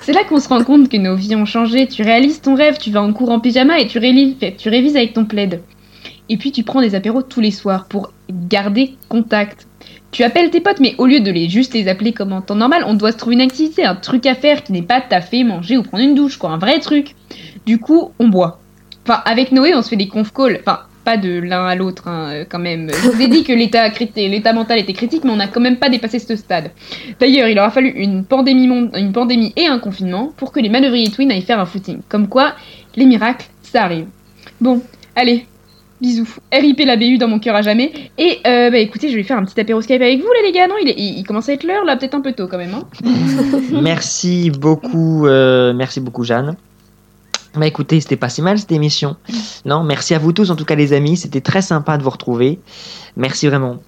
c'est 0.00 0.12
là 0.12 0.24
qu'on 0.24 0.40
se 0.40 0.48
rend 0.48 0.64
compte 0.64 0.88
que 0.88 0.96
nos 0.96 1.14
vies 1.14 1.36
ont 1.36 1.44
changé. 1.44 1.86
Tu 1.86 2.02
réalises 2.02 2.40
ton 2.40 2.54
rêve, 2.54 2.78
tu 2.78 2.90
vas 2.90 3.02
en 3.02 3.12
cours 3.12 3.30
en 3.30 3.40
pyjama 3.40 3.78
et 3.78 3.86
tu, 3.86 4.00
tu 4.56 4.68
révises 4.68 4.96
avec 4.96 5.12
ton 5.12 5.24
plaid. 5.24 5.60
Et 6.28 6.36
puis 6.36 6.52
tu 6.52 6.64
prends 6.64 6.80
des 6.80 6.94
apéros 6.94 7.22
tous 7.22 7.40
les 7.40 7.50
soirs 7.50 7.86
pour 7.86 8.12
garder 8.30 8.96
contact. 9.08 9.66
Tu 10.12 10.22
appelles 10.22 10.50
tes 10.50 10.60
potes, 10.60 10.80
mais 10.80 10.94
au 10.98 11.06
lieu 11.06 11.20
de 11.20 11.30
les 11.30 11.48
juste 11.48 11.74
les 11.74 11.88
appeler 11.88 12.12
comme 12.12 12.32
en 12.32 12.40
temps 12.40 12.54
normal, 12.54 12.84
on 12.86 12.94
doit 12.94 13.12
se 13.12 13.16
trouver 13.16 13.34
une 13.34 13.42
activité, 13.42 13.84
un 13.84 13.96
truc 13.96 14.24
à 14.26 14.34
faire 14.34 14.62
qui 14.62 14.72
n'est 14.72 14.82
pas 14.82 15.00
taffer, 15.00 15.44
manger 15.44 15.76
ou 15.76 15.82
prendre 15.82 16.04
une 16.04 16.14
douche, 16.14 16.38
quoi, 16.38 16.50
un 16.50 16.58
vrai 16.58 16.78
truc. 16.78 17.14
Du 17.66 17.78
coup, 17.78 18.12
on 18.18 18.28
boit. 18.28 18.60
Enfin, 19.04 19.20
avec 19.24 19.52
Noé, 19.52 19.74
on 19.74 19.82
se 19.82 19.88
fait 19.88 19.96
des 19.96 20.08
conf 20.08 20.32
calls. 20.32 20.58
Enfin, 20.60 20.80
pas 21.06 21.16
de 21.16 21.38
l'un 21.38 21.66
à 21.66 21.76
l'autre, 21.76 22.08
hein, 22.08 22.30
euh, 22.32 22.44
quand 22.48 22.58
même. 22.58 22.90
Je 22.90 23.08
vous 23.08 23.22
ai 23.22 23.28
dit 23.28 23.44
que 23.44 23.52
l'état 23.52 24.52
mental 24.52 24.80
était 24.80 24.92
critique, 24.92 25.22
mais 25.22 25.30
on 25.30 25.36
n'a 25.36 25.46
quand 25.46 25.60
même 25.60 25.76
pas 25.76 25.88
dépassé 25.88 26.18
ce 26.18 26.34
stade. 26.34 26.72
D'ailleurs, 27.20 27.48
il 27.48 27.56
aura 27.58 27.70
fallu 27.70 27.90
une 27.90 28.24
pandémie, 28.24 28.64
une 28.64 29.12
pandémie 29.12 29.52
et 29.56 29.66
un 29.66 29.78
confinement 29.78 30.32
pour 30.36 30.50
que 30.50 30.58
les 30.58 30.68
manœuvriers 30.68 31.10
Twin 31.10 31.30
aillent 31.30 31.42
faire 31.42 31.60
un 31.60 31.66
footing. 31.66 32.00
Comme 32.08 32.26
quoi, 32.26 32.54
les 32.96 33.06
miracles, 33.06 33.46
ça 33.62 33.84
arrive. 33.84 34.06
Bon, 34.60 34.82
allez, 35.14 35.46
bisous. 36.00 36.28
RIP 36.52 36.80
la 36.80 36.96
BU 36.96 37.18
dans 37.18 37.28
mon 37.28 37.38
cœur 37.38 37.54
à 37.54 37.62
jamais. 37.62 37.92
Et 38.18 38.38
euh, 38.46 38.70
bah 38.70 38.78
écoutez, 38.78 39.10
je 39.10 39.16
vais 39.16 39.22
faire 39.22 39.38
un 39.38 39.44
petit 39.44 39.58
apéro 39.60 39.80
Skype 39.80 40.00
avec 40.00 40.20
vous 40.20 40.26
là 40.28 40.40
les 40.44 40.52
gars, 40.52 40.68
non 40.68 40.74
il, 40.80 41.24
commence 41.24 41.48
à 41.48 41.52
être 41.52 41.64
l'heure 41.64 41.84
là, 41.84 41.96
peut-être 41.96 42.14
un 42.14 42.20
peu 42.20 42.32
tôt 42.32 42.48
quand 42.48 42.58
même. 42.58 42.74
Hein 42.74 42.84
Merci 43.82 44.50
beaucoup, 44.50 45.26
euh, 45.26 45.72
merci 45.74 46.00
beaucoup 46.00 46.24
Jeanne. 46.24 46.56
Bah 47.54 47.66
écoutez, 47.66 48.00
c'était 48.00 48.16
pas 48.16 48.28
si 48.28 48.42
mal 48.42 48.58
cette 48.58 48.72
émission. 48.72 49.16
Non, 49.64 49.82
merci 49.82 50.14
à 50.14 50.18
vous 50.18 50.32
tous, 50.32 50.50
en 50.50 50.56
tout 50.56 50.66
cas 50.66 50.74
les 50.74 50.92
amis, 50.92 51.16
c'était 51.16 51.40
très 51.40 51.62
sympa 51.62 51.96
de 51.96 52.02
vous 52.02 52.10
retrouver. 52.10 52.60
Merci 53.16 53.46
vraiment. 53.46 53.78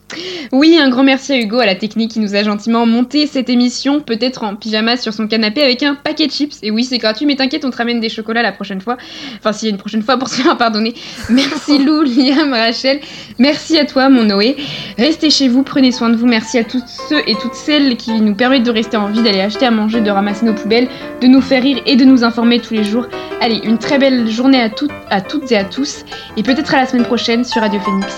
Oui, 0.53 0.79
un 0.81 0.89
grand 0.89 1.03
merci 1.03 1.33
à 1.33 1.37
Hugo, 1.39 1.59
à 1.59 1.67
la 1.67 1.75
technique 1.75 2.13
qui 2.13 2.21
nous 2.21 2.35
a 2.35 2.43
gentiment 2.43 2.87
monté 2.87 3.27
cette 3.27 3.51
émission, 3.51 4.01
peut-être 4.01 4.43
en 4.43 4.57
pyjama 4.57 4.97
sur 4.97 5.13
son 5.13 5.29
canapé 5.29 5.63
avec 5.63 5.83
un 5.83 5.95
paquet 5.95 6.27
de 6.27 6.33
chips. 6.33 6.59
Et 6.63 6.71
oui, 6.71 6.85
c'est 6.85 6.97
gratuit, 6.97 7.27
mais 7.27 7.37
t'inquiète, 7.37 7.67
on 7.67 7.71
te 7.71 7.77
ramène 7.77 8.01
des 8.01 8.09
chocolats 8.09 8.41
la 8.41 8.53
prochaine 8.53 8.81
fois. 8.81 8.97
Enfin, 9.39 9.53
s'il 9.53 9.69
y 9.69 9.71
a 9.71 9.73
une 9.73 9.79
prochaine 9.79 10.01
fois 10.01 10.17
pour 10.17 10.29
se 10.31 10.41
faire 10.41 10.57
pardonner. 10.57 10.95
Merci 11.29 11.79
Lou, 11.85 12.03
Liam, 12.03 12.55
Rachel. 12.55 13.01
Merci 13.39 13.79
à 13.79 13.85
toi, 13.85 14.09
mon 14.09 14.25
Noé. 14.25 14.57
Restez 14.97 15.29
chez 15.29 15.49
vous, 15.49 15.63
prenez 15.63 15.93
soin 15.93 16.09
de 16.09 16.17
vous. 16.17 16.27
Merci 16.27 16.57
à 16.57 16.65
tous 16.65 16.83
ceux 17.11 17.21
et 17.29 17.35
toutes 17.35 17.55
celles 17.55 17.97
qui 17.99 18.19
nous 18.23 18.35
permettent 18.35 18.65
de 18.65 18.71
rester 18.71 18.97
en 18.97 19.09
vie, 19.09 19.23
d'aller 19.23 19.41
acheter 19.41 19.67
à 19.67 19.71
manger, 19.71 20.01
de 20.01 20.11
ramasser 20.11 20.47
nos 20.47 20.55
poubelles, 20.55 20.89
de 21.21 21.27
nous 21.27 21.43
faire 21.43 21.63
rire 21.63 21.83
et 21.85 21.97
de 21.97 22.05
nous 22.07 22.25
informer 22.25 22.61
tous 22.61 22.73
les 22.73 22.85
jours. 22.85 23.07
Allez, 23.43 23.61
une 23.65 23.77
très 23.77 23.99
belle 23.99 24.29
journée 24.29 24.61
à 24.61 24.71
toutes, 24.71 24.91
à 25.11 25.21
toutes 25.21 25.53
et 25.53 25.57
à 25.57 25.65
tous. 25.65 26.05
Et 26.39 26.43
peut-être 26.43 26.75
à 26.75 26.79
la 26.79 26.87
semaine 26.87 27.05
prochaine 27.05 27.45
sur 27.45 27.61
Radio 27.61 27.79
Phoenix. 27.81 28.17